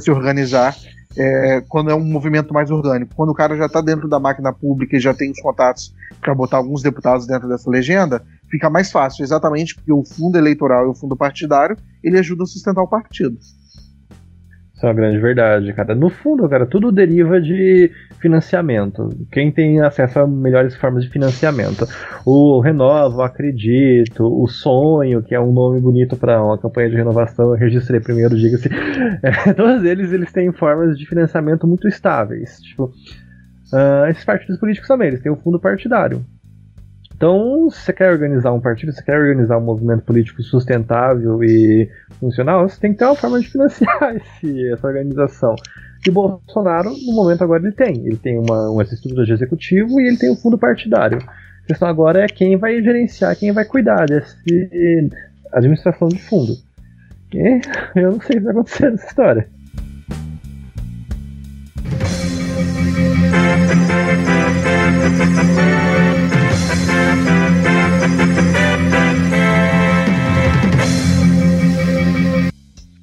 se 0.00 0.10
organizar. 0.10 0.76
É, 1.16 1.64
quando 1.68 1.90
é 1.90 1.94
um 1.94 2.04
movimento 2.04 2.54
mais 2.54 2.70
orgânico. 2.70 3.14
Quando 3.16 3.30
o 3.30 3.34
cara 3.34 3.56
já 3.56 3.66
está 3.66 3.80
dentro 3.80 4.06
da 4.06 4.20
máquina 4.20 4.52
pública 4.52 4.96
e 4.96 5.00
já 5.00 5.12
tem 5.12 5.30
os 5.30 5.40
contatos 5.40 5.92
para 6.20 6.34
botar 6.34 6.58
alguns 6.58 6.80
deputados 6.80 7.26
dentro 7.26 7.48
dessa 7.48 7.68
legenda, 7.68 8.22
fica 8.48 8.70
mais 8.70 8.92
fácil, 8.92 9.24
exatamente 9.24 9.74
porque 9.74 9.92
o 9.92 10.04
fundo 10.04 10.38
eleitoral 10.38 10.86
e 10.86 10.90
o 10.90 10.94
fundo 10.94 11.16
partidário 11.16 11.76
ele 12.04 12.18
ajuda 12.18 12.44
a 12.44 12.46
sustentar 12.46 12.82
o 12.82 12.86
partido. 12.86 13.36
Isso 14.78 14.86
é 14.86 14.90
uma 14.90 14.94
grande 14.94 15.18
verdade, 15.18 15.72
cara. 15.72 15.92
No 15.92 16.08
fundo, 16.08 16.48
cara, 16.48 16.64
tudo 16.64 16.92
deriva 16.92 17.40
de 17.40 17.90
financiamento. 18.20 19.08
Quem 19.32 19.50
tem 19.50 19.80
acesso 19.80 20.20
a 20.20 20.26
melhores 20.26 20.76
formas 20.76 21.02
de 21.02 21.10
financiamento. 21.10 21.84
O 22.24 22.60
Renova, 22.60 23.16
o 23.16 23.22
Acredito, 23.22 24.24
o 24.24 24.46
Sonho, 24.46 25.20
que 25.20 25.34
é 25.34 25.40
um 25.40 25.52
nome 25.52 25.80
bonito 25.80 26.16
para 26.16 26.40
uma 26.40 26.56
campanha 26.56 26.90
de 26.90 26.94
renovação, 26.94 27.46
eu 27.46 27.58
registrei 27.58 27.98
primeiro, 27.98 28.36
diga-se. 28.36 28.68
É, 29.20 29.52
todos 29.52 29.84
eles, 29.84 30.12
eles 30.12 30.30
têm 30.30 30.52
formas 30.52 30.96
de 30.96 31.04
financiamento 31.06 31.66
muito 31.66 31.88
estáveis. 31.88 32.60
Tipo, 32.60 32.84
uh, 32.84 34.06
esses 34.08 34.24
partidos 34.24 34.60
políticos 34.60 34.86
também, 34.86 35.08
eles 35.08 35.20
têm 35.20 35.32
um 35.32 35.36
fundo 35.36 35.58
partidário. 35.58 36.24
Então, 37.18 37.68
se 37.68 37.80
você 37.80 37.92
quer 37.92 38.12
organizar 38.12 38.52
um 38.52 38.60
partido, 38.60 38.92
se 38.92 38.98
você 38.98 39.04
quer 39.04 39.18
organizar 39.18 39.58
um 39.58 39.64
movimento 39.64 40.04
político 40.04 40.40
sustentável 40.40 41.42
e 41.42 41.90
funcional, 42.20 42.68
você 42.68 42.78
tem 42.78 42.92
que 42.92 42.98
ter 42.98 43.06
uma 43.06 43.16
forma 43.16 43.40
de 43.40 43.48
financiar 43.48 44.14
esse, 44.14 44.72
essa 44.72 44.86
organização. 44.86 45.56
E 46.06 46.10
o 46.10 46.12
Bolsonaro, 46.12 46.90
no 46.90 47.12
momento 47.12 47.42
agora, 47.42 47.60
ele 47.60 47.72
tem. 47.72 48.06
Ele 48.06 48.16
tem 48.16 48.38
uma, 48.38 48.70
uma 48.70 48.84
estrutura 48.84 49.24
de 49.24 49.32
executivo 49.32 50.00
e 50.00 50.06
ele 50.06 50.16
tem 50.16 50.30
um 50.30 50.36
fundo 50.36 50.56
partidário. 50.56 51.18
A 51.18 51.66
questão 51.66 51.88
agora 51.88 52.22
é 52.22 52.28
quem 52.28 52.56
vai 52.56 52.80
gerenciar, 52.80 53.36
quem 53.36 53.50
vai 53.50 53.64
cuidar 53.64 54.06
dessa 54.06 54.36
administração 55.52 56.06
de 56.06 56.22
fundo. 56.22 56.52
E 57.34 57.60
eu 57.98 58.12
não 58.12 58.20
sei 58.20 58.36
o 58.36 58.38
que 58.38 58.44
vai 58.44 58.52
acontecer 58.52 58.90
nessa 58.92 59.06
história. 59.08 59.48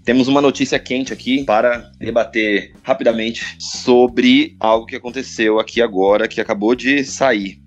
Temos 0.05 0.27
uma 0.27 0.39
notícia 0.39 0.77
quente 0.77 1.11
aqui 1.11 1.43
para 1.43 1.91
debater 1.97 2.73
rapidamente 2.83 3.57
sobre 3.59 4.55
algo 4.59 4.85
que 4.85 4.95
aconteceu 4.95 5.59
aqui 5.59 5.81
agora, 5.81 6.27
que 6.27 6.39
acabou 6.39 6.75
de 6.75 7.03
sair. 7.03 7.57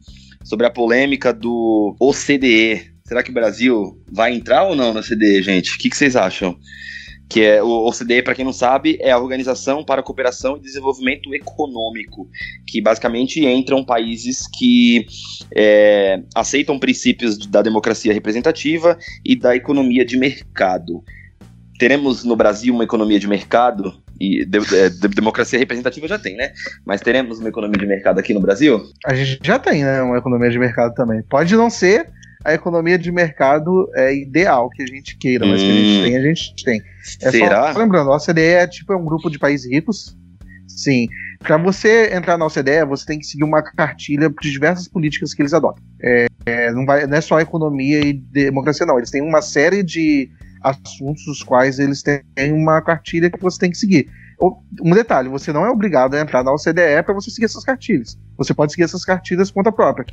Sobre 0.44 0.64
a 0.64 0.70
polêmica 0.70 1.32
do 1.32 1.96
OCDE. 1.98 2.92
Será 3.04 3.24
que 3.24 3.30
o 3.30 3.34
Brasil 3.34 4.00
vai 4.10 4.32
entrar 4.32 4.62
ou 4.68 4.76
não 4.76 4.94
na 4.94 5.00
OCDE, 5.00 5.42
gente? 5.42 5.74
O 5.74 5.78
que, 5.78 5.90
que 5.90 5.96
vocês 5.96 6.14
acham? 6.14 6.56
que 7.30 7.42
é 7.42 7.62
o 7.62 7.86
OCDE, 7.86 8.22
para 8.22 8.34
quem 8.34 8.42
não 8.42 8.54
sabe, 8.54 8.96
é 9.02 9.10
a 9.10 9.18
Organização 9.18 9.84
para 9.84 10.00
a 10.00 10.02
Cooperação 10.02 10.56
e 10.56 10.60
Desenvolvimento 10.60 11.34
Econômico, 11.34 12.26
que 12.66 12.80
basicamente 12.80 13.44
entram 13.44 13.84
países 13.84 14.46
que 14.56 15.04
é, 15.54 16.22
aceitam 16.34 16.78
princípios 16.78 17.36
da 17.36 17.60
democracia 17.60 18.14
representativa 18.14 18.96
e 19.22 19.36
da 19.36 19.54
economia 19.54 20.06
de 20.06 20.16
mercado 20.16 21.04
teremos 21.78 22.24
no 22.24 22.34
Brasil 22.36 22.74
uma 22.74 22.84
economia 22.84 23.18
de 23.18 23.28
mercado 23.28 23.94
e 24.20 24.44
de, 24.44 24.58
de, 24.58 24.90
de, 24.90 25.08
democracia 25.08 25.58
representativa 25.58 26.08
já 26.08 26.18
tem, 26.18 26.36
né? 26.36 26.52
Mas 26.84 27.00
teremos 27.00 27.38
uma 27.38 27.48
economia 27.48 27.78
de 27.78 27.86
mercado 27.86 28.18
aqui 28.18 28.34
no 28.34 28.40
Brasil? 28.40 28.82
A 29.06 29.14
gente 29.14 29.38
já 29.42 29.58
tem, 29.58 29.84
né? 29.84 30.02
Uma 30.02 30.18
economia 30.18 30.50
de 30.50 30.58
mercado 30.58 30.92
também. 30.94 31.22
Pode 31.22 31.54
não 31.54 31.70
ser 31.70 32.10
a 32.44 32.52
economia 32.52 32.98
de 32.98 33.12
mercado 33.12 33.88
é, 33.94 34.14
ideal 34.14 34.68
que 34.70 34.82
a 34.82 34.86
gente 34.86 35.16
queira, 35.16 35.46
mas 35.46 35.62
hum, 35.62 35.64
que 35.64 35.70
a 35.70 35.74
gente 35.74 35.98
hum. 35.98 36.04
tem, 36.04 36.16
a 36.16 36.20
gente 36.20 36.64
tem. 36.64 36.82
É 37.22 37.30
será? 37.30 37.72
Só, 37.72 37.78
lembrando, 37.78 38.10
a 38.10 38.16
OCDE 38.16 38.40
é 38.40 38.66
tipo 38.66 38.92
é 38.92 38.96
um 38.96 39.04
grupo 39.04 39.30
de 39.30 39.38
países 39.38 39.70
ricos. 39.70 40.16
Sim. 40.66 41.08
Para 41.40 41.56
você 41.56 42.12
entrar 42.12 42.36
na 42.36 42.46
OCDE, 42.46 42.84
você 42.88 43.06
tem 43.06 43.18
que 43.18 43.26
seguir 43.26 43.44
uma 43.44 43.62
cartilha 43.62 44.28
de 44.28 44.50
diversas 44.50 44.88
políticas 44.88 45.32
que 45.32 45.42
eles 45.42 45.54
adotam. 45.54 45.82
É, 46.02 46.26
é, 46.46 46.72
não, 46.72 46.84
vai, 46.84 47.06
não 47.06 47.16
é 47.16 47.20
só 47.20 47.40
economia 47.40 48.00
e 48.00 48.12
democracia, 48.12 48.86
não. 48.86 48.98
Eles 48.98 49.10
têm 49.10 49.22
uma 49.22 49.42
série 49.42 49.82
de 49.82 50.30
assuntos 50.62 51.26
os 51.26 51.42
quais 51.42 51.78
eles 51.78 52.02
têm 52.02 52.52
uma 52.52 52.80
cartilha 52.80 53.30
que 53.30 53.40
você 53.40 53.58
tem 53.58 53.70
que 53.70 53.78
seguir. 53.78 54.08
Um 54.82 54.92
detalhe, 54.92 55.28
você 55.28 55.52
não 55.52 55.64
é 55.64 55.70
obrigado 55.70 56.14
a 56.14 56.20
entrar 56.20 56.44
na 56.44 56.52
OCDE 56.52 57.02
para 57.04 57.14
você 57.14 57.30
seguir 57.30 57.46
essas 57.46 57.64
cartilhas. 57.64 58.16
Você 58.36 58.54
pode 58.54 58.72
seguir 58.72 58.84
essas 58.84 59.04
cartilhas 59.04 59.50
conta 59.50 59.72
própria. 59.72 60.06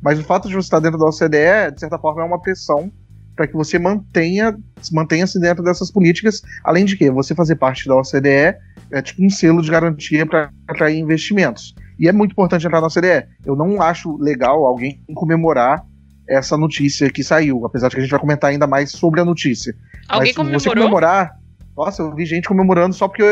Mas 0.00 0.18
o 0.18 0.24
fato 0.24 0.48
de 0.48 0.54
você 0.54 0.66
estar 0.66 0.80
dentro 0.80 0.98
da 0.98 1.06
OCDE, 1.06 1.74
de 1.74 1.80
certa 1.80 1.98
forma, 1.98 2.22
é 2.22 2.24
uma 2.24 2.40
pressão 2.40 2.92
para 3.34 3.48
que 3.48 3.54
você 3.54 3.78
mantenha 3.78 4.56
mantenha-se 4.92 5.40
dentro 5.40 5.64
dessas 5.64 5.90
políticas, 5.90 6.42
além 6.62 6.84
de 6.84 6.96
que 6.96 7.10
você 7.10 7.34
fazer 7.34 7.56
parte 7.56 7.88
da 7.88 7.96
OCDE 7.96 8.56
é 8.90 9.02
tipo 9.02 9.24
um 9.24 9.30
selo 9.30 9.62
de 9.62 9.70
garantia 9.70 10.24
para 10.24 10.50
atrair 10.68 10.98
investimentos. 10.98 11.74
E 11.98 12.08
é 12.08 12.12
muito 12.12 12.32
importante 12.32 12.66
entrar 12.66 12.80
na 12.80 12.86
OCDE. 12.86 13.26
Eu 13.44 13.56
não 13.56 13.80
acho 13.80 14.16
legal 14.18 14.64
alguém 14.64 15.02
comemorar 15.14 15.84
essa 16.28 16.56
notícia 16.56 17.10
que 17.10 17.22
saiu, 17.22 17.64
apesar 17.64 17.88
de 17.88 17.94
que 17.94 18.00
a 18.00 18.04
gente 18.04 18.10
vai 18.10 18.20
comentar 18.20 18.50
ainda 18.50 18.66
mais 18.66 18.90
sobre 18.90 19.20
a 19.20 19.24
notícia. 19.24 19.74
Alguém 20.08 20.28
Mas, 20.28 20.36
comemorou? 20.36 20.60
Você 20.60 20.70
comemorar, 20.70 21.38
nossa, 21.76 22.02
eu 22.02 22.14
vi 22.14 22.24
gente 22.24 22.48
comemorando 22.48 22.94
só 22.94 23.08
porque 23.08 23.24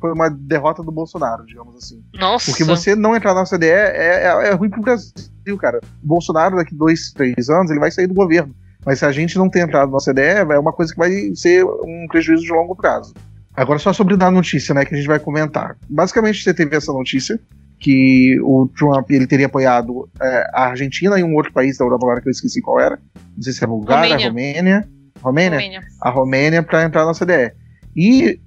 foi 0.00 0.12
uma 0.12 0.28
derrota 0.28 0.82
do 0.82 0.92
Bolsonaro, 0.92 1.46
digamos 1.46 1.76
assim. 1.76 2.02
Nossa. 2.14 2.50
Porque 2.50 2.64
você 2.64 2.94
não 2.94 3.16
entrar 3.16 3.34
na 3.34 3.42
OCDE 3.42 3.66
é, 3.66 4.24
é, 4.24 4.48
é 4.48 4.52
ruim 4.52 4.68
pro 4.68 4.82
Brasil, 4.82 5.58
cara. 5.58 5.80
O 6.02 6.06
Bolsonaro, 6.06 6.56
daqui 6.56 6.74
dois, 6.74 7.12
três 7.12 7.48
anos, 7.48 7.70
ele 7.70 7.80
vai 7.80 7.90
sair 7.90 8.06
do 8.06 8.14
governo. 8.14 8.54
Mas 8.84 9.00
se 9.00 9.06
a 9.06 9.12
gente 9.12 9.36
não 9.36 9.48
ter 9.48 9.60
entrado 9.60 9.90
na 9.90 9.96
OCDE, 9.96 10.52
é 10.52 10.58
uma 10.58 10.72
coisa 10.72 10.92
que 10.92 10.98
vai 10.98 11.10
ser 11.34 11.64
um 11.64 12.06
prejuízo 12.08 12.42
de 12.42 12.52
longo 12.52 12.76
prazo. 12.76 13.14
Agora, 13.56 13.78
só 13.78 13.92
sobre 13.92 14.22
a 14.22 14.30
notícia, 14.30 14.74
né, 14.74 14.84
que 14.84 14.94
a 14.94 14.98
gente 14.98 15.08
vai 15.08 15.18
comentar. 15.18 15.76
Basicamente, 15.88 16.42
você 16.42 16.52
teve 16.52 16.76
essa 16.76 16.92
notícia 16.92 17.40
que 17.78 18.38
o 18.42 18.68
Trump 18.76 19.10
ele 19.10 19.26
teria 19.26 19.46
apoiado 19.46 20.08
é, 20.20 20.50
a 20.52 20.66
Argentina 20.68 21.18
e 21.18 21.22
um 21.22 21.34
outro 21.34 21.52
país 21.52 21.76
da 21.76 21.84
Europa 21.84 22.06
agora 22.06 22.20
que 22.20 22.28
eu 22.28 22.32
esqueci 22.32 22.60
qual 22.60 22.80
era. 22.80 22.98
Não 23.36 23.42
sei 23.42 23.52
se 23.52 23.62
é 23.62 23.66
Bulgária, 23.66 24.16
Romênia. 24.16 24.88
Romênia. 25.20 25.58
Romênia? 25.58 25.80
A 26.00 26.10
Romênia 26.10 26.62
para 26.62 26.84
entrar 26.84 27.04
na 27.04 27.10
OCDE. 27.10 27.52
E, 27.94 28.40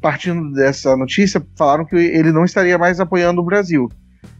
partindo 0.00 0.52
dessa 0.52 0.96
notícia, 0.96 1.44
falaram 1.56 1.84
que 1.84 1.96
ele 1.96 2.32
não 2.32 2.44
estaria 2.44 2.76
mais 2.76 3.00
apoiando 3.00 3.40
o 3.40 3.44
Brasil. 3.44 3.88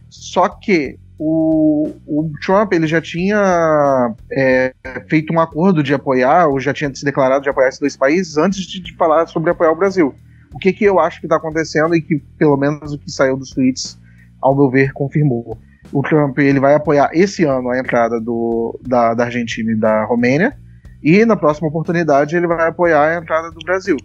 Só 0.09 0.47
que 0.47 0.97
o, 1.17 1.91
o 2.05 2.31
Trump 2.45 2.73
ele 2.73 2.87
já 2.87 3.01
tinha 3.01 4.13
é, 4.31 4.73
feito 5.09 5.33
um 5.33 5.39
acordo 5.39 5.81
de 5.81 5.93
apoiar, 5.93 6.47
ou 6.47 6.59
já 6.59 6.73
tinha 6.73 6.93
se 6.93 7.05
declarado 7.05 7.43
de 7.43 7.49
apoiar 7.49 7.69
esses 7.69 7.79
dois 7.79 7.95
países 7.95 8.37
antes 8.37 8.61
de, 8.61 8.81
de 8.81 8.95
falar 8.95 9.27
sobre 9.27 9.49
apoiar 9.49 9.71
o 9.71 9.75
Brasil. 9.75 10.13
O 10.53 10.59
que, 10.59 10.71
que 10.71 10.85
eu 10.85 10.99
acho 10.99 11.19
que 11.19 11.25
está 11.25 11.37
acontecendo 11.37 11.95
e 11.95 12.01
que, 12.01 12.17
pelo 12.37 12.57
menos, 12.57 12.93
o 12.93 12.97
que 12.97 13.11
saiu 13.11 13.37
dos 13.37 13.49
tweets, 13.51 13.97
ao 14.45 14.55
meu 14.55 14.69
ver, 14.69 14.93
confirmou. 14.93 15.57
O 15.91 16.03
Trump 16.03 16.37
ele 16.37 16.59
vai 16.59 16.75
apoiar 16.75 17.09
esse 17.13 17.43
ano 17.43 17.69
a 17.69 17.79
entrada 17.79 18.19
do, 18.21 18.79
da, 18.85 19.13
da 19.15 19.25
Argentina 19.25 19.71
e 19.71 19.75
da 19.75 20.05
Romênia, 20.05 20.55
e 21.01 21.25
na 21.25 21.35
próxima 21.35 21.67
oportunidade 21.67 22.35
ele 22.35 22.45
vai 22.47 22.67
apoiar 22.67 23.07
a 23.07 23.17
entrada 23.17 23.49
do 23.49 23.59
Brasil. 23.65 23.97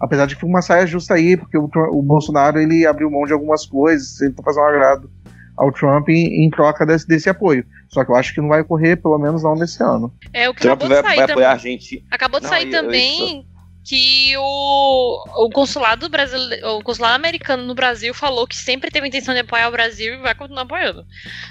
Apesar 0.00 0.26
de 0.26 0.34
que 0.34 0.40
foi 0.40 0.50
uma 0.50 0.60
saia 0.60 0.86
justa 0.86 1.14
aí, 1.14 1.36
porque 1.36 1.56
o, 1.56 1.70
o 1.92 2.02
Bolsonaro 2.02 2.58
ele 2.60 2.84
abriu 2.84 3.10
mão 3.10 3.24
de 3.24 3.32
algumas 3.32 3.64
coisas, 3.64 4.20
ele 4.20 4.34
fazer 4.44 4.60
um 4.60 4.64
agrado 4.64 5.10
ao 5.56 5.72
Trump 5.72 6.08
em, 6.08 6.44
em 6.44 6.50
troca 6.50 6.84
desse, 6.84 7.06
desse 7.06 7.30
apoio. 7.30 7.64
Só 7.88 8.04
que 8.04 8.10
eu 8.10 8.16
acho 8.16 8.34
que 8.34 8.40
não 8.40 8.48
vai 8.48 8.60
ocorrer, 8.60 9.00
pelo 9.00 9.18
menos 9.18 9.42
não 9.42 9.54
nesse 9.54 9.82
ano. 9.82 10.12
É 10.32 10.48
o 10.48 10.54
que 10.54 10.60
Trump 10.62 10.82
acabou 10.82 10.88
vai, 10.88 11.02
de 11.02 11.06
sair 11.08 11.16
vai 11.16 11.26
também. 11.26 11.44
apoiar 11.44 11.52
a 11.52 11.56
gente. 11.58 12.04
Acabou 12.10 12.40
de 12.40 12.44
Não, 12.44 12.50
sair 12.50 12.72
eu- 12.72 12.82
também 12.82 13.46
que 13.86 14.36
o, 14.36 15.46
o 15.46 15.50
consulado 15.50 16.08
brasileiro, 16.08 16.66
o 16.70 16.82
consulado 16.82 17.14
americano 17.14 17.62
no 17.62 17.72
Brasil 17.72 18.12
falou 18.12 18.44
que 18.44 18.56
sempre 18.56 18.90
teve 18.90 19.04
a 19.04 19.08
intenção 19.08 19.32
de 19.32 19.38
apoiar 19.40 19.68
o 19.68 19.70
Brasil 19.70 20.14
e 20.14 20.16
vai 20.16 20.34
continuar 20.34 20.62
apoiando. 20.62 21.06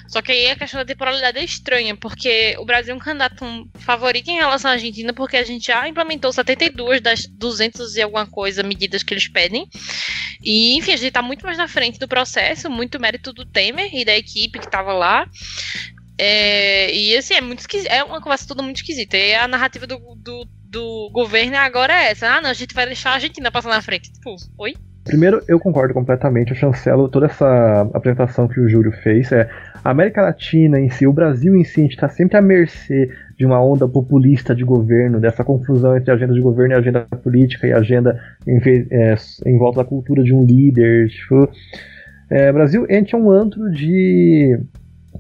Só 0.09 0.21
que 0.21 0.33
aí 0.33 0.51
a 0.51 0.55
questão 0.57 0.77
da 0.77 0.85
temporalidade 0.85 1.37
é 1.37 1.45
estranha, 1.45 1.95
porque 1.95 2.53
o 2.59 2.65
Brasil 2.65 2.93
é 2.93 2.97
um 2.97 2.99
candidato 2.99 3.45
favorito 3.75 4.27
em 4.27 4.35
relação 4.35 4.69
à 4.69 4.73
Argentina, 4.73 5.13
porque 5.13 5.37
a 5.37 5.45
gente 5.45 5.67
já 5.67 5.87
implementou 5.87 6.33
72 6.33 6.99
das 6.99 7.25
200 7.25 7.95
e 7.95 8.01
alguma 8.01 8.27
coisa 8.27 8.61
medidas 8.63 9.01
que 9.01 9.13
eles 9.13 9.29
pedem. 9.29 9.69
E, 10.43 10.77
enfim, 10.77 10.91
a 10.91 10.97
gente 10.97 11.13
tá 11.13 11.21
muito 11.21 11.45
mais 11.45 11.57
na 11.57 11.69
frente 11.69 11.97
do 11.97 12.07
processo, 12.07 12.69
muito 12.69 12.99
mérito 12.99 13.31
do 13.31 13.45
Temer 13.45 13.95
e 13.95 14.03
da 14.03 14.15
equipe 14.15 14.59
que 14.59 14.69
tava 14.69 14.91
lá. 14.91 15.25
É, 16.17 16.93
e 16.93 17.15
assim, 17.15 17.33
é 17.33 17.41
muito 17.41 17.59
esquisito. 17.59 17.89
É 17.89 18.03
uma 18.03 18.21
conversa 18.21 18.45
toda 18.45 18.61
muito 18.61 18.77
esquisita. 18.77 19.15
E 19.15 19.33
a 19.33 19.47
narrativa 19.47 19.87
do, 19.87 19.97
do, 20.17 20.45
do 20.75 21.09
governo 21.09 21.55
agora 21.55 21.93
é 21.93 22.11
essa. 22.11 22.27
Ah, 22.27 22.41
não, 22.41 22.49
a 22.49 22.53
gente 22.53 22.75
vai 22.75 22.85
deixar 22.85 23.11
a 23.11 23.13
Argentina 23.13 23.49
passar 23.49 23.69
na 23.69 23.81
frente. 23.81 24.11
Tipo, 24.11 24.35
oi? 24.57 24.73
Primeiro, 25.05 25.41
eu 25.47 25.59
concordo 25.59 25.93
completamente, 25.93 26.49
eu 26.49 26.57
chancelo 26.57 27.07
toda 27.07 27.27
essa 27.27 27.81
apresentação 27.93 28.47
que 28.47 28.59
o 28.59 28.67
Júlio 28.67 28.91
fez. 28.91 29.31
É, 29.31 29.47
a 29.83 29.91
América 29.91 30.21
Latina 30.21 30.79
em 30.79 30.89
si, 30.89 31.07
o 31.07 31.13
Brasil 31.13 31.55
em 31.55 31.63
si, 31.63 31.79
a 31.79 31.83
gente 31.83 31.93
está 31.93 32.09
sempre 32.09 32.37
à 32.37 32.41
mercê 32.41 33.09
de 33.37 33.45
uma 33.45 33.63
onda 33.63 33.87
populista 33.87 34.53
de 34.53 34.65
governo, 34.65 35.19
dessa 35.19 35.43
confusão 35.43 35.95
entre 35.95 36.11
agenda 36.11 36.33
de 36.33 36.41
governo 36.41 36.73
e 36.73 36.77
agenda 36.77 37.07
política 37.23 37.67
e 37.67 37.71
agenda 37.71 38.19
em, 38.45 38.59
é, 38.91 39.15
em 39.45 39.57
volta 39.57 39.83
da 39.83 39.85
cultura 39.85 40.23
de 40.23 40.33
um 40.33 40.43
líder. 40.43 41.07
Tipo, 41.07 41.49
é, 42.29 42.51
Brasil, 42.51 42.85
a 42.89 42.93
gente 42.93 43.15
é 43.15 43.17
um 43.17 43.29
antro 43.29 43.71
de 43.71 44.59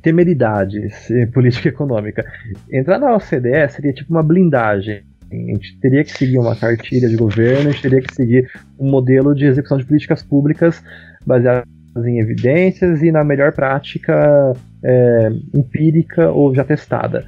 temeridades 0.01 1.07
política 1.31 1.69
e 1.69 1.71
econômica. 1.71 2.25
Entrar 2.69 2.99
na 2.99 3.15
OCDE 3.15 3.69
seria 3.69 3.93
tipo 3.93 4.11
uma 4.11 4.23
blindagem. 4.23 5.03
A 5.31 5.35
gente 5.35 5.77
teria 5.79 6.03
que 6.03 6.11
seguir 6.11 6.37
uma 6.37 6.55
cartilha 6.55 7.09
de 7.09 7.15
governo, 7.15 7.69
a 7.69 7.71
gente 7.71 7.81
teria 7.81 8.01
que 8.01 8.13
seguir 8.13 8.49
um 8.79 8.89
modelo 8.89 9.33
de 9.33 9.45
execução 9.45 9.77
de 9.77 9.85
políticas 9.85 10.21
públicas 10.23 10.83
baseadas 11.25 11.65
em 12.05 12.19
evidências 12.19 13.01
e 13.01 13.11
na 13.11 13.23
melhor 13.23 13.53
prática 13.53 14.53
é, 14.83 15.29
empírica 15.53 16.29
ou 16.29 16.53
já 16.53 16.63
testada. 16.63 17.25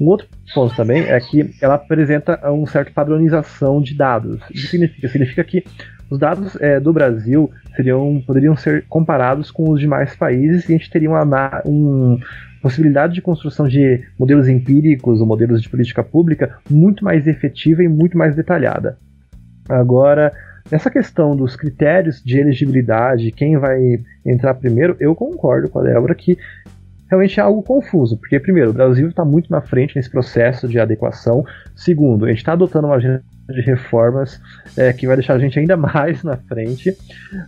Um 0.00 0.06
outro 0.06 0.28
ponto 0.54 0.74
também 0.76 1.02
é 1.02 1.18
que 1.20 1.54
ela 1.60 1.74
apresenta 1.74 2.38
uma 2.50 2.66
certa 2.66 2.90
padronização 2.90 3.80
de 3.80 3.94
dados. 3.94 4.40
O 4.42 4.52
que 4.52 4.66
significa? 4.66 5.08
Significa 5.08 5.44
que 5.44 5.64
os 6.10 6.18
dados 6.18 6.56
é, 6.60 6.78
do 6.78 6.92
Brasil 6.92 7.50
seriam, 7.74 8.22
poderiam 8.26 8.56
ser 8.56 8.84
comparados 8.88 9.50
com 9.50 9.70
os 9.70 9.80
demais 9.80 10.14
países 10.14 10.68
e 10.68 10.74
a 10.74 10.78
gente 10.78 10.90
teria 10.90 11.10
uma, 11.10 11.62
um, 11.64 12.18
possibilidade 12.66 13.14
de 13.14 13.22
construção 13.22 13.68
de 13.68 14.02
modelos 14.18 14.48
empíricos 14.48 15.20
ou 15.20 15.26
modelos 15.26 15.62
de 15.62 15.68
política 15.68 16.02
pública 16.02 16.58
muito 16.68 17.04
mais 17.04 17.24
efetiva 17.24 17.80
e 17.80 17.88
muito 17.88 18.18
mais 18.18 18.34
detalhada. 18.34 18.98
Agora, 19.68 20.32
nessa 20.68 20.90
questão 20.90 21.36
dos 21.36 21.54
critérios 21.54 22.20
de 22.20 22.40
elegibilidade, 22.40 23.30
quem 23.30 23.56
vai 23.56 23.78
entrar 24.24 24.54
primeiro, 24.54 24.96
eu 24.98 25.14
concordo 25.14 25.68
com 25.68 25.78
a 25.78 25.84
Débora 25.84 26.12
que 26.12 26.36
realmente 27.08 27.38
é 27.38 27.42
algo 27.44 27.62
confuso, 27.62 28.16
porque 28.18 28.40
primeiro, 28.40 28.70
o 28.70 28.74
Brasil 28.74 29.08
está 29.08 29.24
muito 29.24 29.48
na 29.48 29.60
frente 29.60 29.94
nesse 29.94 30.10
processo 30.10 30.66
de 30.66 30.80
adequação. 30.80 31.44
Segundo, 31.76 32.24
a 32.24 32.28
gente 32.30 32.38
está 32.38 32.54
adotando 32.54 32.88
uma 32.88 32.96
agenda 32.96 33.22
de 33.48 33.60
reformas 33.60 34.40
é, 34.76 34.92
que 34.92 35.06
vai 35.06 35.14
deixar 35.14 35.34
a 35.34 35.38
gente 35.38 35.56
ainda 35.56 35.76
mais 35.78 36.24
na 36.24 36.36
frente. 36.36 36.96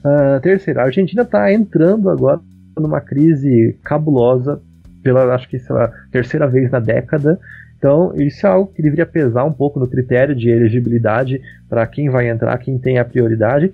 Ah, 0.05 0.39
terceiro, 0.41 0.79
a 0.79 0.85
Argentina 0.85 1.23
está 1.23 1.53
entrando 1.53 2.09
agora 2.09 2.41
numa 2.79 3.01
crise 3.01 3.77
cabulosa 3.83 4.62
pela, 5.09 5.35
acho 5.35 5.49
que, 5.49 5.59
sei 5.59 5.75
lá, 5.75 5.91
terceira 6.13 6.47
vez 6.47 6.71
na 6.71 6.81
década. 6.81 7.39
Então, 7.79 8.13
isso 8.17 8.47
é 8.47 8.51
algo 8.51 8.73
que 8.73 8.83
deveria 8.83 9.07
pesar 9.07 9.45
um 9.45 9.53
pouco 9.53 9.81
no 9.81 9.89
critério 9.89 10.35
de 10.35 10.51
elegibilidade 10.51 11.41
para 11.69 11.87
quem 11.87 12.11
vai 12.11 12.29
entrar, 12.29 12.59
quem 12.59 12.79
tem 12.79 12.99
a 12.99 13.05
prioridade. 13.05 13.73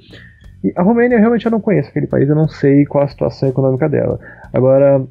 E 0.62 0.72
a 0.76 0.82
Romênia, 0.82 1.18
realmente, 1.18 1.44
eu 1.44 1.50
não 1.50 1.60
conheço 1.60 1.88
aquele 1.88 2.06
país, 2.06 2.28
eu 2.28 2.36
não 2.36 2.48
sei 2.48 2.84
qual 2.84 3.04
a 3.04 3.08
situação 3.08 3.48
econômica 3.48 3.88
dela. 3.88 4.18
Agora, 4.52 5.04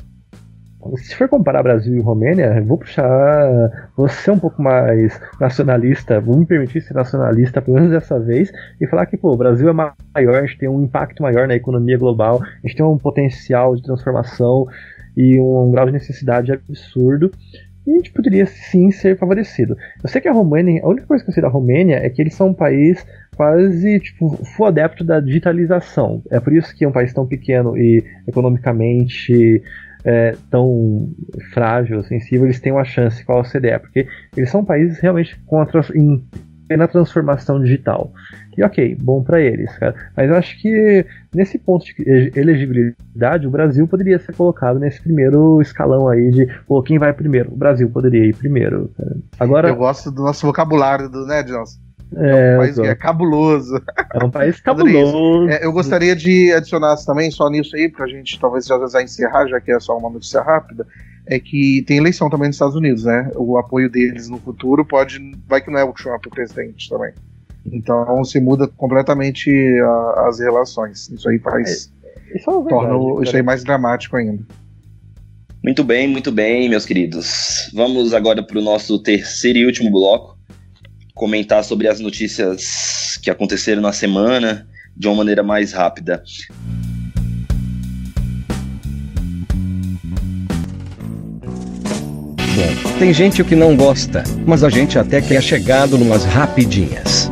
se 0.95 1.15
for 1.15 1.27
comparar 1.27 1.63
Brasil 1.63 1.95
e 1.95 2.01
Romênia, 2.01 2.61
vou 2.61 2.77
puxar. 2.77 3.71
Ser 4.09 4.31
um 4.31 4.39
pouco 4.39 4.61
mais 4.61 5.19
nacionalista, 5.39 6.19
vou 6.19 6.37
me 6.37 6.45
permitir 6.45 6.81
ser 6.81 6.93
nacionalista, 6.93 7.61
pelo 7.61 7.75
menos 7.75 7.91
dessa 7.91 8.19
vez, 8.19 8.51
e 8.79 8.87
falar 8.87 9.05
que 9.05 9.17
pô, 9.17 9.33
o 9.33 9.37
Brasil 9.37 9.69
é 9.69 9.73
maior, 9.73 10.35
a 10.35 10.45
gente 10.45 10.57
tem 10.57 10.69
um 10.69 10.83
impacto 10.83 11.23
maior 11.23 11.47
na 11.47 11.55
economia 11.55 11.97
global, 11.97 12.41
a 12.41 12.67
gente 12.67 12.77
tem 12.77 12.85
um 12.85 12.97
potencial 12.97 13.75
de 13.75 13.83
transformação 13.83 14.67
e 15.15 15.39
um 15.39 15.71
grau 15.71 15.85
de 15.85 15.91
necessidade 15.91 16.51
absurdo. 16.51 17.31
E 17.85 17.91
a 17.91 17.95
gente 17.95 18.13
poderia 18.13 18.45
sim 18.45 18.91
ser 18.91 19.17
favorecido. 19.17 19.75
Eu 20.01 20.09
sei 20.09 20.21
que 20.21 20.29
a 20.29 20.31
Romênia, 20.31 20.81
a 20.83 20.87
única 20.87 21.05
coisa 21.05 21.23
que 21.23 21.29
eu 21.29 21.33
sei 21.33 21.43
da 21.43 21.49
Romênia 21.49 21.97
é 21.97 22.09
que 22.09 22.21
eles 22.21 22.33
são 22.33 22.49
um 22.49 22.53
país 22.53 23.05
quase 23.35 23.99
tipo 23.99 24.37
full 24.55 24.67
adepto 24.67 25.03
da 25.03 25.19
digitalização. 25.19 26.21
É 26.31 26.39
por 26.39 26.53
isso 26.53 26.73
que 26.75 26.85
é 26.85 26.87
um 26.87 26.93
país 26.93 27.13
tão 27.13 27.27
pequeno 27.27 27.77
e 27.77 28.03
economicamente 28.25 29.61
é, 30.05 30.35
tão 30.49 31.09
frágil, 31.53 32.03
sensível, 32.03 32.45
eles 32.45 32.59
têm 32.59 32.71
uma 32.71 32.83
chance 32.83 33.23
com 33.23 33.33
a 33.33 33.39
OCDE, 33.39 33.79
porque 33.79 34.07
eles 34.35 34.49
são 34.49 34.63
países 34.63 34.99
realmente 34.99 35.37
com 35.45 35.59
a 35.59 35.67
em 35.95 36.23
plena 36.67 36.87
transformação 36.87 37.61
digital. 37.61 38.11
E 38.57 38.63
ok, 38.63 38.95
bom 39.01 39.23
para 39.23 39.41
eles, 39.41 39.75
cara. 39.77 39.95
Mas 40.15 40.29
eu 40.29 40.35
acho 40.35 40.61
que 40.61 41.05
nesse 41.33 41.57
ponto 41.57 41.85
de 41.85 42.31
elegibilidade, 42.35 43.47
o 43.47 43.51
Brasil 43.51 43.87
poderia 43.87 44.19
ser 44.19 44.33
colocado 44.35 44.79
nesse 44.79 45.01
primeiro 45.01 45.61
escalão 45.61 46.07
aí 46.07 46.31
de 46.31 46.47
pô, 46.67 46.81
quem 46.83 46.99
vai 46.99 47.13
primeiro? 47.13 47.51
O 47.51 47.57
Brasil 47.57 47.89
poderia 47.89 48.25
ir 48.25 48.35
primeiro. 48.35 48.91
Cara. 48.97 49.15
Agora 49.39 49.69
Eu 49.69 49.75
gosto 49.75 50.11
do 50.11 50.21
nosso 50.21 50.45
vocabulário, 50.45 51.09
do, 51.09 51.25
né, 51.25 51.43
Nelson? 51.43 51.83
é, 52.15 52.55
um 52.55 52.59
país 52.59 52.75
que 52.75 52.87
é 52.87 52.95
cabuloso. 52.95 53.81
é 54.13 54.23
um 54.23 54.29
país 54.29 54.59
cabuloso. 54.61 55.49
É, 55.49 55.65
eu 55.65 55.71
gostaria 55.71 56.15
de 56.15 56.51
adicionar 56.53 56.95
também, 57.05 57.31
só 57.31 57.49
nisso 57.49 57.75
aí, 57.75 57.89
pra 57.89 58.07
gente 58.07 58.39
talvez 58.39 58.65
já, 58.65 58.77
já 58.87 59.01
encerrar, 59.01 59.47
já 59.47 59.59
que 59.59 59.71
é 59.71 59.79
só 59.79 59.97
uma 59.97 60.09
notícia 60.09 60.41
rápida. 60.41 60.85
É 61.25 61.39
que 61.39 61.83
tem 61.87 61.97
eleição 61.97 62.29
também 62.29 62.47
nos 62.47 62.55
Estados 62.55 62.75
Unidos, 62.75 63.05
né? 63.05 63.31
O 63.35 63.57
apoio 63.57 63.89
deles 63.89 64.29
no 64.29 64.37
futuro 64.37 64.85
pode. 64.85 65.19
Vai 65.47 65.61
que 65.61 65.71
não 65.71 65.79
é 65.79 65.83
o 65.83 65.93
Trump 65.93 66.25
o 66.25 66.29
presidente 66.29 66.89
também. 66.89 67.13
Então 67.71 68.23
se 68.23 68.39
muda 68.39 68.67
completamente 68.67 69.49
a, 69.81 70.27
as 70.27 70.39
relações. 70.39 71.09
Isso 71.09 71.29
aí 71.29 71.39
faz. 71.39 71.91
É, 72.03 72.37
isso, 72.37 72.49
é 72.49 72.53
verdade, 72.53 72.69
torna 72.69 73.23
isso 73.23 73.35
aí 73.35 73.41
mais 73.41 73.63
dramático 73.63 74.17
ainda. 74.17 74.43
Muito 75.63 75.81
bem, 75.81 76.09
muito 76.09 76.29
bem, 76.29 76.67
meus 76.67 76.85
queridos. 76.85 77.71
Vamos 77.73 78.13
agora 78.13 78.43
para 78.43 78.59
o 78.59 78.61
nosso 78.61 78.99
terceiro 78.99 79.59
e 79.59 79.65
último 79.65 79.89
bloco. 79.89 80.37
Comentar 81.13 81.63
sobre 81.63 81.87
as 81.87 82.01
notícias 82.01 83.17
que 83.21 83.29
aconteceram 83.29 83.81
na 83.81 83.93
semana 83.93 84.67
de 84.95 85.07
uma 85.07 85.15
maneira 85.15 85.41
mais 85.41 85.71
rápida. 85.71 86.21
Bom, 92.63 92.97
tem 92.97 93.13
gente 93.13 93.43
que 93.43 93.55
não 93.55 93.75
gosta, 93.75 94.23
mas 94.45 94.63
a 94.63 94.69
gente 94.69 94.97
até 94.97 95.21
que 95.21 95.35
é 95.35 95.41
chegado 95.41 95.97
numas 95.97 96.23
rapidinhas. 96.23 97.29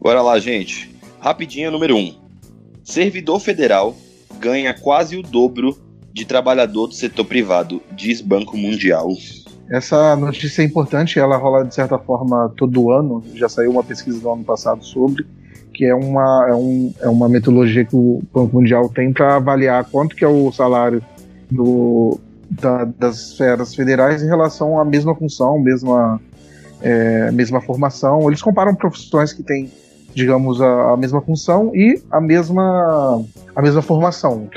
Bora 0.00 0.22
lá, 0.22 0.38
gente. 0.38 0.90
Rapidinha 1.20 1.70
número 1.70 1.94
1. 1.94 1.98
Um. 1.98 2.14
Servidor 2.82 3.38
federal 3.38 3.94
ganha 4.40 4.72
quase 4.72 5.18
o 5.18 5.22
dobro 5.22 5.78
de 6.10 6.24
trabalhador 6.24 6.86
do 6.86 6.94
setor 6.94 7.26
privado, 7.26 7.82
diz 7.92 8.22
Banco 8.22 8.56
Mundial. 8.56 9.08
Essa 9.70 10.16
notícia 10.16 10.62
é 10.62 10.64
importante, 10.64 11.18
ela 11.18 11.36
rola 11.36 11.64
de 11.64 11.74
certa 11.74 11.98
forma 11.98 12.50
todo 12.56 12.90
ano, 12.90 13.22
já 13.34 13.48
saiu 13.48 13.72
uma 13.72 13.84
pesquisa 13.84 14.20
do 14.20 14.30
ano 14.30 14.44
passado 14.44 14.82
sobre, 14.84 15.26
que 15.74 15.84
é 15.84 15.94
uma, 15.94 16.46
é, 16.48 16.54
um, 16.54 16.94
é 17.00 17.08
uma 17.08 17.28
metodologia 17.28 17.84
que 17.84 17.96
o 17.96 18.22
Banco 18.32 18.56
Mundial 18.56 18.88
tem 18.88 19.12
para 19.12 19.36
avaliar 19.36 19.84
quanto 19.84 20.16
que 20.16 20.24
é 20.24 20.28
o 20.28 20.50
salário 20.52 21.02
do, 21.50 22.18
da, 22.50 22.84
das 22.84 23.16
esferas 23.30 23.74
federais 23.74 24.22
em 24.22 24.26
relação 24.26 24.78
à 24.78 24.84
mesma 24.84 25.14
função, 25.14 25.58
mesma, 25.58 26.20
é, 26.82 27.30
mesma 27.30 27.60
formação. 27.60 28.28
Eles 28.28 28.42
comparam 28.42 28.74
profissões 28.74 29.32
que 29.32 29.42
têm 29.42 29.70
digamos, 30.14 30.60
a, 30.62 30.92
a, 30.92 30.96
mesma 30.96 31.20
função 31.20 31.74
e 31.74 32.00
a 32.10 32.20
mesma, 32.20 33.22
a 33.54 33.60
mesma 33.60 33.82
formação. 33.82 34.48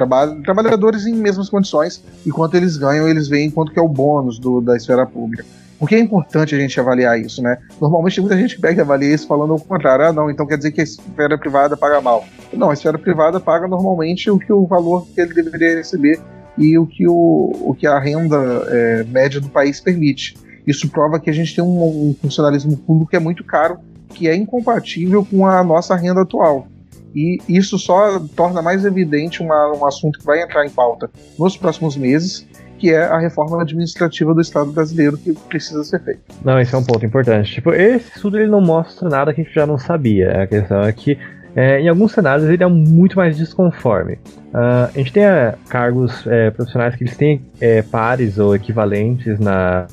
trabalhadores 0.43 1.05
em 1.07 1.15
mesmas 1.15 1.49
condições, 1.49 2.03
e 2.25 2.29
quanto 2.29 2.55
eles 2.55 2.77
ganham, 2.77 3.07
eles 3.07 3.27
veem 3.27 3.49
quanto 3.49 3.73
que 3.73 3.79
é 3.79 3.81
o 3.81 3.87
bônus 3.87 4.37
do, 4.37 4.61
da 4.61 4.77
esfera 4.77 5.05
pública. 5.05 5.43
Por 5.79 5.87
que 5.87 5.95
é 5.95 5.99
importante 5.99 6.55
a 6.55 6.59
gente 6.59 6.79
avaliar 6.79 7.19
isso, 7.19 7.41
né? 7.41 7.57
Normalmente 7.79 8.19
muita 8.19 8.35
gente 8.35 8.59
pega 8.59 8.81
e 8.81 8.81
avalia 8.81 9.13
isso 9.13 9.27
falando 9.27 9.55
o 9.55 9.61
contrário. 9.61 10.05
Ah, 10.05 10.13
não, 10.13 10.29
então 10.29 10.45
quer 10.45 10.57
dizer 10.57 10.71
que 10.71 10.81
a 10.81 10.83
esfera 10.83 11.37
privada 11.37 11.77
paga 11.77 12.01
mal. 12.01 12.25
Não, 12.51 12.71
a 12.71 12.73
esfera 12.73 12.97
privada 12.97 13.39
paga 13.39 13.67
normalmente 13.67 14.29
o 14.31 14.39
que 14.39 14.51
o 14.51 14.65
valor 14.65 15.05
que 15.13 15.21
ele 15.21 15.33
deveria 15.35 15.75
receber 15.75 16.19
e 16.57 16.77
o 16.77 16.85
que, 16.85 17.07
o, 17.07 17.51
o 17.61 17.75
que 17.75 17.85
a 17.85 17.99
renda 17.99 18.37
é, 18.67 19.03
média 19.03 19.39
do 19.39 19.49
país 19.49 19.79
permite. 19.79 20.35
Isso 20.65 20.89
prova 20.89 21.19
que 21.19 21.29
a 21.29 21.33
gente 21.33 21.55
tem 21.55 21.63
um, 21.63 22.09
um 22.09 22.15
funcionalismo 22.21 22.75
público 22.77 23.11
que 23.11 23.15
é 23.15 23.19
muito 23.19 23.43
caro 23.43 23.79
que 24.13 24.27
é 24.27 24.35
incompatível 24.35 25.23
com 25.23 25.45
a 25.45 25.63
nossa 25.63 25.95
renda 25.95 26.21
atual. 26.21 26.67
E 27.15 27.39
isso 27.47 27.77
só 27.77 28.19
torna 28.35 28.61
mais 28.61 28.85
evidente 28.85 29.41
uma, 29.41 29.73
um 29.73 29.85
assunto 29.85 30.19
que 30.19 30.25
vai 30.25 30.41
entrar 30.41 30.65
em 30.65 30.69
pauta 30.69 31.09
nos 31.37 31.55
próximos 31.55 31.95
meses, 31.95 32.45
que 32.77 32.91
é 32.91 33.03
a 33.03 33.17
reforma 33.17 33.61
administrativa 33.61 34.33
do 34.33 34.41
Estado 34.41 34.71
brasileiro 34.71 35.17
que 35.17 35.33
precisa 35.33 35.83
ser 35.83 35.99
feita. 36.03 36.21
Não, 36.43 36.59
esse 36.59 36.75
é 36.75 36.77
um 36.77 36.83
ponto 36.83 37.05
importante. 37.05 37.53
Tipo, 37.53 37.73
esse 37.73 38.09
estudo 38.15 38.37
ele 38.37 38.49
não 38.49 38.61
mostra 38.61 39.09
nada 39.09 39.33
que 39.33 39.41
a 39.41 39.43
gente 39.43 39.53
já 39.53 39.65
não 39.65 39.77
sabia. 39.79 40.43
A 40.43 40.47
questão 40.47 40.81
é 40.81 40.91
que 40.91 41.17
é, 41.57 41.81
em 41.81 41.89
alguns 41.89 42.11
cenários 42.11 42.47
ele 42.47 42.63
é 42.63 42.67
muito 42.67 43.17
mais 43.17 43.35
desconforme. 43.35 44.13
Uh, 44.53 44.91
a 44.93 44.97
gente 44.97 45.11
tem 45.11 45.23
é, 45.23 45.55
cargos 45.67 46.25
é, 46.27 46.51
profissionais 46.51 46.95
que 46.95 47.03
eles 47.03 47.17
têm 47.17 47.41
é, 47.59 47.81
pares 47.81 48.37
ou 48.37 48.55
equivalentes 48.55 49.39
na, 49.39 49.87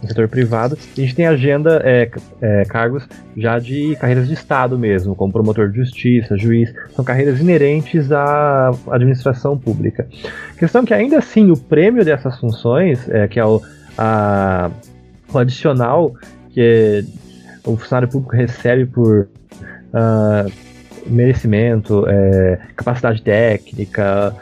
no 0.00 0.08
setor 0.08 0.28
privado. 0.28 0.78
a 0.96 1.00
gente 1.00 1.14
tem 1.14 1.26
agenda, 1.26 1.82
é, 1.84 2.10
é, 2.40 2.64
cargos 2.64 3.06
já 3.36 3.58
de 3.58 3.94
carreiras 3.96 4.28
de 4.28 4.32
Estado 4.32 4.78
mesmo, 4.78 5.14
como 5.14 5.30
promotor 5.30 5.68
de 5.68 5.76
justiça, 5.76 6.38
juiz, 6.38 6.72
são 6.96 7.04
carreiras 7.04 7.38
inerentes 7.38 8.10
à 8.10 8.70
administração 8.90 9.58
pública. 9.58 10.08
Questão 10.58 10.84
é 10.84 10.86
que 10.86 10.94
ainda 10.94 11.18
assim 11.18 11.50
o 11.50 11.56
prêmio 11.56 12.02
dessas 12.02 12.40
funções, 12.40 13.06
é, 13.10 13.28
que 13.28 13.38
é 13.38 13.44
o, 13.44 13.60
a, 13.98 14.70
o 15.30 15.36
adicional 15.36 16.14
que 16.48 17.04
o 17.62 17.76
funcionário 17.76 18.08
público 18.08 18.34
recebe 18.34 18.86
por 18.86 19.28
uh, 19.92 20.73
merecimento, 21.06 22.04
é, 22.08 22.58
capacidade 22.76 23.22
técnica, 23.22 24.34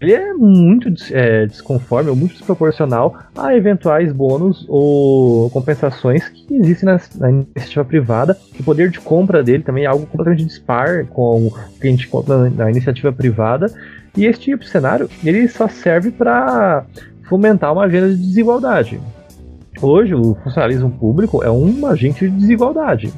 ele 0.00 0.12
é 0.12 0.32
muito 0.32 0.88
é, 1.12 1.46
desconforme 1.46 2.08
ou 2.08 2.16
muito 2.16 2.34
desproporcional 2.34 3.18
a 3.36 3.54
eventuais 3.54 4.12
bônus 4.12 4.64
ou 4.68 5.50
compensações 5.50 6.26
que 6.28 6.54
existem 6.54 6.86
na, 6.86 7.00
na, 7.16 7.30
iniciativa 7.30 7.84
privada. 7.84 8.36
O 8.58 8.62
poder 8.62 8.90
de 8.90 9.00
compra 9.00 9.42
dele 9.42 9.62
também 9.62 9.84
é 9.84 9.86
algo 9.86 10.06
completamente 10.06 10.46
dispar 10.46 11.04
com 11.06 11.48
o 11.48 11.54
que 11.80 11.86
a 11.86 11.90
gente 11.90 12.06
encontra 12.06 12.38
na, 12.38 12.50
na 12.50 12.70
iniciativa 12.70 13.12
privada. 13.12 13.66
E 14.16 14.24
esse 14.24 14.40
tipo 14.40 14.64
de 14.64 14.70
cenário 14.70 15.08
ele 15.22 15.46
só 15.48 15.68
serve 15.68 16.10
para 16.10 16.84
fomentar 17.28 17.72
uma 17.72 17.84
agenda 17.84 18.08
de 18.08 18.16
desigualdade. 18.16 18.98
Hoje, 19.80 20.14
o 20.14 20.34
funcionalismo 20.42 20.90
público 20.90 21.44
é 21.44 21.50
um 21.50 21.86
agente 21.86 22.28
de 22.28 22.36
desigualdade. 22.36 23.12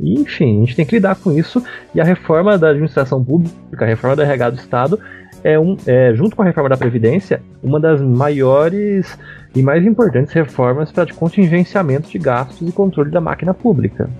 Enfim, 0.00 0.58
a 0.58 0.60
gente 0.60 0.76
tem 0.76 0.86
que 0.86 0.96
lidar 0.96 1.16
com 1.16 1.32
isso. 1.32 1.62
E 1.94 2.00
a 2.00 2.04
reforma 2.04 2.58
da 2.58 2.70
administração 2.70 3.22
pública, 3.24 3.84
a 3.84 3.86
reforma 3.86 4.16
do 4.16 4.22
RH 4.22 4.50
do 4.50 4.56
Estado, 4.56 5.00
é, 5.42 5.58
um, 5.58 5.76
é, 5.86 6.14
junto 6.14 6.34
com 6.34 6.42
a 6.42 6.44
reforma 6.44 6.68
da 6.68 6.76
Previdência, 6.76 7.42
uma 7.62 7.78
das 7.78 8.00
maiores 8.00 9.18
e 9.54 9.62
mais 9.62 9.86
importantes 9.86 10.32
reformas 10.32 10.92
para 10.92 11.12
contingenciamento 11.14 12.10
de 12.10 12.18
gastos 12.18 12.68
e 12.68 12.72
controle 12.72 13.10
da 13.10 13.20
máquina 13.20 13.54
pública. 13.54 14.10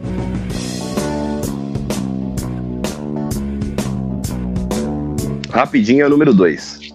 Rapidinho, 5.51 6.09
número 6.09 6.35
2. 6.35 6.95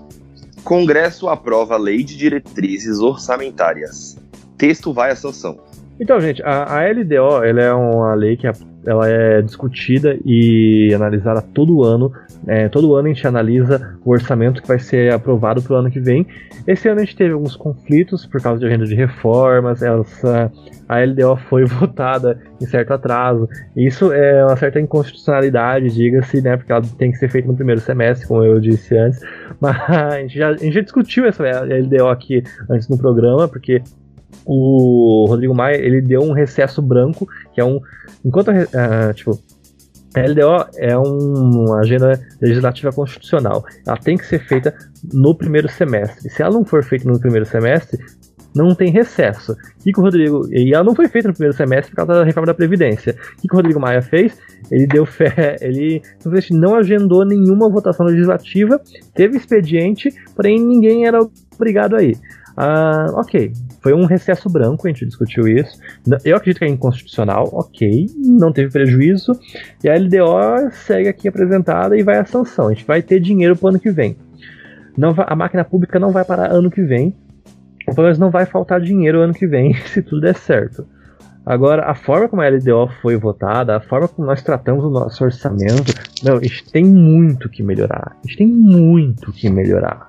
Congresso 0.63 1.27
aprova 1.27 1.77
lei 1.77 2.03
de 2.03 2.15
diretrizes 2.15 2.99
orçamentárias. 2.99 4.17
Texto 4.57 4.93
vai 4.93 5.11
à 5.11 5.15
sanção. 5.15 5.70
Então, 6.01 6.19
gente, 6.19 6.41
a, 6.41 6.79
a 6.79 6.91
LDO 6.91 7.43
ela 7.43 7.61
é 7.61 7.71
uma 7.71 8.15
lei 8.15 8.35
que 8.35 8.47
ela 8.87 9.07
é 9.07 9.39
discutida 9.43 10.17
e 10.25 10.91
analisada 10.95 11.43
todo 11.43 11.83
ano 11.83 12.11
é, 12.47 12.67
todo 12.69 12.95
ano 12.95 13.07
a 13.07 13.13
gente 13.13 13.27
analisa 13.27 13.97
o 14.03 14.11
orçamento 14.11 14.61
que 14.61 14.67
vai 14.67 14.79
ser 14.79 15.13
aprovado 15.13 15.61
para 15.61 15.73
o 15.73 15.75
ano 15.75 15.91
que 15.91 15.99
vem. 15.99 16.25
Esse 16.65 16.89
ano 16.89 17.01
a 17.01 17.03
gente 17.03 17.15
teve 17.15 17.33
alguns 17.33 17.55
conflitos 17.55 18.25
por 18.25 18.41
causa 18.41 18.59
de 18.59 18.65
agenda 18.65 18.85
de 18.85 18.95
reformas, 18.95 19.81
essa, 19.81 20.51
a 20.89 20.99
LDO 20.99 21.37
foi 21.49 21.65
votada 21.65 22.39
em 22.59 22.65
certo 22.65 22.93
atraso. 22.93 23.47
Isso 23.75 24.11
é 24.11 24.43
uma 24.43 24.55
certa 24.55 24.79
inconstitucionalidade, 24.79 25.93
diga-se, 25.93 26.41
né, 26.41 26.57
porque 26.57 26.71
ela 26.71 26.81
tem 26.97 27.11
que 27.11 27.17
ser 27.17 27.29
feita 27.29 27.47
no 27.47 27.55
primeiro 27.55 27.81
semestre, 27.81 28.27
como 28.27 28.43
eu 28.43 28.59
disse 28.59 28.97
antes. 28.97 29.19
Mas 29.61 29.77
a 29.89 30.19
gente 30.19 30.37
já, 30.37 30.49
a 30.49 30.57
gente 30.57 30.73
já 30.73 30.81
discutiu 30.81 31.25
essa 31.25 31.43
LDO 31.43 32.07
aqui 32.07 32.43
antes 32.69 32.89
no 32.89 32.97
programa, 32.97 33.47
porque 33.47 33.83
o 34.45 35.25
Rodrigo 35.27 35.53
Maia 35.53 35.75
ele 35.75 36.01
deu 36.01 36.21
um 36.21 36.33
recesso 36.33 36.81
branco, 36.81 37.27
que 37.53 37.61
é 37.61 37.65
um. 37.65 37.79
Enquanto, 38.23 38.49
uh, 38.49 39.13
tipo, 39.13 39.39
a 40.15 40.19
LDO 40.19 40.69
é 40.77 40.97
um, 40.97 41.63
uma 41.63 41.79
agenda 41.79 42.19
legislativa 42.41 42.91
constitucional. 42.91 43.63
Ela 43.85 43.97
tem 43.97 44.17
que 44.17 44.25
ser 44.25 44.39
feita 44.39 44.75
no 45.13 45.35
primeiro 45.35 45.69
semestre. 45.69 46.29
Se 46.29 46.41
ela 46.41 46.53
não 46.53 46.65
for 46.65 46.83
feita 46.83 47.09
no 47.09 47.19
primeiro 47.19 47.45
semestre, 47.45 47.97
não 48.53 48.75
tem 48.75 48.91
recesso. 48.91 49.53
O 49.53 49.83
que, 49.83 49.97
o 49.97 50.01
Rodrigo. 50.01 50.47
E 50.51 50.73
ela 50.73 50.83
não 50.83 50.93
foi 50.93 51.07
feita 51.07 51.29
no 51.29 51.33
primeiro 51.33 51.55
semestre 51.55 51.91
por 51.91 51.97
causa 51.97 52.19
da 52.19 52.25
reforma 52.25 52.47
da 52.47 52.53
Previdência. 52.53 53.15
O 53.37 53.41
que, 53.41 53.47
que 53.47 53.53
o 53.53 53.57
Rodrigo 53.57 53.79
Maia 53.79 54.01
fez? 54.01 54.37
Ele 54.69 54.85
deu 54.85 55.05
fé. 55.05 55.55
Ele 55.61 56.01
não 56.51 56.75
agendou 56.75 57.25
nenhuma 57.25 57.69
votação 57.69 58.05
legislativa, 58.05 58.81
teve 59.13 59.37
expediente, 59.37 60.13
porém 60.35 60.59
ninguém 60.59 61.05
era 61.05 61.19
obrigado 61.55 61.95
a 61.95 62.03
ir. 62.03 62.17
Ah, 62.57 63.07
ok, 63.13 63.53
foi 63.81 63.93
um 63.93 64.05
recesso 64.05 64.47
branco, 64.49 64.87
a 64.87 64.91
gente 64.91 65.05
discutiu 65.05 65.47
isso. 65.47 65.79
Eu 66.23 66.37
acredito 66.37 66.59
que 66.59 66.65
é 66.65 66.67
inconstitucional, 66.67 67.49
ok, 67.51 68.07
não 68.17 68.53
teve 68.53 68.71
prejuízo. 68.71 69.33
E 69.83 69.89
a 69.89 69.95
LDO 69.95 70.71
segue 70.71 71.09
aqui 71.09 71.27
apresentada 71.27 71.97
e 71.97 72.03
vai 72.03 72.17
à 72.17 72.25
sanção. 72.25 72.67
A 72.67 72.73
gente 72.73 72.85
vai 72.85 73.01
ter 73.01 73.19
dinheiro 73.19 73.55
para 73.55 73.65
o 73.65 73.69
ano 73.69 73.79
que 73.79 73.89
vem. 73.89 74.15
Não 74.95 75.13
vai, 75.13 75.25
a 75.27 75.35
máquina 75.35 75.63
pública 75.63 75.99
não 75.99 76.11
vai 76.11 76.23
parar 76.23 76.51
ano 76.51 76.69
que 76.69 76.83
vem, 76.83 77.15
pelo 77.85 78.03
menos 78.03 78.19
não 78.19 78.29
vai 78.29 78.45
faltar 78.45 78.79
dinheiro 78.79 79.21
ano 79.21 79.33
que 79.33 79.47
vem, 79.47 79.73
se 79.87 80.01
tudo 80.01 80.21
der 80.21 80.35
certo. 80.35 80.85
Agora, 81.43 81.89
a 81.89 81.95
forma 81.95 82.29
como 82.29 82.41
a 82.43 82.47
LDO 82.47 82.87
foi 83.01 83.17
votada, 83.17 83.75
a 83.75 83.81
forma 83.81 84.07
como 84.07 84.27
nós 84.27 84.43
tratamos 84.43 84.85
o 84.85 84.91
nosso 84.91 85.23
orçamento, 85.23 85.91
não, 86.23 86.37
a 86.37 86.43
gente 86.43 86.71
tem 86.71 86.85
muito 86.85 87.49
que 87.49 87.63
melhorar. 87.63 88.15
A 88.23 88.27
gente 88.27 88.37
tem 88.37 88.47
muito 88.47 89.31
que 89.31 89.49
melhorar. 89.49 90.07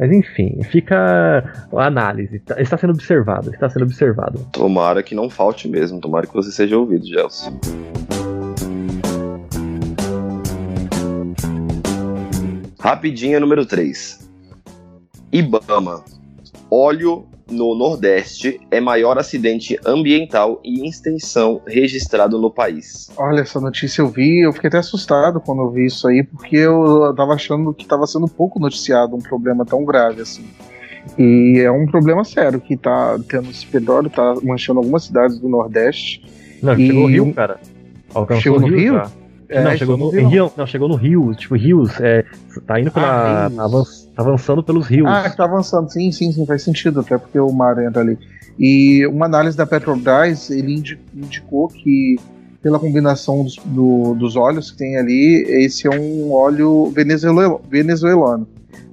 Mas 0.00 0.10
enfim, 0.12 0.62
fica 0.62 1.44
a 1.76 1.86
análise. 1.86 2.38
Tá, 2.38 2.58
está 2.58 2.78
sendo 2.78 2.94
observado, 2.94 3.50
está 3.50 3.68
sendo 3.68 3.84
observado. 3.84 4.46
Tomara 4.50 5.02
que 5.02 5.14
não 5.14 5.28
falte 5.28 5.68
mesmo, 5.68 6.00
tomara 6.00 6.26
que 6.26 6.32
você 6.32 6.50
seja 6.50 6.78
ouvido, 6.78 7.06
Gelson. 7.06 7.60
Rapidinha 12.80 13.38
número 13.38 13.66
3. 13.66 14.26
Ibama. 15.30 16.02
óleo 16.70 17.28
no 17.50 17.74
Nordeste 17.74 18.60
é 18.70 18.80
maior 18.80 19.18
acidente 19.18 19.78
ambiental 19.84 20.60
e 20.64 20.88
extensão 20.88 21.60
registrado 21.66 22.38
no 22.40 22.50
país. 22.50 23.10
Olha, 23.16 23.40
essa 23.40 23.60
notícia 23.60 24.02
eu 24.02 24.08
vi, 24.08 24.40
eu 24.44 24.52
fiquei 24.52 24.68
até 24.68 24.78
assustado 24.78 25.40
quando 25.40 25.62
eu 25.62 25.70
vi 25.70 25.86
isso 25.86 26.06
aí, 26.08 26.22
porque 26.22 26.56
eu 26.56 27.12
tava 27.16 27.34
achando 27.34 27.72
que 27.74 27.86
tava 27.86 28.06
sendo 28.06 28.26
pouco 28.28 28.58
noticiado 28.60 29.14
um 29.16 29.20
problema 29.20 29.64
tão 29.64 29.84
grave 29.84 30.22
assim. 30.22 30.44
E 31.18 31.58
é 31.58 31.70
um 31.70 31.86
problema 31.86 32.24
sério 32.24 32.60
que 32.60 32.76
tá 32.76 33.18
tendo 33.28 33.50
esse 33.50 33.66
petróleo, 33.66 34.10
tá 34.10 34.34
manchando 34.42 34.80
algumas 34.80 35.04
cidades 35.04 35.38
do 35.38 35.48
Nordeste. 35.48 36.22
Não, 36.62 36.74
E- 36.78 36.86
chegou 36.86 37.02
no 37.02 37.08
Rio, 37.08 37.34
cara. 37.34 37.58
Alcançou 38.14 38.42
Chegou 38.42 38.58
o 38.58 38.60
no 38.62 38.68
Rio? 38.68 38.94
já. 38.94 39.10
É, 39.50 39.64
não, 39.64 39.76
chegou 39.76 39.96
no. 39.96 40.10
Rio, 40.10 40.52
não, 40.56 40.66
chegou 40.66 40.88
no 40.88 40.94
Rio, 40.94 41.34
tipo, 41.34 41.56
rios, 41.56 41.90
é, 42.00 42.24
tá 42.66 42.80
indo 42.80 42.90
pela, 42.90 43.06
Ah, 43.06 43.48
rios. 43.48 43.58
avan- 43.58 43.84
tá 44.14 44.22
avançando 44.22 44.62
pelos 44.62 44.86
rios. 44.86 45.08
Ah, 45.08 45.28
tá 45.28 45.44
avançando. 45.44 45.90
Sim, 45.90 46.12
sim, 46.12 46.30
sim, 46.32 46.46
faz 46.46 46.62
sentido, 46.62 47.00
até 47.00 47.18
porque 47.18 47.38
o 47.38 47.50
mar 47.52 47.76
entra 47.82 48.00
ali. 48.02 48.16
E 48.58 49.06
uma 49.06 49.26
análise 49.26 49.56
da 49.56 49.66
Petrobras, 49.66 50.50
ele 50.50 50.74
indi- 50.74 50.98
indicou 51.14 51.66
que, 51.68 52.16
pela 52.62 52.78
combinação 52.78 53.42
dos, 53.42 53.56
do- 53.64 54.14
dos 54.14 54.36
óleos 54.36 54.70
que 54.70 54.78
tem 54.78 54.96
ali, 54.96 55.44
esse 55.48 55.86
é 55.86 55.90
um 55.90 56.30
óleo 56.32 56.90
venezuela- 56.94 57.60
venezuelano. 57.70 58.46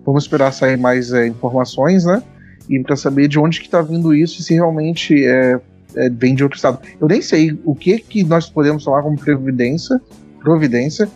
Vamos 0.05 0.23
esperar 0.23 0.51
sair 0.53 0.77
mais 0.77 1.11
é, 1.11 1.27
informações, 1.27 2.05
né? 2.05 2.23
E 2.69 2.79
para 2.79 2.95
saber 2.95 3.27
de 3.27 3.37
onde 3.37 3.61
que 3.61 3.69
tá 3.69 3.81
vindo 3.81 4.13
isso 4.15 4.39
e 4.39 4.43
se 4.43 4.53
realmente 4.53 5.13
é, 5.25 5.59
é, 5.95 6.09
vem 6.09 6.33
de 6.33 6.43
outro 6.43 6.55
estado. 6.55 6.79
Eu 6.99 7.07
nem 7.07 7.21
sei 7.21 7.59
o 7.65 7.75
que 7.75 7.99
que 7.99 8.23
nós 8.23 8.49
podemos 8.49 8.83
falar 8.83 9.03
como 9.03 9.17
previdência, 9.19 9.99
providência 10.39 11.09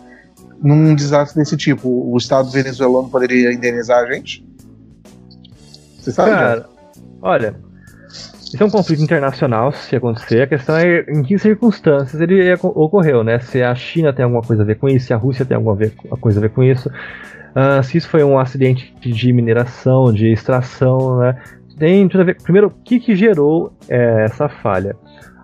num 0.62 0.94
desastre 0.94 1.40
desse 1.40 1.56
tipo. 1.56 1.88
O 1.88 2.16
Estado 2.16 2.50
venezuelano 2.50 3.08
poderia 3.08 3.52
indenizar 3.52 4.04
a 4.04 4.12
gente? 4.12 4.44
Você 5.98 6.12
sabe? 6.12 6.30
Cara, 6.30 6.66
olha, 7.20 7.54
isso 8.52 8.62
é 8.62 8.66
um 8.66 8.70
conflito 8.70 9.02
internacional, 9.02 9.72
se 9.72 9.96
acontecer. 9.96 10.42
A 10.42 10.46
questão 10.46 10.76
é 10.76 11.06
em 11.08 11.22
que 11.22 11.38
circunstâncias 11.38 12.20
ele 12.20 12.52
ocorreu, 12.62 13.24
né? 13.24 13.38
Se 13.38 13.62
a 13.62 13.74
China 13.74 14.12
tem 14.12 14.24
alguma 14.24 14.42
coisa 14.42 14.62
a 14.62 14.66
ver 14.66 14.76
com 14.76 14.88
isso, 14.88 15.06
se 15.06 15.14
a 15.14 15.16
Rússia 15.16 15.44
tem 15.46 15.56
alguma 15.56 15.76
coisa 16.20 16.38
a 16.38 16.42
ver 16.42 16.50
com 16.50 16.62
isso. 16.62 16.90
Ah, 17.54 17.82
se 17.82 17.98
isso 17.98 18.08
foi 18.08 18.22
um 18.22 18.38
acidente 18.38 18.94
de 19.00 19.32
mineração, 19.32 20.12
de 20.12 20.32
extração, 20.32 21.18
né? 21.18 21.40
Tem 21.78 22.06
tudo 22.08 22.20
a 22.20 22.24
ver. 22.24 22.42
Primeiro, 22.42 22.68
o 22.68 22.70
que, 22.70 23.00
que 23.00 23.16
gerou 23.16 23.72
eh, 23.88 24.24
essa 24.24 24.48
falha? 24.48 24.96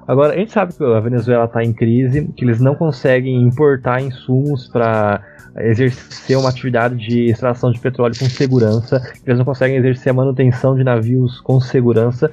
Agora, 0.08 0.32
a 0.32 0.36
gente 0.38 0.50
sabe 0.52 0.72
que 0.72 0.82
a 0.82 1.00
Venezuela 1.00 1.44
está 1.44 1.62
em 1.62 1.70
crise, 1.70 2.32
que 2.34 2.42
eles 2.42 2.60
não 2.60 2.74
conseguem 2.74 3.42
importar 3.42 4.00
insumos 4.00 4.66
para 4.66 5.22
exercer 5.58 6.38
uma 6.38 6.48
atividade 6.48 6.96
de 6.96 7.26
extração 7.26 7.70
de 7.70 7.78
petróleo 7.78 8.14
com 8.18 8.24
segurança, 8.24 9.00
que 9.00 9.28
eles 9.28 9.38
não 9.38 9.44
conseguem 9.44 9.76
exercer 9.76 10.10
a 10.10 10.14
manutenção 10.14 10.74
de 10.74 10.82
navios 10.82 11.42
com 11.42 11.60
segurança. 11.60 12.30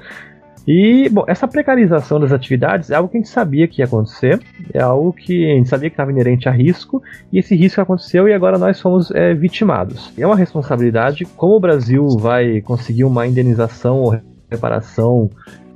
E, 0.66 1.06
bom, 1.10 1.24
essa 1.28 1.46
precarização 1.46 2.18
das 2.18 2.32
atividades 2.32 2.90
é 2.90 2.94
algo 2.94 3.10
que 3.10 3.18
a 3.18 3.20
gente 3.20 3.28
sabia 3.28 3.68
que 3.68 3.82
ia 3.82 3.84
acontecer, 3.84 4.40
é 4.72 4.80
algo 4.80 5.12
que 5.12 5.44
a 5.44 5.54
gente 5.54 5.68
sabia 5.68 5.90
que 5.90 5.94
estava 5.94 6.10
inerente 6.10 6.48
a 6.48 6.52
risco, 6.52 7.02
e 7.30 7.38
esse 7.38 7.54
risco 7.54 7.82
aconteceu 7.82 8.26
e 8.26 8.32
agora 8.32 8.56
nós 8.56 8.80
fomos 8.80 9.10
é, 9.10 9.34
vitimados. 9.34 10.14
É 10.18 10.26
uma 10.26 10.34
responsabilidade, 10.34 11.26
como 11.36 11.56
o 11.56 11.60
Brasil 11.60 12.08
vai 12.18 12.62
conseguir 12.62 13.04
uma 13.04 13.26
indenização 13.26 14.00
ou 14.00 14.18
reparação 14.50 15.30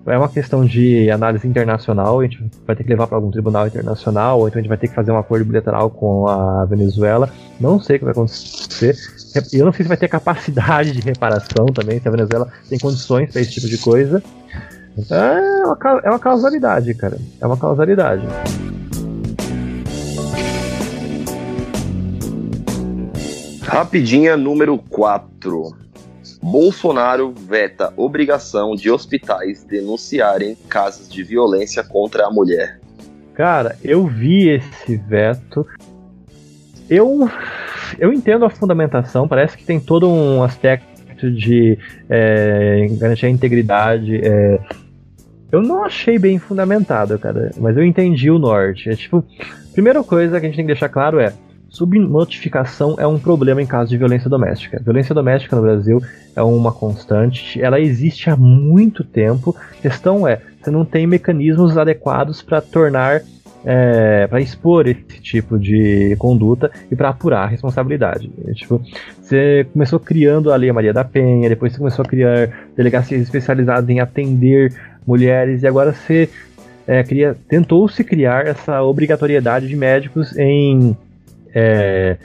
é 0.07 0.17
uma 0.17 0.29
questão 0.29 0.65
de 0.65 1.11
análise 1.11 1.47
internacional, 1.47 2.21
a 2.21 2.23
gente 2.25 2.43
vai 2.67 2.75
ter 2.75 2.85
que 2.85 2.91
levar 2.91 3.07
para 3.07 3.17
algum 3.17 3.31
tribunal 3.31 3.67
internacional, 3.67 4.41
ou 4.41 4.49
então 4.49 4.59
a 4.59 4.63
gente 4.63 4.69
vai 4.69 4.79
ter 4.79 4.89
que 4.89 4.95
fazer 4.95 5.13
um 5.13 5.19
acordo 5.19 5.45
bilateral 5.45 5.91
com 5.91 6.27
a 6.27 6.65
Venezuela. 6.65 7.31
Não 7.61 7.79
sei 7.79 7.97
o 7.97 7.99
que 7.99 8.05
vai 8.05 8.13
acontecer. 8.13 8.97
Eu 9.53 9.67
não 9.67 9.73
sei 9.73 9.85
se 9.85 9.89
vai 9.89 9.97
ter 9.97 10.09
capacidade 10.09 10.93
de 10.93 11.01
reparação 11.01 11.67
também, 11.67 12.01
se 12.01 12.09
a 12.09 12.11
Venezuela 12.11 12.51
tem 12.69 12.79
condições 12.79 13.31
para 13.31 13.41
esse 13.41 13.53
tipo 13.53 13.69
de 13.69 13.79
coisa. 13.79 14.23
É 15.11 15.65
uma, 15.65 16.01
é 16.03 16.11
uma 16.11 16.19
causalidade, 16.19 16.93
cara. 16.95 17.17
É 17.41 17.47
uma 17.47 17.57
causalidade. 17.57 18.27
Rapidinha 23.63 24.37
número 24.37 24.77
4. 24.79 25.90
Bolsonaro 26.43 27.33
veta 27.33 27.93
obrigação 27.97 28.75
de 28.75 28.91
hospitais 28.91 29.63
denunciarem 29.65 30.57
casos 30.69 31.09
de 31.09 31.23
violência 31.23 31.85
contra 31.85 32.27
a 32.27 32.31
mulher. 32.31 32.81
Cara, 33.35 33.77
eu 33.85 34.07
vi 34.07 34.49
esse 34.49 34.97
veto. 34.97 35.67
Eu, 36.89 37.29
eu 37.99 38.13
entendo 38.13 38.45
a 38.45 38.51
fundamentação, 38.51 39.29
parece 39.29 39.57
que 39.57 39.65
tem 39.65 39.79
todo 39.79 40.09
um 40.09 40.43
aspecto 40.43 41.31
de 41.31 41.79
é, 42.09 42.87
garantir 42.99 43.27
a 43.27 43.31
integridade. 43.31 44.17
é. 44.17 44.59
eu 45.53 45.63
não 45.63 45.85
achei 45.85 46.19
bem 46.19 46.39
fundamentado, 46.39 47.19
cara, 47.19 47.51
mas 47.59 47.77
eu 47.77 47.85
entendi 47.85 48.31
o 48.31 48.39
norte. 48.39 48.89
É 48.89 48.97
tipo, 48.97 49.25
primeira 49.73 50.03
coisa 50.03 50.41
que 50.41 50.47
a 50.47 50.49
gente 50.49 50.57
tem 50.57 50.65
que 50.65 50.73
deixar 50.73 50.89
claro 50.89 51.21
é. 51.21 51.33
Subnotificação 51.71 52.97
é 52.99 53.07
um 53.07 53.19
problema 53.19 53.63
em 53.63 53.67
caso 53.67 53.91
de 53.91 53.97
violência 53.97 54.29
doméstica. 54.29 54.83
Violência 54.83 55.15
doméstica 55.15 55.55
no 55.55 55.63
Brasil 55.63 56.03
é 56.35 56.43
uma 56.43 56.73
constante, 56.73 57.63
ela 57.63 57.81
existe 57.81 58.29
há 58.29 58.37
muito 58.37 59.05
tempo. 59.05 59.57
A 59.79 59.81
questão 59.81 60.27
é, 60.27 60.41
você 60.61 60.71
não 60.71 60.85
tem 60.85 61.07
mecanismos 61.07 61.79
adequados 61.79 62.43
para 62.43 62.61
tornar 62.61 63.23
é, 63.65 64.27
para 64.27 64.41
expor 64.41 64.87
esse 64.89 65.21
tipo 65.21 65.59
de 65.59 66.17
conduta 66.19 66.71
e 66.91 66.97
para 66.97 67.11
apurar 67.11 67.45
a 67.45 67.47
responsabilidade. 67.47 68.31
É, 68.47 68.53
tipo, 68.53 68.83
você 69.21 69.67
começou 69.73 70.01
criando 70.01 70.53
a 70.53 70.57
Lei 70.57 70.73
Maria 70.73 70.93
da 70.93 71.05
Penha, 71.05 71.49
depois 71.49 71.73
você 71.73 71.79
começou 71.79 72.05
a 72.05 72.09
criar 72.09 72.51
delegacias 72.77 73.21
especializadas 73.21 73.89
em 73.89 74.01
atender 74.01 74.75
mulheres 75.07 75.63
e 75.63 75.67
agora 75.67 75.93
você 75.93 76.29
é, 76.87 77.05
tentou 77.49 77.89
se 77.89 78.03
criar 78.03 78.47
essa 78.47 78.83
obrigatoriedade 78.83 79.69
de 79.69 79.77
médicos 79.77 80.37
em 80.37 80.97
é, 81.55 82.17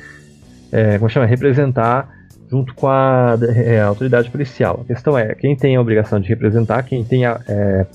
é, 0.71 0.97
como 0.97 1.09
chama, 1.09 1.25
representar 1.25 2.09
junto 2.49 2.73
com 2.75 2.87
a, 2.87 3.37
é, 3.55 3.81
a 3.81 3.87
autoridade 3.87 4.29
policial. 4.29 4.81
A 4.83 4.85
questão 4.85 5.17
é 5.17 5.33
quem 5.35 5.55
tem 5.55 5.75
a 5.75 5.81
obrigação 5.81 6.19
de 6.19 6.27
representar, 6.27 6.83
quem 6.83 7.03
tem 7.03 7.25
a, 7.25 7.39
é, 7.47 7.85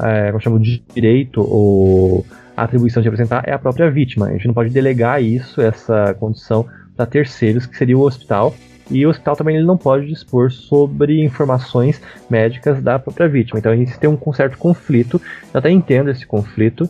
é, 0.00 0.26
como 0.28 0.40
chama, 0.40 0.56
o 0.56 0.60
direito 0.60 1.40
ou 1.40 2.26
a 2.56 2.64
atribuição 2.64 3.02
de 3.02 3.08
representar 3.08 3.44
é 3.46 3.52
a 3.52 3.58
própria 3.58 3.90
vítima. 3.90 4.26
A 4.26 4.32
gente 4.32 4.46
não 4.46 4.54
pode 4.54 4.70
delegar 4.70 5.22
isso, 5.22 5.60
essa 5.60 6.14
condição, 6.14 6.66
para 6.96 7.06
terceiros, 7.06 7.66
que 7.66 7.76
seria 7.76 7.96
o 7.96 8.02
hospital. 8.02 8.54
E 8.90 9.06
o 9.06 9.10
hospital 9.10 9.36
também 9.36 9.56
ele 9.56 9.64
não 9.64 9.78
pode 9.78 10.06
dispor 10.06 10.50
sobre 10.50 11.22
informações 11.22 12.00
médicas 12.28 12.82
da 12.82 12.98
própria 12.98 13.28
vítima. 13.28 13.58
Então 13.58 13.72
a 13.72 13.76
gente 13.76 13.98
tem 13.98 14.10
um 14.10 14.32
certo 14.32 14.58
conflito, 14.58 15.20
eu 15.52 15.58
até 15.58 15.70
entendo 15.70 16.10
esse 16.10 16.26
conflito. 16.26 16.88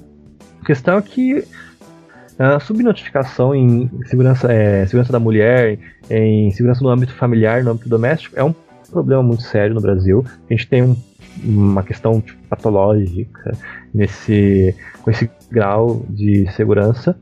A 0.60 0.64
questão 0.64 0.98
é 0.98 1.02
que 1.02 1.44
a 2.42 2.58
subnotificação 2.58 3.54
em 3.54 3.88
segurança, 4.06 4.52
é, 4.52 4.84
segurança 4.86 5.12
da 5.12 5.20
mulher, 5.20 5.78
em 6.10 6.50
segurança 6.50 6.82
no 6.82 6.90
âmbito 6.90 7.14
familiar, 7.14 7.62
no 7.62 7.70
âmbito 7.70 7.88
doméstico, 7.88 8.38
é 8.38 8.42
um 8.42 8.54
problema 8.90 9.22
muito 9.22 9.42
sério 9.42 9.74
no 9.74 9.80
Brasil. 9.80 10.24
A 10.50 10.52
gente 10.52 10.68
tem 10.68 10.82
um, 10.82 10.96
uma 11.44 11.82
questão 11.82 12.20
tipo, 12.20 12.38
patológica 12.48 13.56
nesse, 13.94 14.74
com 15.02 15.10
esse 15.10 15.30
grau 15.50 16.04
de 16.08 16.50
segurança. 16.52 17.16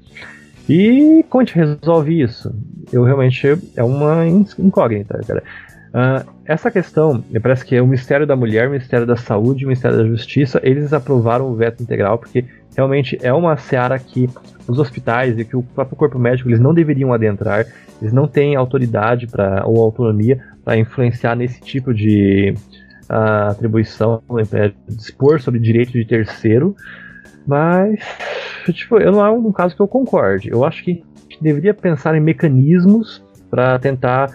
E 0.68 1.24
como 1.28 1.42
a 1.42 1.44
gente 1.44 1.56
resolve 1.56 2.22
isso? 2.22 2.54
Eu 2.92 3.04
realmente 3.04 3.46
é 3.76 3.84
uma 3.84 4.26
incógnita, 4.26 5.20
cara. 5.26 5.42
Uh, 5.90 6.30
essa 6.44 6.70
questão, 6.70 7.24
me 7.28 7.40
parece 7.40 7.64
que 7.64 7.74
é 7.74 7.82
o 7.82 7.86
Ministério 7.86 8.26
da 8.26 8.36
Mulher, 8.36 8.68
o 8.68 8.70
Ministério 8.70 9.06
da 9.06 9.16
Saúde, 9.16 9.64
o 9.64 9.68
Ministério 9.68 9.98
da 9.98 10.04
Justiça, 10.04 10.60
eles 10.62 10.92
aprovaram 10.92 11.50
o 11.50 11.54
veto 11.54 11.82
integral 11.82 12.16
porque 12.18 12.44
realmente 12.76 13.18
é 13.22 13.32
uma 13.32 13.56
seara 13.56 13.98
que 13.98 14.28
os 14.66 14.78
hospitais 14.78 15.38
e 15.38 15.44
que 15.44 15.56
o 15.56 15.62
próprio 15.62 15.96
corpo 15.96 16.18
médico 16.18 16.48
eles 16.48 16.60
não 16.60 16.72
deveriam 16.72 17.12
adentrar, 17.12 17.66
eles 18.00 18.12
não 18.12 18.26
têm 18.26 18.56
autoridade 18.56 19.26
para 19.26 19.66
ou 19.66 19.82
autonomia 19.82 20.40
para 20.64 20.76
influenciar 20.76 21.34
nesse 21.34 21.60
tipo 21.60 21.92
de 21.92 22.54
uh, 23.10 23.50
atribuição, 23.50 24.22
é, 24.52 24.72
dispor 24.88 25.40
sobre 25.40 25.58
direito 25.58 25.92
de 25.92 26.04
terceiro, 26.04 26.74
mas 27.46 28.00
tipo, 28.72 28.98
eu 28.98 29.10
não 29.10 29.24
é 29.24 29.30
um 29.30 29.52
caso 29.52 29.74
que 29.74 29.82
eu 29.82 29.88
concorde. 29.88 30.50
Eu 30.50 30.64
acho 30.64 30.84
que 30.84 31.02
a 31.16 31.22
gente 31.22 31.42
deveria 31.42 31.74
pensar 31.74 32.14
em 32.14 32.20
mecanismos 32.20 33.22
para 33.50 33.78
tentar 33.78 34.30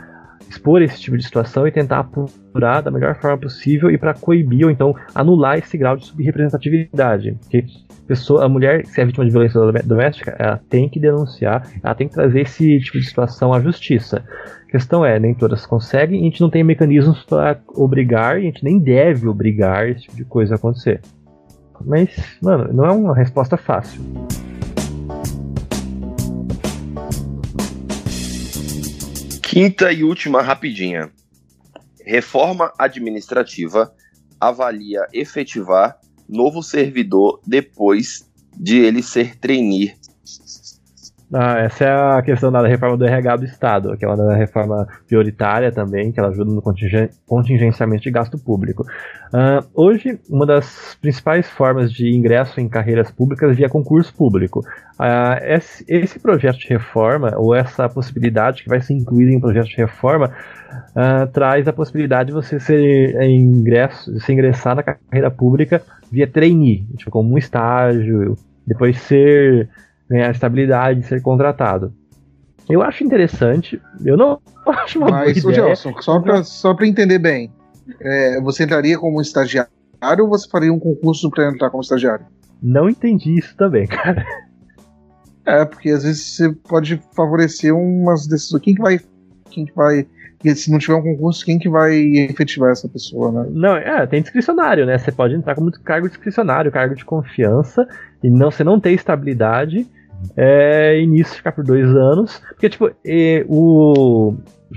expor 0.49 0.81
esse 0.81 0.99
tipo 0.99 1.17
de 1.17 1.23
situação 1.23 1.67
e 1.67 1.71
tentar 1.71 1.99
apurar 1.99 2.81
da 2.81 2.91
melhor 2.91 3.15
forma 3.15 3.37
possível 3.37 3.89
e 3.89 3.97
para 3.97 4.13
coibir 4.13 4.65
ou 4.65 4.71
então 4.71 4.95
anular 5.13 5.57
esse 5.57 5.77
grau 5.77 5.95
de 5.95 6.05
subrepresentatividade. 6.05 7.37
Porque 7.41 7.65
pessoa, 8.07 8.45
a 8.45 8.49
mulher, 8.49 8.85
se 8.85 9.01
é 9.01 9.05
vítima 9.05 9.25
de 9.25 9.31
violência 9.31 9.59
doméstica, 9.83 10.35
ela 10.37 10.61
tem 10.69 10.87
que 10.87 10.99
denunciar, 10.99 11.67
ela 11.83 11.95
tem 11.95 12.07
que 12.07 12.13
trazer 12.13 12.41
esse 12.41 12.79
tipo 12.79 12.99
de 12.99 13.05
situação 13.05 13.53
à 13.53 13.59
justiça. 13.59 14.23
A 14.67 14.71
questão 14.71 15.05
é, 15.05 15.19
nem 15.19 15.33
todas 15.33 15.65
conseguem 15.65 16.19
e 16.19 16.21
a 16.21 16.25
gente 16.25 16.41
não 16.41 16.49
tem 16.49 16.63
mecanismos 16.63 17.23
para 17.23 17.59
obrigar, 17.69 18.37
e 18.37 18.41
a 18.41 18.45
gente 18.45 18.63
nem 18.63 18.79
deve 18.79 19.27
obrigar 19.27 19.89
esse 19.89 20.01
tipo 20.03 20.15
de 20.15 20.25
coisa 20.25 20.55
a 20.55 20.57
acontecer. 20.57 21.01
Mas, 21.83 22.15
mano, 22.41 22.71
não 22.73 22.85
é 22.85 22.91
uma 22.91 23.15
resposta 23.15 23.57
fácil. 23.57 24.01
Quinta 29.41 29.91
e 29.91 30.03
última 30.03 30.41
rapidinha. 30.41 31.09
reforma 32.05 32.71
administrativa 32.77 33.91
avalia 34.39 35.07
efetivar 35.13 35.97
novo 36.27 36.61
servidor 36.63 37.39
depois 37.45 38.27
de 38.57 38.77
ele 38.77 39.03
ser 39.03 39.35
trainee 39.37 39.93
ah, 41.33 41.57
essa 41.59 41.83
é 41.83 42.17
a 42.17 42.21
questão 42.21 42.51
da 42.51 42.65
reforma 42.65 42.95
do 42.95 43.05
RH 43.05 43.35
do 43.37 43.45
Estado, 43.45 43.97
que 43.97 44.05
é 44.05 44.07
uma 44.07 44.35
reforma 44.35 44.87
prioritária 45.07 45.71
também, 45.71 46.11
que 46.11 46.19
ela 46.19 46.29
ajuda 46.29 46.51
no 46.51 46.61
contingenciamento 47.25 48.03
de 48.03 48.11
gasto 48.11 48.37
público. 48.37 48.85
Uh, 49.33 49.65
hoje, 49.73 50.19
uma 50.29 50.45
das 50.45 50.95
principais 51.01 51.49
formas 51.49 51.91
de 51.91 52.15
ingresso 52.15 52.61
em 52.61 52.69
carreiras 52.69 53.09
públicas 53.09 53.51
é 53.51 53.53
via 53.53 53.67
concurso 53.67 54.13
público. 54.13 54.59
Uh, 54.99 55.43
esse, 55.43 55.83
esse, 55.87 56.19
projeto 56.19 56.59
de 56.59 56.67
reforma, 56.67 57.33
ou 57.35 57.55
essa 57.55 57.89
possibilidade 57.89 58.63
que 58.63 58.69
vai 58.69 58.79
ser 58.79 58.93
incluída 58.93 59.31
em 59.31 59.39
projeto 59.39 59.67
de 59.67 59.77
reforma, 59.77 60.31
uh, 60.91 61.27
traz 61.33 61.67
a 61.67 61.73
possibilidade 61.73 62.27
de 62.27 62.33
você 62.33 62.59
ser, 62.59 63.19
ingresso, 63.23 64.19
se 64.19 64.31
ingressar 64.31 64.75
na 64.75 64.83
carreira 64.83 65.31
pública 65.31 65.81
via 66.15 66.25
trainee, 66.25 66.87
tipo, 66.95 67.11
como 67.11 67.33
um 67.33 67.37
estágio, 67.37 68.37
depois 68.65 68.97
ser 69.01 69.69
ganhar 70.09 70.31
estabilidade, 70.31 71.05
ser 71.05 71.21
contratado. 71.21 71.93
Eu 72.69 72.81
acho 72.81 73.03
interessante, 73.03 73.81
eu 74.03 74.15
não 74.15 74.39
acho 74.65 74.97
uma 74.97 75.11
Mas, 75.11 75.43
boa 75.43 75.53
ideia. 75.53 75.67
Gelson, 75.67 76.01
só 76.01 76.19
para 76.21 76.41
só 76.45 76.73
entender 76.81 77.19
bem, 77.19 77.51
é, 77.99 78.39
você 78.39 78.63
entraria 78.63 78.97
como 78.97 79.21
estagiário 79.21 79.69
ou 80.21 80.29
você 80.29 80.49
faria 80.49 80.71
um 80.71 80.79
concurso 80.79 81.29
para 81.29 81.49
entrar 81.49 81.69
como 81.69 81.83
estagiário? 81.83 82.25
Não 82.63 82.89
entendi 82.89 83.37
isso 83.37 83.53
também, 83.57 83.85
cara. 83.87 84.25
É, 85.45 85.65
porque 85.65 85.89
às 85.89 86.03
vezes 86.03 86.21
você 86.25 86.53
pode 86.53 87.01
favorecer 87.13 87.75
umas 87.75 88.25
decisões. 88.25 88.61
Quem 88.63 88.73
que 88.73 88.81
vai. 88.81 88.99
Quem 89.51 89.65
que 89.65 89.73
vai. 89.75 90.07
Se 90.55 90.71
não 90.71 90.77
tiver 90.77 90.95
um 90.95 91.01
concurso, 91.01 91.45
quem 91.45 91.57
que 91.57 91.69
vai 91.69 91.95
efetivar 91.95 92.71
essa 92.71 92.87
pessoa, 92.87 93.31
né? 93.31 93.49
Não, 93.51 93.75
é, 93.75 94.05
tem 94.05 94.21
discricionário, 94.21 94.85
né? 94.85 94.97
Você 94.97 95.11
pode 95.11 95.33
entrar 95.33 95.55
como 95.55 95.71
cargo 95.71 96.07
discricionário, 96.07 96.71
cargo 96.71 96.95
de 96.95 97.05
confiança, 97.05 97.87
e 98.23 98.29
não, 98.29 98.51
você 98.51 98.63
não 98.63 98.79
tem 98.79 98.93
estabilidade, 98.93 99.87
é, 100.35 100.99
e 100.99 101.07
nisso 101.07 101.35
ficar 101.35 101.51
por 101.51 101.63
dois 101.63 101.87
anos. 101.87 102.41
Porque, 102.49 102.69
tipo, 102.69 102.91
e, 103.03 103.45
o, 103.47 104.35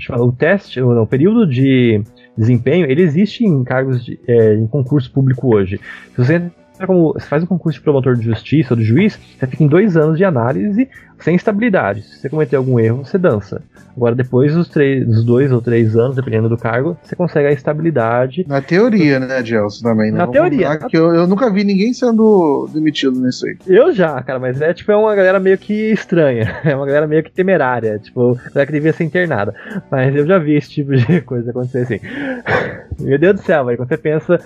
o 0.09 0.31
teste, 0.31 0.81
o, 0.81 1.01
o, 1.01 1.07
período 1.07 1.47
de 1.47 2.01
desempenho, 2.37 2.89
ele 2.89 3.01
existe 3.01 3.45
em 3.45 3.63
cargos 3.63 4.03
de, 4.03 4.19
é, 4.27 4.55
em 4.55 4.67
concurso 4.67 5.11
público 5.11 5.53
hoje. 5.53 5.79
Se 6.11 6.17
você 6.17 6.51
como 6.85 7.13
você 7.13 7.27
faz 7.27 7.43
um 7.43 7.47
concurso 7.47 7.79
de 7.79 7.83
promotor 7.83 8.15
de 8.15 8.25
justiça 8.25 8.73
ou 8.73 8.79
de 8.79 8.85
juiz, 8.85 9.19
você 9.37 9.47
fica 9.47 9.63
em 9.63 9.67
dois 9.67 9.97
anos 9.97 10.17
de 10.17 10.23
análise 10.23 10.89
sem 11.19 11.35
estabilidade. 11.35 12.01
Se 12.03 12.19
você 12.19 12.29
cometer 12.29 12.55
algum 12.55 12.79
erro, 12.79 13.05
você 13.05 13.17
dança. 13.17 13.61
Agora, 13.95 14.15
depois 14.15 14.53
dos, 14.53 14.69
três, 14.69 15.05
dos 15.05 15.25
dois 15.25 15.51
ou 15.51 15.61
três 15.61 15.95
anos, 15.97 16.15
dependendo 16.15 16.47
do 16.47 16.57
cargo, 16.57 16.97
você 17.03 17.15
consegue 17.15 17.47
a 17.47 17.51
estabilidade. 17.51 18.45
Na 18.47 18.61
teoria, 18.61 19.19
né, 19.19 19.43
Gelson, 19.43 19.83
também. 19.83 20.11
Né? 20.11 20.17
Na 20.17 20.27
teoria. 20.27 20.77
Que 20.77 20.97
eu, 20.97 21.13
eu, 21.13 21.27
nunca 21.27 21.51
vi 21.51 21.65
ninguém 21.65 21.93
sendo 21.93 22.69
demitido 22.73 23.19
nisso 23.19 23.45
aí. 23.45 23.57
Eu 23.67 23.91
já, 23.91 24.21
cara, 24.23 24.39
mas 24.39 24.61
é 24.61 24.73
tipo 24.73 24.91
é 24.91 24.95
uma 24.95 25.13
galera 25.13 25.39
meio 25.39 25.57
que 25.57 25.91
estranha. 25.91 26.59
É 26.69 26.75
uma 26.75 26.85
galera 26.85 27.07
meio 27.07 27.23
que 27.23 27.31
temerária. 27.31 27.97
Tipo, 27.97 28.35
galera 28.35 28.65
que 28.65 28.71
devia 28.71 28.93
ser 28.93 29.03
internada. 29.03 29.55
Mas 29.89 30.15
eu 30.15 30.25
já 30.25 30.37
vi 30.37 30.55
esse 30.55 30.69
tipo 30.69 30.95
de 30.95 31.21
coisa 31.23 31.49
acontecer 31.49 31.79
assim. 31.79 31.99
Meu 32.99 33.17
Deus 33.17 33.37
do 33.37 33.41
céu, 33.41 33.65
velho. 33.65 33.77
Quando 33.77 33.89
você 33.89 33.97
pensa 33.97 34.39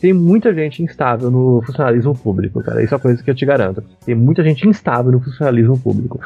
tem 0.00 0.12
muita 0.12 0.54
gente 0.54 0.82
instável 0.82 1.30
no 1.30 1.62
funcionalismo 1.62 2.14
público, 2.14 2.62
cara. 2.62 2.82
Isso 2.82 2.94
é 2.94 2.96
uma 2.96 3.02
coisa 3.02 3.22
que 3.22 3.30
eu 3.30 3.34
te 3.34 3.46
garanto. 3.46 3.82
Tem 4.04 4.14
muita 4.14 4.42
gente 4.42 4.66
instável 4.68 5.12
no 5.12 5.20
funcionalismo 5.20 5.78
público. 5.78 6.20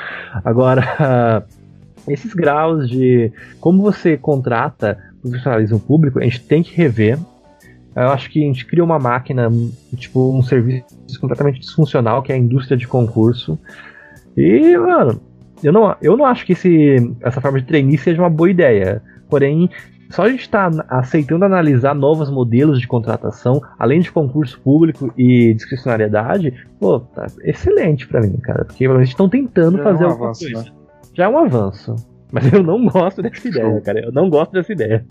Agora, 0.44 1.44
esses 2.08 2.34
graus 2.34 2.88
de 2.88 3.32
como 3.60 3.82
você 3.82 4.16
contrata 4.16 4.98
o 5.22 5.30
funcionalismo 5.30 5.78
público, 5.78 6.18
a 6.18 6.24
gente 6.24 6.42
tem 6.42 6.62
que 6.62 6.74
rever. 6.74 7.18
Eu 7.94 8.08
acho 8.10 8.30
que 8.30 8.42
a 8.42 8.46
gente 8.46 8.64
cria 8.66 8.84
uma 8.84 8.98
máquina, 8.98 9.50
tipo, 9.96 10.36
um 10.36 10.42
serviço 10.42 10.84
completamente 11.20 11.60
disfuncional, 11.60 12.22
que 12.22 12.32
é 12.32 12.34
a 12.34 12.38
indústria 12.38 12.76
de 12.76 12.86
concurso. 12.86 13.58
E, 14.36 14.76
mano, 14.78 15.20
eu 15.62 15.72
não, 15.72 15.94
eu 16.00 16.16
não 16.16 16.24
acho 16.24 16.46
que 16.46 16.52
esse, 16.52 17.12
essa 17.20 17.40
forma 17.40 17.60
de 17.60 17.66
treinar 17.66 17.98
seja 17.98 18.22
uma 18.22 18.30
boa 18.30 18.50
ideia. 18.50 19.02
Porém, 19.28 19.68
só 20.11 20.24
a 20.24 20.28
gente 20.28 20.40
está 20.40 20.68
aceitando 20.88 21.44
analisar 21.44 21.94
novos 21.94 22.28
modelos 22.28 22.80
de 22.80 22.86
contratação, 22.88 23.62
além 23.78 24.00
de 24.00 24.11
concurso 24.11 24.61
público 24.61 25.12
e 25.16 25.54
discricionariedade, 25.54 26.66
pô, 26.80 26.98
tá 27.00 27.26
excelente 27.44 28.08
para 28.08 28.20
mim, 28.20 28.36
cara. 28.38 28.64
Porque 28.64 28.86
a 28.86 28.98
gente 28.98 29.08
estão 29.08 29.28
tentando 29.28 29.78
Já 29.78 29.84
fazer 29.84 30.04
é 30.04 30.06
um 30.08 30.11
avanço, 30.11 30.50
né? 30.50 30.64
Já 31.14 31.24
é 31.24 31.28
um 31.28 31.38
avanço. 31.38 31.96
Mas 32.32 32.52
eu 32.52 32.62
não 32.62 32.86
gosto 32.86 33.22
dessa 33.22 33.48
ideia, 33.48 33.80
cara. 33.80 34.00
Eu 34.00 34.12
não 34.12 34.28
gosto 34.28 34.52
dessa 34.52 34.72
ideia. 34.72 35.04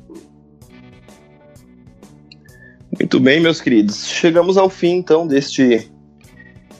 Muito 2.97 3.19
bem, 3.19 3.39
meus 3.39 3.61
queridos. 3.61 4.05
Chegamos 4.07 4.57
ao 4.57 4.69
fim, 4.69 4.95
então, 4.95 5.25
deste 5.25 5.89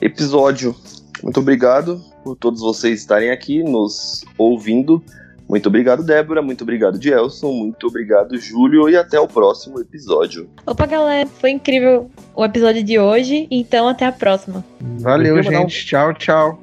episódio. 0.00 0.74
Muito 1.22 1.40
obrigado 1.40 2.00
por 2.24 2.36
todos 2.36 2.60
vocês 2.60 3.00
estarem 3.00 3.30
aqui 3.30 3.62
nos 3.62 4.24
ouvindo. 4.36 5.02
Muito 5.50 5.66
obrigado, 5.66 6.04
Débora. 6.04 6.40
Muito 6.40 6.62
obrigado, 6.62 7.02
Gelson. 7.02 7.50
Muito 7.50 7.88
obrigado, 7.88 8.38
Júlio. 8.38 8.88
E 8.88 8.96
até 8.96 9.18
o 9.18 9.26
próximo 9.26 9.80
episódio. 9.80 10.48
Opa, 10.64 10.86
galera. 10.86 11.28
Foi 11.28 11.50
incrível 11.50 12.08
o 12.36 12.44
episódio 12.44 12.84
de 12.84 13.00
hoje. 13.00 13.48
Então, 13.50 13.88
até 13.88 14.06
a 14.06 14.12
próxima. 14.12 14.64
Valeu, 15.00 15.42
gente. 15.42 15.56
Um... 15.56 15.66
Tchau, 15.66 16.14
tchau. 16.14 16.62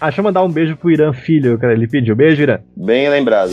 Ah, 0.00 0.06
deixa 0.06 0.20
eu 0.20 0.24
mandar 0.24 0.42
um 0.42 0.50
beijo 0.50 0.76
pro 0.76 0.90
Irã 0.90 1.12
Filho, 1.12 1.56
cara. 1.58 1.72
Ele 1.72 1.86
pediu. 1.86 2.16
Beijo, 2.16 2.42
Irã. 2.42 2.58
Bem 2.76 3.08
lembrado. 3.08 3.52